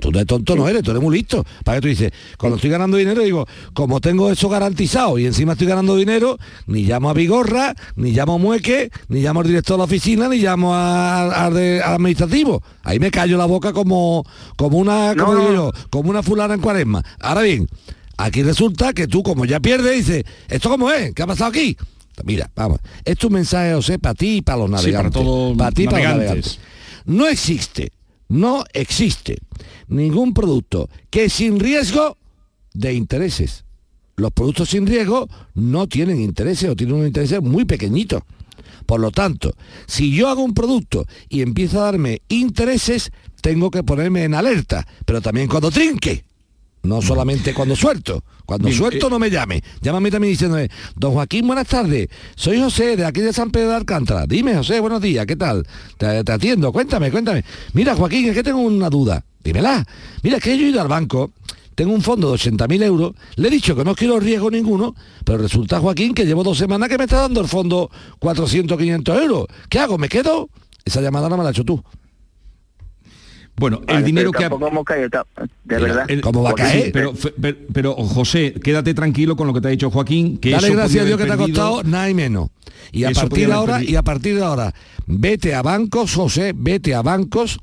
Tú 0.00 0.10
de 0.10 0.24
tonto 0.26 0.56
no 0.56 0.68
eres, 0.68 0.82
tú 0.82 0.90
eres 0.90 1.02
muy 1.02 1.16
listo. 1.16 1.44
Para 1.64 1.76
que 1.78 1.82
tú 1.82 1.88
dices, 1.88 2.12
cuando 2.38 2.56
estoy 2.56 2.70
ganando 2.70 2.96
dinero, 2.96 3.22
digo, 3.22 3.46
como 3.72 4.00
tengo 4.00 4.30
eso 4.30 4.48
garantizado 4.48 5.18
y 5.18 5.26
encima 5.26 5.52
estoy 5.52 5.68
ganando 5.68 5.96
dinero, 5.96 6.38
ni 6.66 6.82
llamo 6.84 7.08
a 7.08 7.12
Vigorra, 7.14 7.74
ni 7.94 8.10
llamo 8.12 8.34
a 8.34 8.38
Mueque, 8.38 8.90
ni 9.08 9.20
llamo 9.22 9.40
al 9.40 9.46
director 9.46 9.74
de 9.76 9.78
la 9.78 9.84
oficina, 9.84 10.28
ni 10.28 10.38
llamo 10.38 10.74
a- 10.74 11.46
al 11.46 11.54
de- 11.54 11.80
al 11.82 11.94
administrativo. 11.94 12.62
Ahí 12.82 12.98
me 12.98 13.10
callo 13.10 13.38
la 13.38 13.46
boca 13.46 13.72
como, 13.72 14.24
como 14.56 14.78
una, 14.78 15.14
como 15.16 15.34
No, 15.34 15.38
digo 15.40 15.52
no. 15.52 15.54
yo, 15.54 15.72
como 15.90 16.10
una 16.10 16.22
fulana 16.22 16.54
en 16.54 16.60
cuaresma. 16.60 17.02
Ahora 17.20 17.42
bien, 17.42 17.66
aquí 18.16 18.42
resulta 18.42 18.92
que 18.92 19.06
tú 19.06 19.22
como 19.22 19.44
ya 19.44 19.60
pierdes, 19.60 20.06
dices, 20.06 20.24
¿esto 20.48 20.68
cómo 20.68 20.90
es? 20.90 21.14
¿Qué 21.14 21.22
ha 21.22 21.26
pasado 21.26 21.50
aquí? 21.50 21.76
Mira, 22.24 22.50
vamos, 22.56 22.80
esto 23.04 23.26
es 23.26 23.30
un 23.30 23.32
mensaje, 23.34 23.74
José, 23.74 23.98
para 23.98 24.14
ti 24.14 24.38
y 24.38 24.42
para 24.42 24.58
los 24.58 24.66
Sí, 24.66 24.72
para 24.72 24.82
navegantes. 25.04 25.12
todos 25.22 25.56
para 25.56 25.70
ti 25.70 25.82
y 25.82 25.86
para 25.86 25.98
los 25.98 26.08
navegantes. 26.08 26.58
navegantes. 26.58 26.60
No 27.06 27.28
existe, 27.28 27.92
no 28.28 28.64
existe 28.72 29.38
ningún 29.88 30.34
producto 30.34 30.88
que 31.10 31.28
sin 31.28 31.60
riesgo 31.60 32.16
de 32.74 32.94
intereses. 32.94 33.64
Los 34.16 34.32
productos 34.32 34.70
sin 34.70 34.86
riesgo 34.86 35.28
no 35.54 35.86
tienen 35.86 36.20
intereses 36.20 36.70
o 36.70 36.76
tienen 36.76 36.96
un 36.96 37.06
interés 37.06 37.40
muy 37.42 37.64
pequeñito. 37.64 38.24
Por 38.86 39.00
lo 39.00 39.10
tanto, 39.10 39.52
si 39.86 40.12
yo 40.12 40.28
hago 40.28 40.42
un 40.42 40.54
producto 40.54 41.06
y 41.28 41.42
empiezo 41.42 41.80
a 41.80 41.86
darme 41.86 42.22
intereses, 42.28 43.10
tengo 43.42 43.70
que 43.70 43.82
ponerme 43.82 44.24
en 44.24 44.34
alerta, 44.34 44.86
pero 45.04 45.20
también 45.20 45.48
cuando 45.48 45.70
trinque. 45.70 46.24
No 46.86 47.02
solamente 47.02 47.52
cuando 47.52 47.76
suelto. 47.76 48.22
Cuando 48.44 48.68
Bien, 48.68 48.78
suelto 48.78 49.08
eh, 49.08 49.10
no 49.10 49.18
me 49.18 49.28
llame. 49.30 49.62
Llámame 49.82 50.10
también 50.10 50.32
diciéndome, 50.32 50.68
don 50.94 51.12
Joaquín, 51.12 51.46
buenas 51.46 51.66
tardes. 51.66 52.08
Soy 52.36 52.60
José 52.60 52.96
de 52.96 53.04
aquí 53.04 53.20
de 53.20 53.32
San 53.32 53.50
Pedro 53.50 53.70
de 53.70 53.76
Alcántara. 53.76 54.26
Dime, 54.26 54.54
José, 54.56 54.80
buenos 54.80 55.02
días, 55.02 55.26
¿qué 55.26 55.36
tal? 55.36 55.66
Te, 55.98 56.22
te 56.22 56.32
atiendo, 56.32 56.72
cuéntame, 56.72 57.10
cuéntame. 57.10 57.44
Mira, 57.72 57.96
Joaquín, 57.96 58.28
es 58.28 58.34
que 58.34 58.42
tengo 58.42 58.60
una 58.60 58.88
duda. 58.88 59.24
Dímela. 59.42 59.84
Mira, 60.22 60.38
es 60.38 60.42
que 60.42 60.58
yo 60.58 60.66
he 60.66 60.70
ido 60.70 60.80
al 60.80 60.88
banco, 60.88 61.32
tengo 61.76 61.92
un 61.92 62.02
fondo 62.02 62.30
de 62.30 62.38
80.000 62.38 62.82
euros, 62.84 63.12
le 63.36 63.48
he 63.48 63.50
dicho 63.50 63.76
que 63.76 63.84
no 63.84 63.94
quiero 63.94 64.18
riesgo 64.18 64.50
ninguno, 64.50 64.94
pero 65.24 65.38
resulta, 65.38 65.78
Joaquín, 65.78 66.14
que 66.14 66.24
llevo 66.24 66.42
dos 66.42 66.58
semanas 66.58 66.88
que 66.88 66.98
me 66.98 67.04
está 67.04 67.20
dando 67.20 67.40
el 67.40 67.48
fondo 67.48 67.90
400, 68.18 68.78
500 68.78 69.22
euros. 69.22 69.46
¿Qué 69.68 69.78
hago? 69.78 69.98
¿Me 69.98 70.08
quedo? 70.08 70.48
Esa 70.84 71.00
llamada 71.00 71.28
no 71.28 71.36
me 71.36 71.42
la 71.42 71.50
has 71.50 71.54
hecho 71.54 71.64
tú. 71.64 71.84
Bueno, 73.58 73.78
el 73.80 73.86
Vale, 73.86 74.06
dinero 74.06 74.30
pero 74.32 74.38
que 74.38 74.44
ha- 74.44 74.48
de 75.64 75.78
verdad. 75.78 76.04
El- 76.08 76.20
¿Cómo 76.20 76.42
va 76.42 76.50
a 76.50 76.52
Sí, 76.52 76.56
caer? 76.58 76.92
pero, 76.92 77.14
fe- 77.14 77.32
pero, 77.40 77.58
pero, 77.72 77.94
José, 77.94 78.52
quédate 78.62 78.92
tranquilo 78.92 79.34
con 79.34 79.46
lo 79.46 79.54
que 79.54 79.60
te 79.62 79.68
ha 79.68 79.70
dicho 79.70 79.90
Joaquín, 79.90 80.36
que 80.38 80.50
Dale 80.50 80.70
gracias 80.70 81.02
a 81.02 81.06
Dios 81.06 81.18
que 81.18 81.24
te 81.26 81.32
ha 81.32 81.36
costado 81.38 81.82
nada 81.82 82.10
y 82.10 82.14
menos. 82.14 82.50
Y 82.92 83.04
a 83.04 83.10
partir 83.12 83.46
de 83.46 83.52
ahora, 83.54 83.82
y 83.82 83.96
a 83.96 84.02
partir 84.02 84.36
de 84.36 84.44
ahora, 84.44 84.74
vete 85.06 85.54
a 85.54 85.62
bancos, 85.62 86.14
José, 86.14 86.52
vete 86.54 86.94
a 86.94 87.00
bancos, 87.02 87.58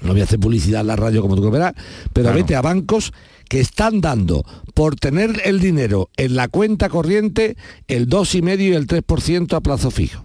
no 0.00 0.12
voy 0.12 0.22
a 0.22 0.24
hacer 0.24 0.40
publicidad 0.40 0.80
en 0.80 0.86
la 0.86 0.96
radio 0.96 1.20
como 1.20 1.36
tú 1.36 1.50
verás, 1.50 1.74
pero 2.12 2.24
Claro. 2.24 2.36
vete 2.36 2.56
a 2.56 2.62
bancos 2.62 3.12
que 3.48 3.60
están 3.60 4.00
dando 4.00 4.42
por 4.72 4.96
tener 4.96 5.42
el 5.44 5.60
dinero 5.60 6.08
en 6.16 6.34
la 6.34 6.48
cuenta 6.48 6.88
corriente 6.88 7.56
el 7.88 8.08
2,5 8.08 8.58
y 8.62 8.72
el 8.72 8.86
3% 8.86 9.54
a 9.54 9.60
plazo 9.60 9.90
fijo. 9.90 10.23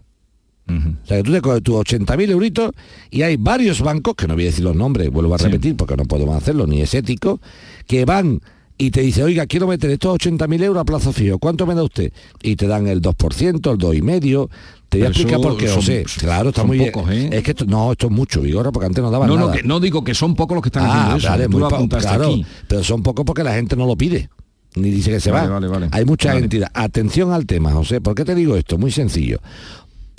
O 0.69 1.07
sea, 1.07 1.17
que 1.17 1.23
tú 1.23 1.31
te 1.31 1.41
coges 1.41 1.63
tus 1.63 1.75
80.000 1.75 2.29
euritos 2.29 2.71
y 3.09 3.21
hay 3.23 3.37
varios 3.37 3.81
bancos, 3.81 4.15
que 4.15 4.27
no 4.27 4.35
voy 4.35 4.43
a 4.43 4.47
decir 4.47 4.63
los 4.63 4.75
nombres, 4.75 5.09
vuelvo 5.09 5.33
a 5.33 5.37
repetir 5.37 5.75
porque 5.75 5.95
no 5.97 6.05
podemos 6.05 6.35
hacerlo, 6.35 6.67
ni 6.67 6.81
es 6.81 6.93
ético, 6.93 7.39
que 7.87 8.05
van 8.05 8.41
y 8.77 8.91
te 8.91 9.01
dice, 9.01 9.23
oiga, 9.23 9.45
quiero 9.45 9.67
meter 9.67 9.89
estos 9.91 10.17
80.000 10.19 10.63
euros 10.63 10.79
a 10.81 10.85
plazo 10.85 11.11
fijo, 11.11 11.37
¿cuánto 11.37 11.65
me 11.65 11.75
da 11.75 11.83
usted? 11.83 12.13
Y 12.41 12.55
te 12.55 12.65
dan 12.67 12.87
el 12.87 13.01
2%, 13.01 13.71
el 13.71 13.77
2,5%, 13.77 14.49
te 14.87 14.97
voy 14.99 15.05
a 15.05 15.09
explicar 15.09 15.39
eso 15.39 15.41
por 15.49 15.57
qué, 15.57 15.67
son- 15.67 15.75
José. 15.77 16.05
Claro, 16.17 16.49
está 16.49 16.63
muy 16.63 16.79
pocos, 16.89 17.11
¿eh? 17.11 17.29
Es 17.31 17.43
que 17.43 17.51
esto, 17.51 17.65
no, 17.65 17.91
esto 17.91 18.07
es 18.07 18.11
mucho, 18.13 18.41
Vigorra, 18.41 18.71
porque 18.71 18.85
antes 18.87 19.03
no 19.03 19.11
daban 19.11 19.27
No, 19.27 19.35
no, 19.35 19.47
nada. 19.47 19.57
que, 19.57 19.63
no 19.67 19.79
digo 19.81 20.03
que 20.03 20.13
son 20.15 20.33
pocos 20.33 20.55
los 20.55 20.61
que 20.63 20.69
están 20.69 20.85
Ah, 20.85 20.93
haciendo 20.93 21.17
eso. 21.17 21.29
vale, 21.29 21.43
tú 21.45 21.51
muy 21.51 21.59
lo 21.61 21.67
claro, 21.89 22.25
aquí. 22.27 22.45
pero 22.67 22.83
son 22.83 23.03
pocos 23.03 23.25
porque 23.25 23.43
la 23.43 23.53
gente 23.53 23.75
no 23.75 23.85
lo 23.85 23.95
pide, 23.97 24.29
ni 24.75 24.89
dice 24.89 25.11
que 25.11 25.19
se 25.19 25.29
Vale, 25.29 25.49
va. 25.49 25.59
vale. 25.59 25.89
Hay 25.91 26.05
mucha 26.05 26.35
entidad. 26.37 26.71
Atención 26.73 27.33
al 27.33 27.45
tema, 27.45 27.71
José. 27.73 27.99
¿Por 28.01 28.15
qué 28.15 28.23
te 28.23 28.33
digo 28.33 28.55
esto? 28.55 28.77
Muy 28.77 28.91
sencillo. 28.91 29.39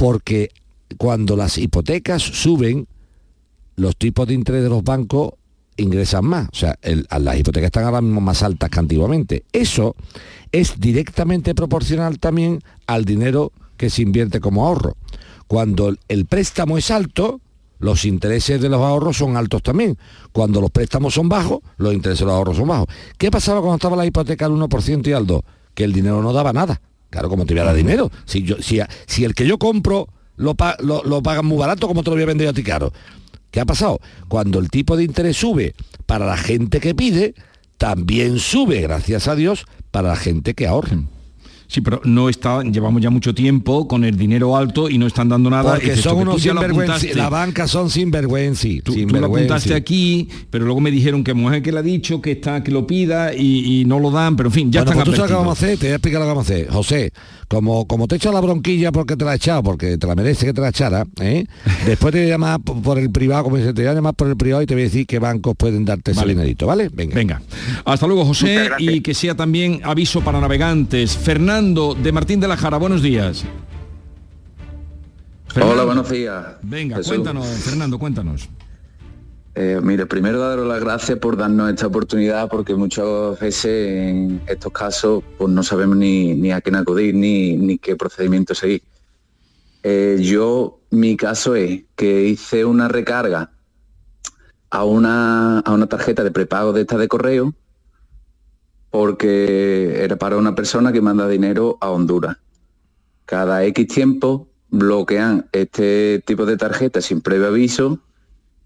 Porque 0.01 0.49
cuando 0.97 1.37
las 1.37 1.59
hipotecas 1.59 2.23
suben, 2.23 2.87
los 3.77 3.97
tipos 3.97 4.27
de 4.27 4.33
interés 4.33 4.63
de 4.63 4.71
los 4.71 4.83
bancos 4.83 5.33
ingresan 5.77 6.25
más. 6.25 6.49
O 6.51 6.57
sea, 6.57 6.79
las 7.19 7.39
hipotecas 7.39 7.67
están 7.67 7.85
ahora 7.85 8.01
mismo 8.01 8.23
más 8.23 8.43
altas 8.43 8.71
que 8.71 8.79
antiguamente. 8.79 9.45
Eso 9.53 9.95
es 10.53 10.81
directamente 10.81 11.55
proporcional 11.55 12.19
también 12.19 12.61
al 12.87 13.05
dinero 13.05 13.53
que 13.77 13.91
se 13.91 14.01
invierte 14.01 14.41
como 14.41 14.67
ahorro. 14.67 14.97
Cuando 15.47 15.89
el- 15.91 15.99
el 16.09 16.25
préstamo 16.25 16.79
es 16.79 16.91
alto, 16.91 17.43
los 17.79 18.07
intereses 18.07 18.59
de 18.59 18.71
los 18.71 18.81
ahorros 18.81 19.19
son 19.19 19.37
altos 19.37 19.63
también. 19.63 19.99
Cuando 20.33 20.63
los 20.63 20.71
préstamos 20.71 21.13
son 21.13 21.29
bajos, 21.29 21.61
los 21.77 21.93
intereses 21.93 22.21
de 22.21 22.27
los 22.27 22.35
ahorros 22.37 22.57
son 22.57 22.69
bajos. 22.69 22.87
¿Qué 23.19 23.31
pasaba 23.31 23.61
cuando 23.61 23.77
estaba 23.77 23.97
la 23.97 24.07
hipoteca 24.07 24.47
al 24.47 24.53
1% 24.53 25.11
y 25.11 25.13
al 25.13 25.27
2%? 25.27 25.45
Que 25.75 25.85
el 25.85 25.93
dinero 25.93 26.23
no 26.23 26.33
daba 26.33 26.55
nada. 26.55 26.81
Claro, 27.11 27.29
como 27.29 27.45
te 27.45 27.55
voy 27.55 27.61
a 27.63 27.65
dar 27.67 27.75
dinero. 27.77 28.11
Si, 28.25 28.43
yo, 28.43 28.57
si, 28.63 28.81
si 29.07 29.25
el 29.25 29.35
que 29.35 29.47
yo 29.47 29.59
compro 29.59 30.09
lo, 30.37 30.55
pa- 30.55 30.77
lo, 30.81 31.03
lo 31.05 31.23
pagan 31.23 31.45
muy 31.47 31.59
barato, 31.59 31.87
como 31.89 32.03
te 32.03 32.11
lo 32.11 32.17
voy 32.17 32.23
a 32.23 32.27
vender 32.27 32.47
yo 32.47 32.51
a 32.51 32.55
ti 32.55 32.63
caro? 32.63 32.93
¿Qué 33.51 33.61
ha 33.61 33.67
pasado? 33.67 34.01
Cuando 34.29 34.61
el 34.61 34.71
tipo 34.71 34.97
de 34.97 35.03
interés 35.05 35.37
sube 35.37 35.75
para 36.07 36.25
la 36.25 36.37
gente 36.37 36.79
que 36.81 36.95
pide, 36.95 37.35
también 37.79 38.39
sube, 38.39 38.81
gracias 38.81 39.27
a 39.27 39.35
Dios, 39.35 39.65
para 39.91 40.09
la 40.11 40.17
gente 40.17 40.55
que 40.55 40.67
ahorra. 40.69 40.99
Sí, 41.71 41.81
pero 41.83 42.01
no 42.05 42.29
está, 42.29 42.65
llevamos 42.65 43.01
ya 43.01 43.11
mucho 43.11 43.33
tiempo 43.33 43.87
con 43.87 44.03
el 44.03 44.17
dinero 44.17 44.57
alto 44.57 44.91
y 44.91 44.99
no 44.99 45.07
están 45.07 45.29
dando 45.29 45.49
nada. 45.51 45.75
Porque 45.75 45.93
Es 45.93 46.01
son 46.01 46.17
que 46.17 46.23
unos 46.23 46.43
sinvergüenza. 46.43 46.95
apuntaste. 46.97 47.15
La 47.15 47.29
banca 47.29 47.69
son 47.69 47.89
sinvergüenza. 47.91 48.67
Tú, 48.83 48.93
tú 49.07 49.15
lo 49.15 49.27
apuntaste 49.27 49.75
aquí, 49.75 50.29
pero 50.51 50.65
luego 50.65 50.81
me 50.81 50.91
dijeron 50.91 51.23
que 51.23 51.33
mujer 51.33 51.63
que 51.63 51.71
le 51.71 51.79
ha 51.79 51.83
dicho 51.83 52.21
que 52.21 52.33
está 52.33 52.65
que 52.65 52.73
lo 52.73 52.89
pida 52.89 53.33
y, 53.35 53.83
y 53.83 53.85
no 53.85 54.01
lo 54.01 54.11
dan, 54.11 54.35
pero 54.35 54.49
en 54.49 54.53
fin, 54.53 54.73
ya 54.73 54.81
bueno, 54.81 54.91
están 54.91 55.05
pues 55.05 55.15
tú 55.15 55.17
sabes 55.17 55.31
qué 55.31 55.37
vamos 55.37 55.63
a 55.63 55.65
hacer, 55.65 55.79
te 55.79 55.87
voy 55.87 55.93
a 55.93 55.97
explicar 55.97 56.21
lo 56.21 56.25
que 56.27 56.29
vamos 56.29 56.51
a 56.51 56.53
hacer. 56.55 56.69
José, 56.71 57.13
como, 57.51 57.85
como 57.89 58.07
te 58.07 58.15
echa 58.15 58.31
la 58.31 58.41
bronquilla 58.41 58.93
porque 58.93 59.17
te 59.17 59.25
la 59.25 59.33
ha 59.33 59.35
echado, 59.35 59.65
porque 59.65 59.99
te 59.99 60.07
la 60.07 60.15
merece 60.15 60.47
que 60.47 60.53
te 60.53 60.61
la 60.61 60.69
echara, 60.69 61.05
¿eh? 61.21 61.45
después 61.85 62.13
te 62.13 62.21
voy 62.21 62.29
a 62.29 62.31
llamar 62.31 62.61
por, 62.61 62.97
el 62.97 63.11
privado, 63.11 63.43
como 63.43 63.57
dice, 63.57 63.75
te 63.75 63.83
voy 63.83 63.91
a 63.91 63.95
llamar 63.95 64.15
por 64.15 64.29
el 64.29 64.37
privado 64.37 64.63
y 64.63 64.67
te 64.67 64.75
voy 64.75 64.83
a 64.83 64.85
decir 64.85 65.05
qué 65.05 65.19
bancos 65.19 65.57
pueden 65.57 65.85
darte 65.85 66.13
ese 66.13 66.21
Vale. 66.21 66.35
dinerito, 66.35 66.69
¿vale? 66.69 66.89
Venga. 66.93 67.17
Venga. 67.17 67.43
Hasta 67.85 68.07
luego, 68.07 68.25
José, 68.25 68.71
y 68.79 69.01
que 69.01 69.15
sea 69.15 69.35
también 69.35 69.81
aviso 69.83 70.21
para 70.21 70.41
navegantes. 70.41 71.17
Fernando 71.17 71.97
de 72.01 72.13
Martín 72.13 72.39
de 72.39 72.47
la 72.47 72.57
Jara, 72.57 72.77
buenos 72.77 73.03
días. 73.03 73.45
Fernando. 75.49 75.75
Hola, 75.75 75.85
buenos 75.85 76.09
días. 76.09 76.47
Venga, 76.63 76.99
Jesús. 76.99 77.15
cuéntanos, 77.15 77.49
Fernando, 77.49 77.99
cuéntanos. 77.99 78.49
Eh, 79.63 79.79
mire, 79.83 80.07
primero 80.07 80.41
daros 80.41 80.67
las 80.67 80.81
gracias 80.81 81.19
por 81.19 81.37
darnos 81.37 81.69
esta 81.69 81.87
oportunidad 81.87 82.49
porque 82.49 82.75
muchas 82.75 83.39
veces 83.39 83.99
en 84.09 84.41
estos 84.47 84.73
casos 84.73 85.23
pues 85.37 85.51
no 85.51 85.63
sabemos 85.63 85.99
ni, 85.99 86.51
a 86.51 86.63
quién 86.63 86.77
acudir 86.77 87.15
ni, 87.15 87.59
ni 87.59 87.77
qué 87.77 87.95
procedimiento 87.95 88.55
seguir. 88.55 88.83
Eh, 89.83 90.17
yo, 90.23 90.81
mi 90.89 91.15
caso 91.15 91.57
es 91.57 91.83
que 91.95 92.23
hice 92.23 92.65
una 92.65 92.89
recarga 92.89 93.51
a 94.71 94.85
una, 94.85 95.59
a 95.59 95.73
una 95.73 95.87
tarjeta 95.87 96.25
de 96.25 96.31
prepago 96.31 96.73
de 96.73 96.81
esta 96.81 96.97
de 96.97 97.09
correo 97.09 97.53
porque 98.89 100.03
era 100.03 100.17
para 100.17 100.39
una 100.39 100.55
persona 100.55 100.91
que 100.91 101.03
manda 101.03 101.29
dinero 101.29 101.77
a 101.83 101.91
Honduras. 101.91 102.39
Cada 103.27 103.63
X 103.67 103.89
tiempo 103.89 104.49
bloquean 104.71 105.51
este 105.53 106.23
tipo 106.25 106.47
de 106.47 106.57
tarjeta 106.57 107.03
sin 107.03 107.21
previo 107.21 107.49
aviso 107.49 108.01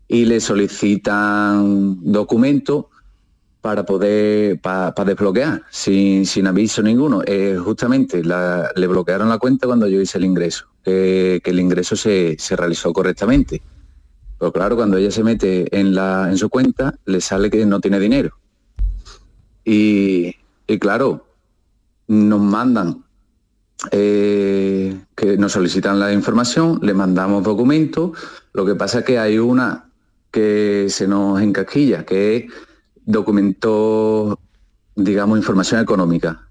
y 0.09 0.25
le 0.25 0.41
solicitan 0.41 1.99
documentos 2.03 2.87
para 3.61 3.87
poder 3.87 4.61
para 4.61 4.93
desbloquear 5.05 5.63
sin, 5.71 6.27
sin 6.27 6.47
aviso 6.47 6.83
ninguno. 6.83 7.23
Eh, 7.27 7.57
justamente 7.59 8.23
le 8.23 8.87
bloquearon 8.87 9.31
la 9.31 9.39
cuenta 9.39 9.67
cuando 9.67 9.89
yo 9.89 10.01
hice 10.01 10.19
el 10.19 10.27
ingreso, 10.27 10.67
que, 10.85 11.41
que 11.43 11.51
el 11.51 11.61
ingreso 11.61 11.97
se, 11.97 12.37
se 12.39 12.57
realizó 12.57 12.93
correctamente. 12.93 13.63
Pero 14.39 14.53
claro, 14.53 14.77
cuando 14.77 14.99
ella 14.99 15.11
se 15.11 15.25
mete 15.25 15.79
en, 15.79 15.95
la, 15.95 16.29
en 16.29 16.37
su 16.37 16.51
cuenta, 16.51 16.95
le 17.07 17.21
sale 17.23 17.49
que 17.49 17.65
no 17.65 17.81
tiene 17.81 17.99
dinero. 17.99 18.37
Y, 19.65 20.35
y 20.67 20.79
claro, 20.79 21.27
nos 22.09 22.41
mandan, 22.41 23.03
eh, 23.93 24.95
que 25.15 25.39
nos 25.39 25.53
solicitan 25.53 25.99
la 25.99 26.13
información, 26.13 26.81
le 26.83 26.93
mandamos 26.93 27.43
documentos. 27.45 28.11
Lo 28.53 28.67
que 28.67 28.75
pasa 28.75 28.99
es 28.99 29.05
que 29.07 29.19
hay 29.19 29.39
una 29.39 29.89
que 30.35 30.87
se 30.89 31.07
nos 31.07 31.41
encasquilla, 31.41 32.05
que 32.05 32.37
es 32.37 32.45
documentos, 33.05 34.37
digamos, 34.97 35.39
información 35.39 35.81
económica, 35.81 36.49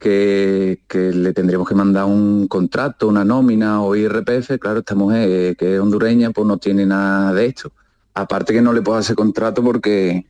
que, 0.00 0.82
que 0.88 1.12
le 1.12 1.32
tendríamos 1.32 1.68
que 1.68 1.76
mandar 1.76 2.06
un 2.06 2.48
contrato, 2.48 3.06
una 3.06 3.24
nómina 3.24 3.80
o 3.82 3.94
IRPF. 3.94 4.58
Claro, 4.58 4.80
esta 4.80 4.96
mujer 4.96 5.28
eh, 5.30 5.54
que 5.56 5.76
es 5.76 5.80
hondureña, 5.80 6.32
pues 6.32 6.44
no 6.44 6.58
tiene 6.58 6.84
nada 6.84 7.32
de 7.32 7.46
esto. 7.46 7.70
Aparte 8.14 8.52
que 8.52 8.60
no 8.60 8.72
le 8.72 8.82
puedo 8.82 8.98
hacer 8.98 9.14
contrato 9.14 9.62
porque 9.62 10.26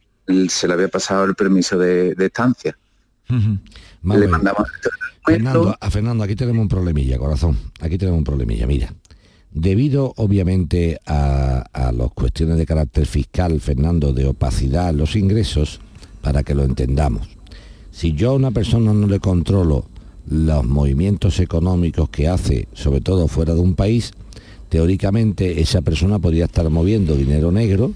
se 0.48 0.68
le 0.68 0.74
había 0.74 0.88
pasado 0.88 1.24
el 1.24 1.34
permiso 1.34 1.78
de, 1.78 2.14
de 2.14 2.26
estancia. 2.26 2.76
Vamos 3.28 4.20
Le 4.20 4.28
mandamos 4.28 4.68
Fernando, 5.24 5.76
a 5.80 5.90
Fernando, 5.90 6.24
aquí 6.24 6.34
tenemos 6.34 6.62
un 6.62 6.68
problemilla, 6.68 7.16
corazón. 7.16 7.57
Aquí 7.80 7.96
tenemos 7.96 8.18
un 8.18 8.24
problemilla. 8.24 8.66
Mira, 8.66 8.92
debido 9.55 10.12
obviamente 10.16 11.00
a, 11.07 11.64
a 11.72 11.92
las 11.92 12.11
cuestiones 12.12 12.59
de 12.59 12.66
carácter 12.66 13.07
fiscal, 13.07 13.61
Fernando, 13.61 14.12
de 14.12 14.26
opacidad 14.26 14.90
en 14.90 14.98
los 14.98 15.16
ingresos, 15.16 15.80
para 16.22 16.42
que 16.42 16.55
lo 16.55 16.64
entendamos. 16.64 17.28
Si 17.90 18.14
yo 18.14 18.30
a 18.30 18.34
una 18.34 18.50
persona 18.50 18.94
no 18.94 19.07
le 19.07 19.20
controlo 19.20 19.84
los 20.26 20.64
movimientos 20.64 21.40
económicos 21.40 22.09
que 22.09 22.28
hace, 22.28 22.68
sobre 22.72 23.00
todo 23.00 23.28
fuera 23.28 23.55
de 23.55 23.61
un 23.61 23.74
país, 23.74 24.12
teóricamente 24.68 25.61
esa 25.61 25.82
persona 25.82 26.18
podría 26.18 26.46
estar 26.46 26.68
moviendo 26.70 27.16
dinero 27.16 27.53
negro 27.53 27.92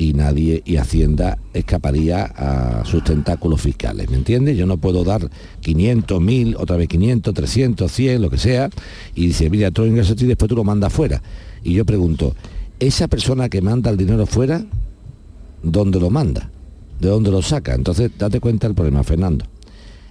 y 0.00 0.14
nadie 0.14 0.62
y 0.64 0.78
Hacienda 0.78 1.36
escaparía 1.52 2.24
a 2.24 2.86
sus 2.86 3.04
tentáculos 3.04 3.60
fiscales, 3.60 4.08
¿me 4.08 4.16
entiendes? 4.16 4.56
Yo 4.56 4.64
no 4.64 4.78
puedo 4.78 5.04
dar 5.04 5.28
500, 5.60 6.22
1000, 6.22 6.56
otra 6.56 6.78
vez 6.78 6.88
500, 6.88 7.34
300, 7.34 7.92
100, 7.92 8.22
lo 8.22 8.30
que 8.30 8.38
sea, 8.38 8.70
y 9.14 9.26
dice, 9.26 9.50
mira, 9.50 9.70
todo 9.70 9.86
ingreso 9.86 10.14
a 10.14 10.16
después 10.16 10.48
tú 10.48 10.56
lo 10.56 10.64
mandas 10.64 10.90
fuera. 10.90 11.22
Y 11.62 11.74
yo 11.74 11.84
pregunto, 11.84 12.34
¿esa 12.78 13.08
persona 13.08 13.50
que 13.50 13.60
manda 13.60 13.90
el 13.90 13.98
dinero 13.98 14.24
fuera, 14.24 14.64
dónde 15.62 16.00
lo 16.00 16.08
manda? 16.08 16.50
¿De 16.98 17.08
dónde 17.08 17.30
lo 17.30 17.42
saca? 17.42 17.74
Entonces, 17.74 18.10
date 18.18 18.40
cuenta 18.40 18.68
del 18.68 18.74
problema, 18.74 19.04
Fernando. 19.04 19.44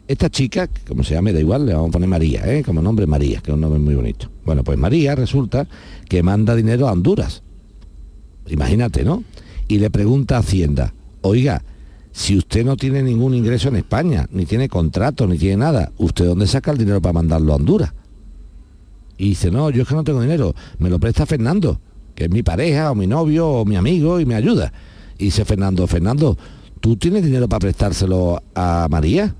Esta 0.08 0.30
chica, 0.30 0.70
como 0.88 1.04
se 1.04 1.16
llame, 1.16 1.34
da 1.34 1.40
igual, 1.40 1.66
le 1.66 1.74
vamos 1.74 1.90
a 1.90 1.94
poner 1.94 2.10
María, 2.10 2.44
¿eh? 2.46 2.64
como 2.64 2.80
nombre 2.84 3.08
María, 3.08 3.42
que 3.42 3.50
es 3.50 3.56
un 3.56 3.62
nombre 3.62 3.80
muy 3.80 3.96
bonito. 3.96 4.30
Bueno, 4.46 4.64
pues 4.64 4.78
María 4.78 5.16
resulta 5.16 5.68
que 6.08 6.22
manda 6.22 6.56
dinero 6.56 6.88
a 6.88 6.92
Honduras. 6.92 7.42
Imagínate, 8.48 9.04
¿no? 9.04 9.24
Y 9.70 9.78
le 9.78 9.92
pregunta 9.92 10.36
a 10.36 10.40
Hacienda, 10.40 10.96
oiga, 11.22 11.64
si 12.12 12.36
usted 12.36 12.66
no 12.66 12.76
tiene 12.76 13.04
ningún 13.04 13.36
ingreso 13.36 13.70
en 13.70 13.76
España, 13.76 14.28
ni 14.32 14.48
tiene 14.48 14.68
contrato, 14.68 15.28
ni 15.28 15.38
tiene 15.38 15.58
nada, 15.58 15.92
¿usted 15.98 16.26
dónde 16.26 16.48
saca 16.48 16.72
el 16.72 16.80
dinero 16.80 17.00
para 17.00 17.14
mandarlo 17.14 17.54
a 17.54 17.58
Honduras? 17.58 17.94
Y 19.20 19.30
dice, 19.30 19.52
no, 19.52 19.70
yo 19.70 19.84
es 19.84 19.88
que 19.88 19.94
no 19.94 20.04
tengo 20.04 20.22
dinero, 20.22 20.56
me 20.80 20.90
lo 20.90 21.00
presta 21.00 21.28
Fernando, 21.28 21.80
que 22.16 22.24
es 22.24 22.32
mi 22.32 22.42
pareja 22.42 22.90
o 22.90 22.96
mi 22.96 23.06
novio 23.06 23.48
o 23.48 23.66
mi 23.66 23.76
amigo 23.76 24.20
y 24.20 24.26
me 24.26 24.34
ayuda. 24.34 24.74
Y 25.20 25.26
dice 25.26 25.46
Fernando, 25.46 25.86
Fernando, 25.86 26.36
¿tú 26.80 26.98
tienes 26.98 27.24
dinero 27.24 27.48
para 27.48 27.60
prestárselo 27.60 28.42
a 28.56 28.88
María? 28.90 29.36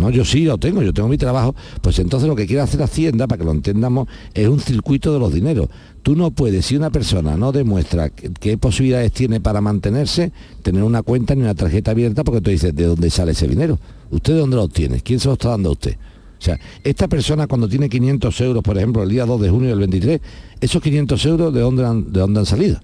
No, 0.00 0.08
yo 0.08 0.24
sí 0.24 0.44
lo 0.44 0.56
tengo, 0.56 0.82
yo 0.82 0.94
tengo 0.94 1.08
mi 1.08 1.18
trabajo. 1.18 1.54
Pues 1.82 1.98
entonces 1.98 2.26
lo 2.26 2.34
que 2.34 2.46
quiere 2.46 2.62
hacer 2.62 2.82
Hacienda, 2.82 3.26
para 3.26 3.38
que 3.38 3.44
lo 3.44 3.52
entendamos, 3.52 4.08
es 4.32 4.48
un 4.48 4.58
circuito 4.58 5.12
de 5.12 5.18
los 5.18 5.32
dineros. 5.32 5.68
Tú 6.02 6.16
no 6.16 6.30
puedes, 6.30 6.64
si 6.64 6.76
una 6.76 6.88
persona 6.90 7.36
no 7.36 7.52
demuestra 7.52 8.08
qué, 8.08 8.56
posibilidades 8.56 9.12
tiene 9.12 9.40
para 9.40 9.60
mantenerse, 9.60 10.32
tener 10.62 10.82
una 10.82 11.02
cuenta 11.02 11.34
ni 11.34 11.42
una 11.42 11.54
tarjeta 11.54 11.90
abierta, 11.90 12.24
porque 12.24 12.40
tú 12.40 12.50
dices, 12.50 12.74
¿de 12.74 12.84
dónde 12.84 13.10
sale 13.10 13.32
ese 13.32 13.46
dinero? 13.46 13.78
¿Usted 14.10 14.32
de 14.32 14.40
dónde 14.40 14.56
lo 14.56 14.68
tiene? 14.68 15.00
¿Quién 15.02 15.20
se 15.20 15.28
lo 15.28 15.34
está 15.34 15.50
dando 15.50 15.68
a 15.68 15.72
usted? 15.72 15.96
O 16.38 16.42
sea, 16.42 16.58
esta 16.82 17.06
persona 17.06 17.46
cuando 17.46 17.68
tiene 17.68 17.90
500 17.90 18.40
euros, 18.40 18.62
por 18.62 18.78
ejemplo, 18.78 19.02
el 19.02 19.10
día 19.10 19.26
2 19.26 19.42
de 19.42 19.50
junio 19.50 19.68
del 19.68 19.78
23, 19.80 20.20
esos 20.62 20.82
500 20.82 21.26
euros, 21.26 21.52
¿de 21.52 21.60
dónde 21.60 21.82
de 21.82 22.20
dónde 22.20 22.40
han 22.40 22.46
salido? 22.46 22.80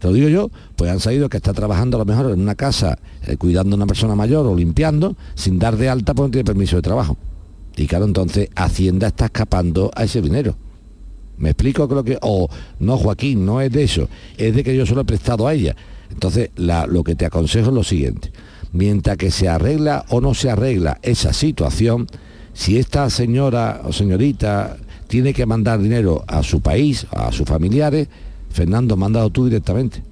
Te 0.00 0.08
lo 0.08 0.14
digo 0.14 0.28
yo, 0.28 0.50
pues 0.76 0.90
han 0.90 0.98
salido 0.98 1.28
que 1.28 1.36
está 1.36 1.52
trabajando 1.52 1.98
a 1.98 2.00
lo 2.00 2.06
mejor 2.06 2.32
en 2.32 2.40
una 2.40 2.54
casa 2.54 2.98
eh, 3.26 3.36
cuidando 3.36 3.74
a 3.74 3.76
una 3.76 3.86
persona 3.86 4.14
mayor 4.14 4.46
o 4.46 4.56
limpiando 4.56 5.14
sin 5.34 5.58
dar 5.58 5.76
de 5.76 5.90
alta 5.90 6.14
porque 6.14 6.28
no 6.28 6.32
tiene 6.32 6.44
permiso 6.46 6.76
de 6.76 6.82
trabajo. 6.82 7.18
Y 7.76 7.86
claro, 7.86 8.06
entonces 8.06 8.48
Hacienda 8.56 9.08
está 9.08 9.26
escapando 9.26 9.90
a 9.94 10.04
ese 10.04 10.22
dinero. 10.22 10.56
¿Me 11.36 11.50
explico 11.50 11.86
creo 11.86 12.02
que? 12.02 12.18
O 12.22 12.48
no, 12.78 12.96
Joaquín, 12.96 13.44
no 13.44 13.60
es 13.60 13.70
de 13.72 13.82
eso, 13.82 14.08
es 14.38 14.54
de 14.54 14.64
que 14.64 14.74
yo 14.74 14.86
se 14.86 14.94
lo 14.94 15.02
he 15.02 15.04
prestado 15.04 15.46
a 15.46 15.52
ella. 15.52 15.76
Entonces, 16.10 16.50
lo 16.56 17.04
que 17.04 17.14
te 17.14 17.26
aconsejo 17.26 17.68
es 17.68 17.74
lo 17.74 17.84
siguiente. 17.84 18.32
Mientras 18.72 19.16
que 19.16 19.30
se 19.30 19.48
arregla 19.48 20.04
o 20.08 20.20
no 20.20 20.34
se 20.34 20.50
arregla 20.50 20.98
esa 21.02 21.32
situación, 21.32 22.06
si 22.52 22.78
esta 22.78 23.08
señora 23.10 23.82
o 23.84 23.92
señorita 23.92 24.76
tiene 25.08 25.32
que 25.32 25.46
mandar 25.46 25.80
dinero 25.80 26.24
a 26.26 26.42
su 26.42 26.60
país, 26.60 27.06
a 27.10 27.32
sus 27.32 27.46
familiares, 27.46 28.08
Fernando, 28.50 28.96
mándalo 28.96 29.30
tú 29.30 29.46
directamente. 29.46 30.02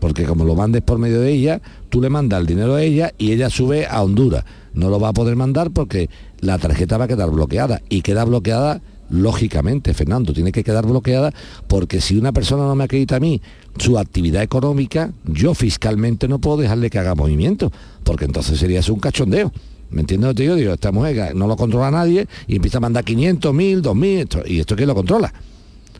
Porque 0.00 0.24
como 0.24 0.44
lo 0.44 0.54
mandes 0.54 0.82
por 0.82 0.98
medio 0.98 1.20
de 1.20 1.32
ella, 1.32 1.60
tú 1.88 2.00
le 2.00 2.08
mandas 2.08 2.40
el 2.40 2.46
dinero 2.46 2.74
a 2.74 2.82
ella 2.82 3.12
y 3.18 3.32
ella 3.32 3.50
sube 3.50 3.86
a 3.86 4.02
Honduras. 4.02 4.44
No 4.72 4.90
lo 4.90 5.00
va 5.00 5.08
a 5.08 5.12
poder 5.12 5.34
mandar 5.34 5.72
porque 5.72 6.08
la 6.40 6.58
tarjeta 6.58 6.96
va 6.98 7.06
a 7.06 7.08
quedar 7.08 7.30
bloqueada 7.30 7.82
y 7.88 8.02
queda 8.02 8.24
bloqueada 8.24 8.80
lógicamente, 9.10 9.94
Fernando, 9.94 10.32
tiene 10.32 10.52
que 10.52 10.62
quedar 10.62 10.86
bloqueada 10.86 11.32
porque 11.66 12.00
si 12.00 12.16
una 12.16 12.32
persona 12.32 12.64
no 12.64 12.74
me 12.74 12.84
acredita 12.84 13.16
a 13.16 13.20
mí 13.20 13.40
su 13.78 13.98
actividad 13.98 14.42
económica, 14.42 15.12
yo 15.24 15.54
fiscalmente 15.54 16.28
no 16.28 16.38
puedo 16.38 16.58
dejarle 16.58 16.90
que 16.90 16.98
haga 16.98 17.14
movimiento, 17.14 17.72
porque 18.04 18.26
entonces 18.26 18.58
sería 18.58 18.80
un 18.88 19.00
cachondeo. 19.00 19.52
¿Me 19.90 20.02
entiendes 20.02 20.28
lo 20.28 20.34
que 20.34 20.46
te 20.46 20.56
digo? 20.56 20.74
Esta 20.74 20.92
mujer 20.92 21.34
no 21.34 21.46
lo 21.46 21.56
controla 21.56 21.90
nadie 21.90 22.28
y 22.46 22.56
empieza 22.56 22.76
a 22.76 22.82
mandar 22.82 23.04
500, 23.04 23.54
1000, 23.54 23.82
2000, 23.82 24.18
esto, 24.18 24.42
y 24.44 24.60
esto 24.60 24.76
quién 24.76 24.88
lo 24.88 24.94
controla. 24.94 25.32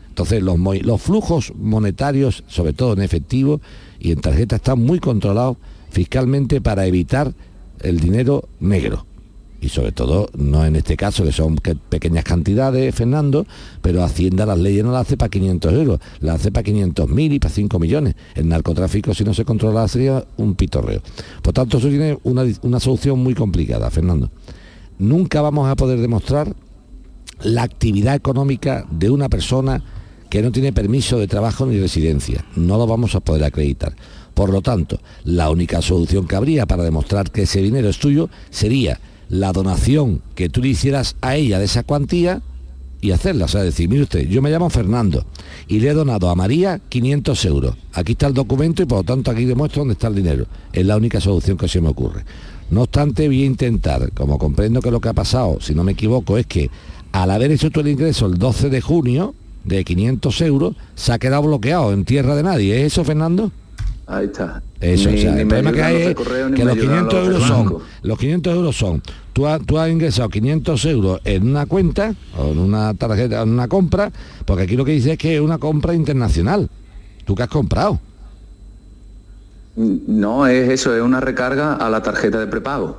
Entonces 0.09 0.43
los, 0.43 0.57
los 0.83 1.01
flujos 1.01 1.53
monetarios, 1.55 2.43
sobre 2.47 2.73
todo 2.73 2.93
en 2.93 3.01
efectivo 3.01 3.61
y 3.99 4.11
en 4.11 4.19
tarjeta, 4.19 4.57
están 4.57 4.79
muy 4.83 4.99
controlados 4.99 5.57
fiscalmente 5.89 6.61
para 6.61 6.85
evitar 6.85 7.33
el 7.81 7.99
dinero 7.99 8.49
negro. 8.59 9.05
Y 9.61 9.67
sobre 9.69 9.91
todo, 9.91 10.29
no 10.37 10.65
en 10.65 10.77
este 10.77 10.95
caso, 10.95 11.25
que 11.25 11.33
son 11.33 11.57
que- 11.57 11.75
pequeñas 11.75 12.23
cantidades, 12.23 12.95
Fernando, 12.95 13.45
pero 13.81 14.03
Hacienda 14.03 14.45
las 14.45 14.57
leyes 14.57 14.85
no 14.85 14.91
las 14.93 15.01
hace 15.01 15.17
para 15.17 15.27
500 15.29 15.73
euros, 15.73 15.99
las 16.21 16.35
hace 16.35 16.51
para 16.51 16.63
500.000 16.63 17.33
y 17.33 17.39
para 17.39 17.53
5 17.53 17.77
millones. 17.77 18.15
El 18.35 18.47
narcotráfico, 18.47 19.13
si 19.13 19.25
no 19.25 19.33
se 19.33 19.43
controla, 19.43 19.85
sería 19.89 20.25
un 20.37 20.55
pitorreo. 20.55 21.01
Por 21.41 21.53
tanto, 21.53 21.77
eso 21.77 21.89
tiene 21.89 22.17
una, 22.23 22.43
una 22.61 22.79
solución 22.79 23.19
muy 23.21 23.33
complicada, 23.35 23.89
Fernando. 23.91 24.31
Nunca 24.97 25.41
vamos 25.41 25.69
a 25.69 25.75
poder 25.75 25.99
demostrar 25.99 26.55
la 27.43 27.63
actividad 27.63 28.15
económica 28.15 28.85
de 28.89 29.09
una 29.09 29.27
persona 29.27 29.83
que 30.29 30.41
no 30.41 30.51
tiene 30.51 30.73
permiso 30.73 31.17
de 31.17 31.27
trabajo 31.27 31.65
ni 31.65 31.79
residencia. 31.79 32.45
No 32.55 32.77
lo 32.77 32.87
vamos 32.87 33.15
a 33.15 33.19
poder 33.19 33.43
acreditar. 33.43 33.95
Por 34.33 34.51
lo 34.51 34.61
tanto, 34.61 34.99
la 35.23 35.49
única 35.49 35.81
solución 35.81 36.27
que 36.27 36.35
habría 36.35 36.65
para 36.65 36.83
demostrar 36.83 37.31
que 37.31 37.43
ese 37.43 37.61
dinero 37.61 37.89
es 37.89 37.99
tuyo 37.99 38.29
sería 38.49 38.99
la 39.27 39.51
donación 39.51 40.21
que 40.35 40.49
tú 40.49 40.61
le 40.61 40.69
hicieras 40.69 41.15
a 41.21 41.35
ella 41.35 41.59
de 41.59 41.65
esa 41.65 41.83
cuantía 41.83 42.41
y 43.01 43.11
hacerla. 43.11 43.45
O 43.45 43.47
sea, 43.47 43.63
decir, 43.63 43.89
mire 43.89 44.03
usted, 44.03 44.27
yo 44.27 44.41
me 44.41 44.49
llamo 44.49 44.69
Fernando 44.69 45.25
y 45.67 45.79
le 45.79 45.89
he 45.89 45.93
donado 45.93 46.29
a 46.29 46.35
María 46.35 46.79
500 46.89 47.45
euros. 47.45 47.75
Aquí 47.93 48.13
está 48.13 48.27
el 48.27 48.33
documento 48.33 48.81
y 48.83 48.85
por 48.85 48.99
lo 48.99 49.03
tanto 49.03 49.31
aquí 49.31 49.45
demuestro 49.45 49.81
dónde 49.81 49.93
está 49.93 50.07
el 50.07 50.15
dinero. 50.15 50.45
Es 50.73 50.85
la 50.85 50.97
única 50.97 51.19
solución 51.19 51.57
que 51.57 51.67
se 51.67 51.81
me 51.81 51.89
ocurre. 51.89 52.23
No 52.71 52.83
obstante, 52.83 53.27
voy 53.27 53.43
a 53.43 53.47
intentar, 53.47 54.11
como 54.13 54.37
comprendo 54.37 54.81
que 54.81 54.91
lo 54.91 55.01
que 55.01 55.09
ha 55.09 55.13
pasado, 55.13 55.57
si 55.59 55.73
no 55.73 55.83
me 55.83 55.93
equivoco, 55.93 56.37
es 56.37 56.45
que 56.45 56.69
al 57.11 57.31
haber 57.31 57.51
hecho 57.51 57.71
tú 57.71 57.79
el 57.79 57.87
ingreso 57.87 58.27
el 58.27 58.37
12 58.37 58.69
de 58.69 58.81
junio 58.81 59.33
de 59.63 59.83
500 59.83 60.41
euros, 60.41 60.75
se 60.95 61.11
ha 61.13 61.19
quedado 61.19 61.43
bloqueado 61.43 61.91
en 61.93 62.05
tierra 62.05 62.35
de 62.35 62.43
nadie. 62.43 62.79
¿Es 62.85 62.93
eso, 62.93 63.03
Fernando? 63.03 63.51
Ahí 64.07 64.25
está. 64.25 64.61
Eso, 64.81 65.09
Ni- 65.11 65.17
o 65.19 65.21
sea, 65.21 65.39
el 65.39 65.47
problema 65.47 65.71
que 65.71 65.83
hay 65.83 65.95
es 65.97 66.15
correo, 66.15 66.51
que 66.51 66.65
los 66.65 66.73
ayudan 66.73 67.07
500 67.09 67.13
los 67.13 67.23
del 67.23 67.33
euros 67.33 67.47
son, 67.47 67.77
los 68.01 68.17
500 68.17 68.55
euros 68.55 68.75
son, 68.77 69.03
tú, 69.33 69.45
has- 69.45 69.61
tú 69.65 69.77
has 69.77 69.89
ingresado 69.91 70.29
500 70.29 70.85
euros 70.85 71.21
en 71.25 71.47
una 71.49 71.65
cuenta 71.67 72.15
o 72.37 72.51
en 72.51 72.57
una 72.59 72.93
tarjeta, 72.95 73.41
en 73.43 73.49
una 73.49 73.67
compra, 73.67 74.11
porque 74.45 74.63
aquí 74.63 74.75
lo 74.75 74.83
que 74.85 74.93
dice 74.93 75.11
es 75.11 75.17
que 75.19 75.35
es 75.35 75.41
una 75.41 75.57
compra 75.59 75.93
internacional. 75.93 76.69
¿Tú 77.25 77.35
qué 77.35 77.43
has 77.43 77.49
comprado? 77.49 77.99
No, 79.75 80.47
es 80.47 80.69
eso, 80.69 80.95
es 80.95 81.01
una 81.01 81.19
recarga 81.19 81.75
a 81.75 81.89
la 81.89 82.01
tarjeta 82.01 82.39
de 82.39 82.47
prepago. 82.47 82.97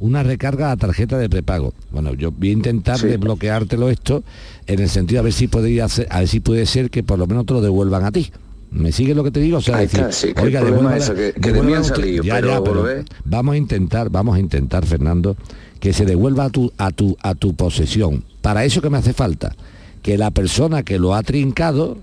Una 0.00 0.22
recarga 0.22 0.72
a 0.72 0.76
tarjeta 0.76 1.18
de 1.18 1.28
prepago. 1.28 1.74
Bueno, 1.92 2.14
yo 2.14 2.32
voy 2.32 2.48
a 2.48 2.52
intentar 2.52 2.98
desbloqueártelo 2.98 3.90
esto 3.90 4.22
en 4.66 4.80
el 4.80 4.88
sentido 4.88 5.20
a 5.20 5.24
ver 5.24 5.32
si 5.34 5.46
podría 5.46 5.84
hacer, 5.84 6.06
a 6.10 6.20
ver 6.20 6.28
si 6.28 6.40
puede 6.40 6.64
ser 6.66 6.90
que 6.90 7.02
por 7.02 7.18
lo 7.18 7.26
menos 7.26 7.44
te 7.46 7.52
lo 7.52 7.60
devuelvan 7.60 8.04
a 8.04 8.10
ti. 8.10 8.32
¿Me 8.70 8.92
sigues 8.92 9.14
lo 9.14 9.24
que 9.24 9.30
te 9.30 9.40
digo? 9.40 9.58
O 9.58 9.60
sea, 9.60 9.76
Ahí 9.76 9.86
decir, 9.86 10.00
está, 10.00 10.12
sí, 10.12 10.32
que 10.32 10.40
el 10.40 10.46
oiga, 10.46 10.96
eso, 10.96 11.14
que- 11.14 11.32
que 11.34 11.52
de 11.52 11.60
mí 11.62 11.72
devuélvala 11.72 11.76
han 11.76 11.82
usted- 11.82 11.94
salido, 11.96 12.24
Ya, 12.24 12.34
pero 12.36 12.48
ya, 12.48 12.62
pero 12.62 12.82
volver- 12.82 13.04
vamos 13.24 13.52
a 13.54 13.56
intentar, 13.58 14.10
vamos 14.10 14.36
a 14.36 14.40
intentar, 14.40 14.86
Fernando, 14.86 15.36
que 15.80 15.92
se 15.92 16.06
devuelva 16.06 16.44
a 16.44 16.50
tu, 16.50 16.72
a 16.78 16.90
tu, 16.92 17.16
a 17.20 17.34
tu 17.34 17.54
posesión. 17.54 18.24
Para 18.40 18.64
eso 18.64 18.80
que 18.80 18.88
me 18.88 18.96
hace 18.98 19.12
falta, 19.12 19.54
que 20.02 20.16
la 20.16 20.30
persona 20.30 20.82
que 20.82 20.98
lo 20.98 21.14
ha 21.14 21.22
trincado, 21.22 21.98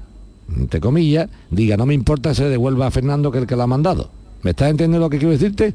entre 0.55 0.79
comillas, 0.81 1.29
diga, 1.49 1.77
no 1.77 1.85
me 1.87 1.93
importa 1.95 2.35
se 2.35 2.43
devuelva 2.45 2.87
a 2.87 2.91
Fernando 2.91 3.31
que 3.31 3.39
el 3.39 3.47
que 3.47 3.55
lo 3.55 3.63
ha 3.63 3.67
mandado. 3.67 4.11
¿Me 4.43 4.51
estás 4.51 4.69
entendiendo 4.69 4.99
lo 4.99 5.09
que 5.09 5.17
quiero 5.17 5.31
decirte? 5.31 5.73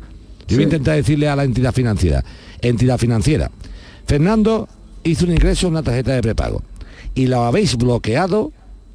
Yo 0.48 0.56
voy 0.56 0.64
a 0.64 0.64
intentar 0.64 0.96
decirle 0.96 1.28
a 1.28 1.36
la 1.36 1.44
entidad 1.44 1.72
financiera, 1.72 2.24
entidad 2.60 2.98
financiera, 2.98 3.50
Fernando 4.06 4.68
hizo 5.04 5.24
un 5.24 5.32
ingreso 5.32 5.66
en 5.66 5.72
una 5.72 5.82
tarjeta 5.82 6.12
de 6.12 6.22
prepago 6.22 6.62
y 7.14 7.26
lo 7.26 7.44
habéis 7.44 7.76
bloqueado 7.76 8.52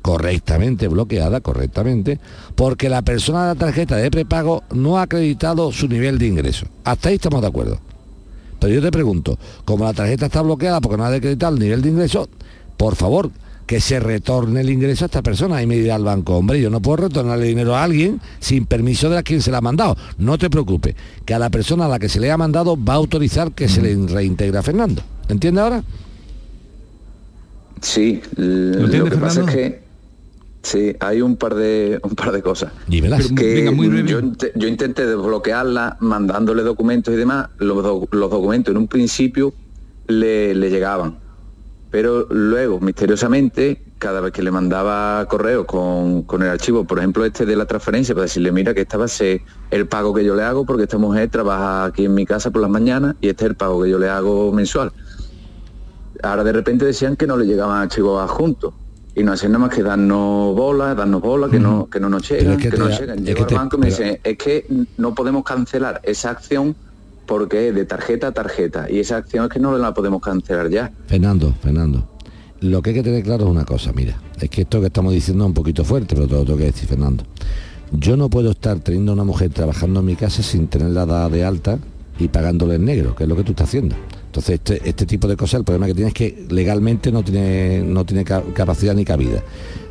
correctamente 0.08 0.88
bloqueada, 0.88 1.42
correctamente, 1.42 2.18
porque 2.56 2.88
la 2.88 3.02
persona 3.02 3.42
de 3.42 3.56
la 3.56 3.60
tarjeta 3.60 3.98
de 3.98 4.10
prepago 4.10 4.64
no 4.74 4.98
ha 4.98 5.02
acreditado 5.02 5.74
su 5.74 5.90
nivel 5.90 6.18
de 6.18 6.28
ingreso. 6.28 6.66
Hasta 6.86 7.10
ahí 7.10 7.16
estamos 7.16 7.42
de 7.42 7.48
acuerdo. 7.48 7.82
Pero 8.58 8.74
yo 8.74 8.82
te 8.82 8.90
pregunto, 8.90 9.38
como 9.66 9.84
la 9.84 9.94
tarjeta 9.94 10.28
está 10.28 10.42
bloqueada 10.42 10.80
porque 10.80 10.96
no 10.96 11.04
ha 11.04 11.14
acreditado 11.14 11.54
el 11.56 11.60
nivel 11.60 11.82
de 11.82 11.90
ingreso, 11.90 12.30
por 12.78 12.96
favor, 12.96 13.32
que 13.68 13.80
se 13.82 14.00
retorne 14.00 14.62
el 14.62 14.70
ingreso 14.70 15.06
a 15.06 15.08
esta 15.08 15.22
persona. 15.22 15.62
Y 15.62 15.68
me 15.68 15.76
dirá 15.76 15.98
el 15.98 16.04
banco, 16.04 16.36
hombre, 16.38 16.60
yo 16.60 16.70
no 16.70 16.82
puedo 16.82 16.98
retornarle 17.08 17.46
dinero 17.46 17.76
a 17.76 17.84
alguien 17.84 18.20
sin 18.40 18.66
permiso 18.66 19.10
de 19.10 19.18
a 19.18 19.24
quien 19.24 19.42
se 19.42 19.52
le 19.52 19.58
ha 19.58 19.62
mandado. 19.62 19.96
No 20.18 20.38
te 20.38 20.50
preocupes, 20.50 20.96
que 21.26 21.34
a 21.34 21.40
la 21.40 21.50
persona 21.52 21.86
a 21.86 21.90
la 21.90 22.00
que 22.00 22.10
se 22.10 22.20
le 22.20 22.32
ha 22.32 22.38
mandado 22.38 22.76
va 22.84 22.94
a 22.94 22.96
autorizar 22.96 23.52
que 23.52 23.68
se 23.70 23.82
le 23.82 23.96
reintegra 24.08 24.62
a 24.62 24.64
Fernando. 24.64 25.04
¿Entiendes 25.30 25.62
ahora? 25.64 25.84
Sí, 27.82 28.22
lo, 28.38 28.90
que 28.90 29.18
pasa 29.18 29.42
es 29.42 29.48
que 29.56 29.82
sí, 30.64 30.96
hay 31.00 31.22
un 31.22 31.36
par 31.36 31.54
de 31.54 32.00
un 32.02 32.16
par 32.16 32.32
de 32.32 32.42
cosas. 32.42 32.72
Dímelas. 32.88 33.28
Que 33.34 33.54
Venga, 33.56 33.72
muy 33.72 33.88
breve. 33.88 34.10
yo, 34.10 34.20
inte- 34.20 34.52
yo 34.56 34.68
intenté 34.68 35.06
desbloquearla 35.06 35.98
mandándole 36.00 36.64
documentos 36.64 37.14
y 37.14 37.18
demás. 37.18 37.50
Los, 37.60 37.84
do- 37.84 38.08
los 38.12 38.32
documentos 38.32 38.72
en 38.72 38.78
un 38.78 38.88
principio 38.88 39.54
le, 40.08 40.56
le 40.56 40.70
llegaban. 40.72 41.18
Pero 41.90 42.28
luego, 42.30 42.80
misteriosamente, 42.82 43.82
cada 43.98 44.20
vez 44.20 44.34
que 44.34 44.44
le 44.44 44.52
mandaba 44.52 45.26
correo 45.30 45.66
con, 45.66 46.24
con 46.24 46.44
el 46.44 46.50
archivo, 46.50 46.84
por 46.84 47.00
ejemplo, 47.00 47.24
este 47.24 47.46
de 47.46 47.56
la 47.56 47.66
transferencia, 47.66 48.14
para 48.14 48.24
decirle, 48.24 48.52
mira, 48.52 48.74
que 48.74 48.82
esta 48.82 48.98
va 48.98 49.06
a 49.06 49.08
ser 49.08 49.42
el 49.72 49.88
pago 49.88 50.14
que 50.14 50.26
yo 50.26 50.36
le 50.36 50.44
hago 50.44 50.66
porque 50.66 50.84
esta 50.84 50.98
mujer 50.98 51.30
trabaja 51.30 51.86
aquí 51.86 52.06
en 52.06 52.14
mi 52.14 52.26
casa 52.26 52.52
por 52.52 52.62
las 52.62 52.70
mañanas 52.70 53.16
y 53.22 53.30
este 53.30 53.46
es 53.46 53.52
el 53.52 53.56
pago 53.56 53.82
que 53.84 53.90
yo 53.90 54.00
le 54.00 54.10
hago 54.10 54.52
mensual. 54.52 54.92
Ahora 56.24 56.44
de 56.44 56.52
repente 56.52 56.84
decían 56.84 57.16
que 57.16 57.26
no 57.28 57.38
le 57.38 57.46
llegaban 57.46 57.82
archivos 57.82 58.22
adjuntos 58.22 58.74
y 59.16 59.24
no 59.24 59.32
hacían 59.32 59.54
nada 59.54 59.66
más 59.68 59.76
que 59.76 59.82
darnos 59.82 60.56
bola, 60.56 60.94
darnos 60.94 61.22
bola, 61.22 61.48
que 61.50 61.60
no, 61.60 61.88
que 61.90 62.00
no 62.00 62.10
nos 62.10 62.28
llegan, 62.30 62.54
es 62.54 62.58
que 62.64 62.70
que, 62.70 62.78
no 62.78 62.90
llegan. 62.90 63.24
Llego 63.26 63.46
al 63.48 63.56
banco 63.56 63.78
y 63.78 63.80
me 63.80 63.88
pero- 63.88 63.98
dicen, 63.98 64.20
es 64.24 64.38
que 64.38 64.68
no 64.98 65.16
podemos 65.16 65.44
cancelar 65.44 66.02
esa 66.04 66.32
acción 66.32 66.76
porque 67.28 67.72
de 67.72 67.86
tarjeta 67.86 68.28
a 68.28 68.32
tarjeta 68.32 68.90
y 68.90 69.00
esa 69.00 69.18
acción 69.18 69.46
es 69.46 69.52
que 69.52 69.60
no 69.60 69.78
la 69.78 69.94
podemos 69.94 70.22
cancelar 70.22 70.70
ya. 70.70 70.92
Fernando, 71.06 71.54
Fernando, 71.62 72.08
lo 72.62 72.82
que 72.82 72.90
hay 72.90 72.96
que 72.96 73.04
tener 73.04 73.22
claro 73.24 73.46
es 73.46 73.52
una 73.52 73.66
cosa, 73.66 73.92
mira, 73.94 74.18
es 74.42 74.50
que 74.50 74.62
esto 74.62 74.80
que 74.82 74.88
estamos 74.88 75.14
diciendo 75.14 75.44
es 75.44 75.48
un 75.50 75.54
poquito 75.54 75.84
fuerte, 75.84 76.16
pero 76.16 76.28
te 76.28 76.50
lo 76.52 76.58
que 76.58 76.64
decir, 76.66 76.88
Fernando. 76.90 77.24
Yo 77.92 78.18
no 78.18 78.30
puedo 78.30 78.52
estar 78.52 78.80
teniendo 78.80 79.14
una 79.14 79.24
mujer 79.24 79.52
trabajando 79.52 80.00
en 80.00 80.06
mi 80.08 80.16
casa 80.16 80.42
sin 80.42 80.68
tenerla 80.68 81.06
dada 81.06 81.30
de 81.30 81.46
alta 81.46 81.78
y 82.20 82.28
pagándole 82.30 82.76
en 82.76 82.86
negro, 82.86 83.16
que 83.16 83.24
es 83.24 83.30
lo 83.30 83.36
que 83.36 83.44
tú 83.44 83.52
estás 83.52 83.68
haciendo. 83.70 83.96
Entonces, 84.26 84.56
este, 84.56 84.82
este 84.90 85.06
tipo 85.06 85.28
de 85.28 85.38
cosas, 85.38 85.60
el 85.60 85.64
problema 85.66 85.86
que 85.86 85.94
tiene 85.94 86.10
es 86.10 86.14
que 86.14 86.48
legalmente 86.50 87.12
no 87.12 87.24
tiene, 87.24 87.82
no 87.82 88.06
tiene 88.06 88.24
ca- 88.26 88.44
capacidad 88.54 88.94
ni 88.94 89.06
cabida. 89.06 89.42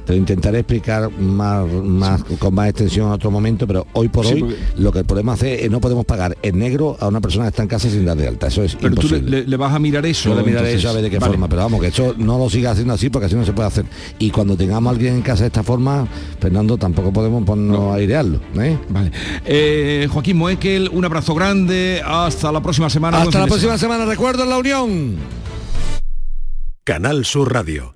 Te 0.07 0.13
lo 0.13 0.19
intentaré 0.19 0.61
explicar 0.61 1.11
más, 1.19 1.67
más, 1.71 2.23
con 2.39 2.55
más 2.55 2.69
extensión 2.69 3.09
en 3.09 3.13
otro 3.15 3.31
momento, 3.31 3.67
pero 3.67 3.87
hoy 3.93 4.07
por 4.09 4.25
Sí, 4.25 4.35
hoy 4.35 4.41
porque- 4.41 4.57
lo 4.77 4.93
que 4.93 5.03
podemos 5.05 5.35
hacer 5.35 5.59
es 5.65 5.71
no 5.71 5.81
podemos 5.81 6.05
pagar 6.05 6.37
en 6.43 6.59
negro 6.61 6.97
a 7.01 7.09
una 7.09 7.21
persona 7.21 7.45
que 7.47 7.49
está 7.49 7.63
en 7.63 7.69
casa 7.69 7.91
sin 7.91 8.05
dar 8.05 8.17
de 8.17 8.29
alta. 8.29 8.47
Eso 8.47 8.63
es 8.63 8.77
Pero 8.77 8.95
tú 8.95 9.09
le, 9.09 9.17
imposible. 9.17 9.41
le- 9.43 9.49
le 9.49 9.57
vas 9.57 9.75
a 9.75 9.79
mirar 9.81 10.07
eso. 10.07 10.29
Yo 10.29 10.37
le 10.37 10.43
miraré 10.43 10.69
entonces. 10.69 10.79
eso 10.81 10.89
a 10.91 10.93
ver 10.93 11.03
de 11.03 11.11
qué 11.11 11.19
Vale. 11.19 11.33
forma, 11.33 11.49
pero 11.49 11.63
vamos, 11.63 11.81
que 11.81 11.89
eso 11.89 12.15
no 12.19 12.39
lo 12.39 12.49
siga 12.49 12.71
haciendo 12.71 12.95
así 12.95 13.11
porque 13.11 13.27
así 13.27 13.35
no 13.35 13.45
se 13.45 13.53
puede 13.53 13.67
hacer. 13.67 13.85
Y 14.21 14.31
cuando 14.31 14.57
tengamos 14.57 14.91
a 14.91 14.95
alguien 14.95 15.15
en 15.17 15.23
casa 15.23 15.41
de 15.43 15.49
esta 15.49 15.65
forma, 15.65 16.07
Fernando, 16.41 16.77
tampoco 16.79 17.13
podemos 17.13 17.43
ponernos 17.45 17.93
a 17.93 17.95
airearlo. 17.97 18.39
¿eh? 18.61 18.79
Vale. 18.89 19.11
Eh, 19.45 20.07
Joaquín 20.09 20.37
Moekel, 20.37 20.89
un 20.93 21.05
abrazo 21.05 21.35
grande. 21.35 22.01
Hasta 22.07 22.53
la 22.53 22.63
próxima 22.63 22.89
semana. 22.91 23.23
Hasta 23.23 23.41
la 23.41 23.47
próxima 23.47 23.77
semana, 23.77 24.05
recuerdo 24.05 24.45
en 24.45 24.51
la 24.51 24.59
Unión. 24.59 25.17
Canal 26.85 27.25
Sur 27.25 27.53
Radio. 27.53 27.96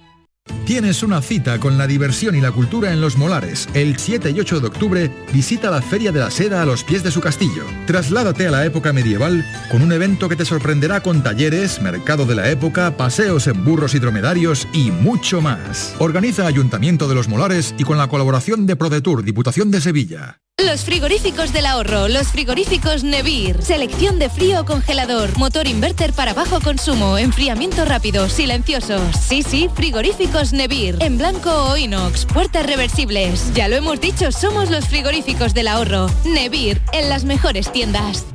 Tienes 0.65 1.03
una 1.03 1.21
cita 1.21 1.59
con 1.59 1.77
la 1.77 1.85
diversión 1.85 2.33
y 2.35 2.41
la 2.41 2.51
cultura 2.51 2.93
en 2.93 3.01
Los 3.01 3.17
Molares. 3.17 3.67
El 3.73 3.97
7 3.97 4.31
y 4.31 4.39
8 4.39 4.61
de 4.61 4.67
octubre 4.67 5.11
visita 5.33 5.69
la 5.69 5.81
Feria 5.81 6.11
de 6.11 6.19
la 6.19 6.31
Seda 6.31 6.61
a 6.61 6.65
los 6.65 6.83
pies 6.83 7.03
de 7.03 7.11
su 7.11 7.19
castillo. 7.19 7.65
Trasládate 7.85 8.47
a 8.47 8.51
la 8.51 8.65
época 8.65 8.93
medieval 8.93 9.45
con 9.69 9.81
un 9.81 9.91
evento 9.91 10.29
que 10.29 10.35
te 10.35 10.45
sorprenderá 10.45 11.03
con 11.03 11.23
talleres, 11.23 11.81
mercado 11.81 12.25
de 12.25 12.35
la 12.35 12.49
época, 12.49 12.95
paseos 12.95 13.47
en 13.47 13.65
burros 13.65 13.95
y 13.95 13.99
dromedarios 13.99 14.67
y 14.73 14.91
mucho 14.91 15.41
más. 15.41 15.93
Organiza 15.99 16.47
Ayuntamiento 16.47 17.07
de 17.07 17.15
Los 17.15 17.27
Molares 17.27 17.75
y 17.77 17.83
con 17.83 17.97
la 17.97 18.07
colaboración 18.07 18.65
de 18.65 18.75
ProDetour, 18.75 19.23
Diputación 19.23 19.71
de 19.71 19.81
Sevilla. 19.81 20.39
Los 20.57 20.83
frigoríficos 20.83 21.53
del 21.53 21.65
ahorro, 21.65 22.07
los 22.07 22.27
frigoríficos 22.27 23.03
Nevir, 23.03 23.63
selección 23.63 24.19
de 24.19 24.29
frío 24.29 24.63
congelador, 24.63 25.35
motor 25.37 25.67
inverter 25.67 26.13
para 26.13 26.35
bajo 26.35 26.61
consumo, 26.61 27.17
enfriamiento 27.17 27.83
rápido, 27.83 28.29
silenciosos. 28.29 29.01
Sí, 29.27 29.41
sí, 29.41 29.69
frigoríficos 29.73 30.30
Nevir, 30.53 30.97
en 31.01 31.17
blanco 31.17 31.51
o 31.51 31.77
inox, 31.77 32.25
puertas 32.25 32.65
reversibles. 32.65 33.53
Ya 33.53 33.67
lo 33.67 33.75
hemos 33.75 33.99
dicho, 33.99 34.31
somos 34.31 34.69
los 34.69 34.87
frigoríficos 34.87 35.53
del 35.53 35.67
ahorro. 35.67 36.09
Nevir, 36.25 36.81
en 36.93 37.09
las 37.09 37.25
mejores 37.25 37.71
tiendas. 37.71 38.25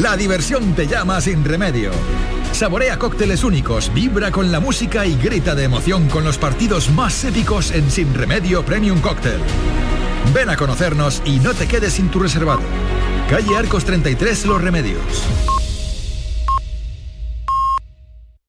La 0.00 0.16
diversión 0.16 0.74
te 0.74 0.86
llama 0.86 1.20
sin 1.20 1.44
remedio. 1.44 1.92
Saborea 2.52 2.98
cócteles 2.98 3.44
únicos, 3.44 3.92
vibra 3.94 4.32
con 4.32 4.50
la 4.50 4.58
música 4.58 5.06
y 5.06 5.16
grita 5.16 5.54
de 5.54 5.64
emoción 5.64 6.08
con 6.08 6.24
los 6.24 6.36
partidos 6.36 6.90
más 6.90 7.24
épicos 7.24 7.70
en 7.70 7.90
Sin 7.90 8.12
Remedio 8.14 8.64
Premium 8.64 9.00
Cóctel. 9.00 9.40
Ven 10.34 10.50
a 10.50 10.56
conocernos 10.56 11.22
y 11.24 11.38
no 11.38 11.54
te 11.54 11.68
quedes 11.68 11.94
sin 11.94 12.10
tu 12.10 12.18
reservado. 12.18 12.62
Calle 13.30 13.56
Arcos 13.56 13.84
33 13.84 14.46
Los 14.46 14.60
Remedios. 14.60 15.57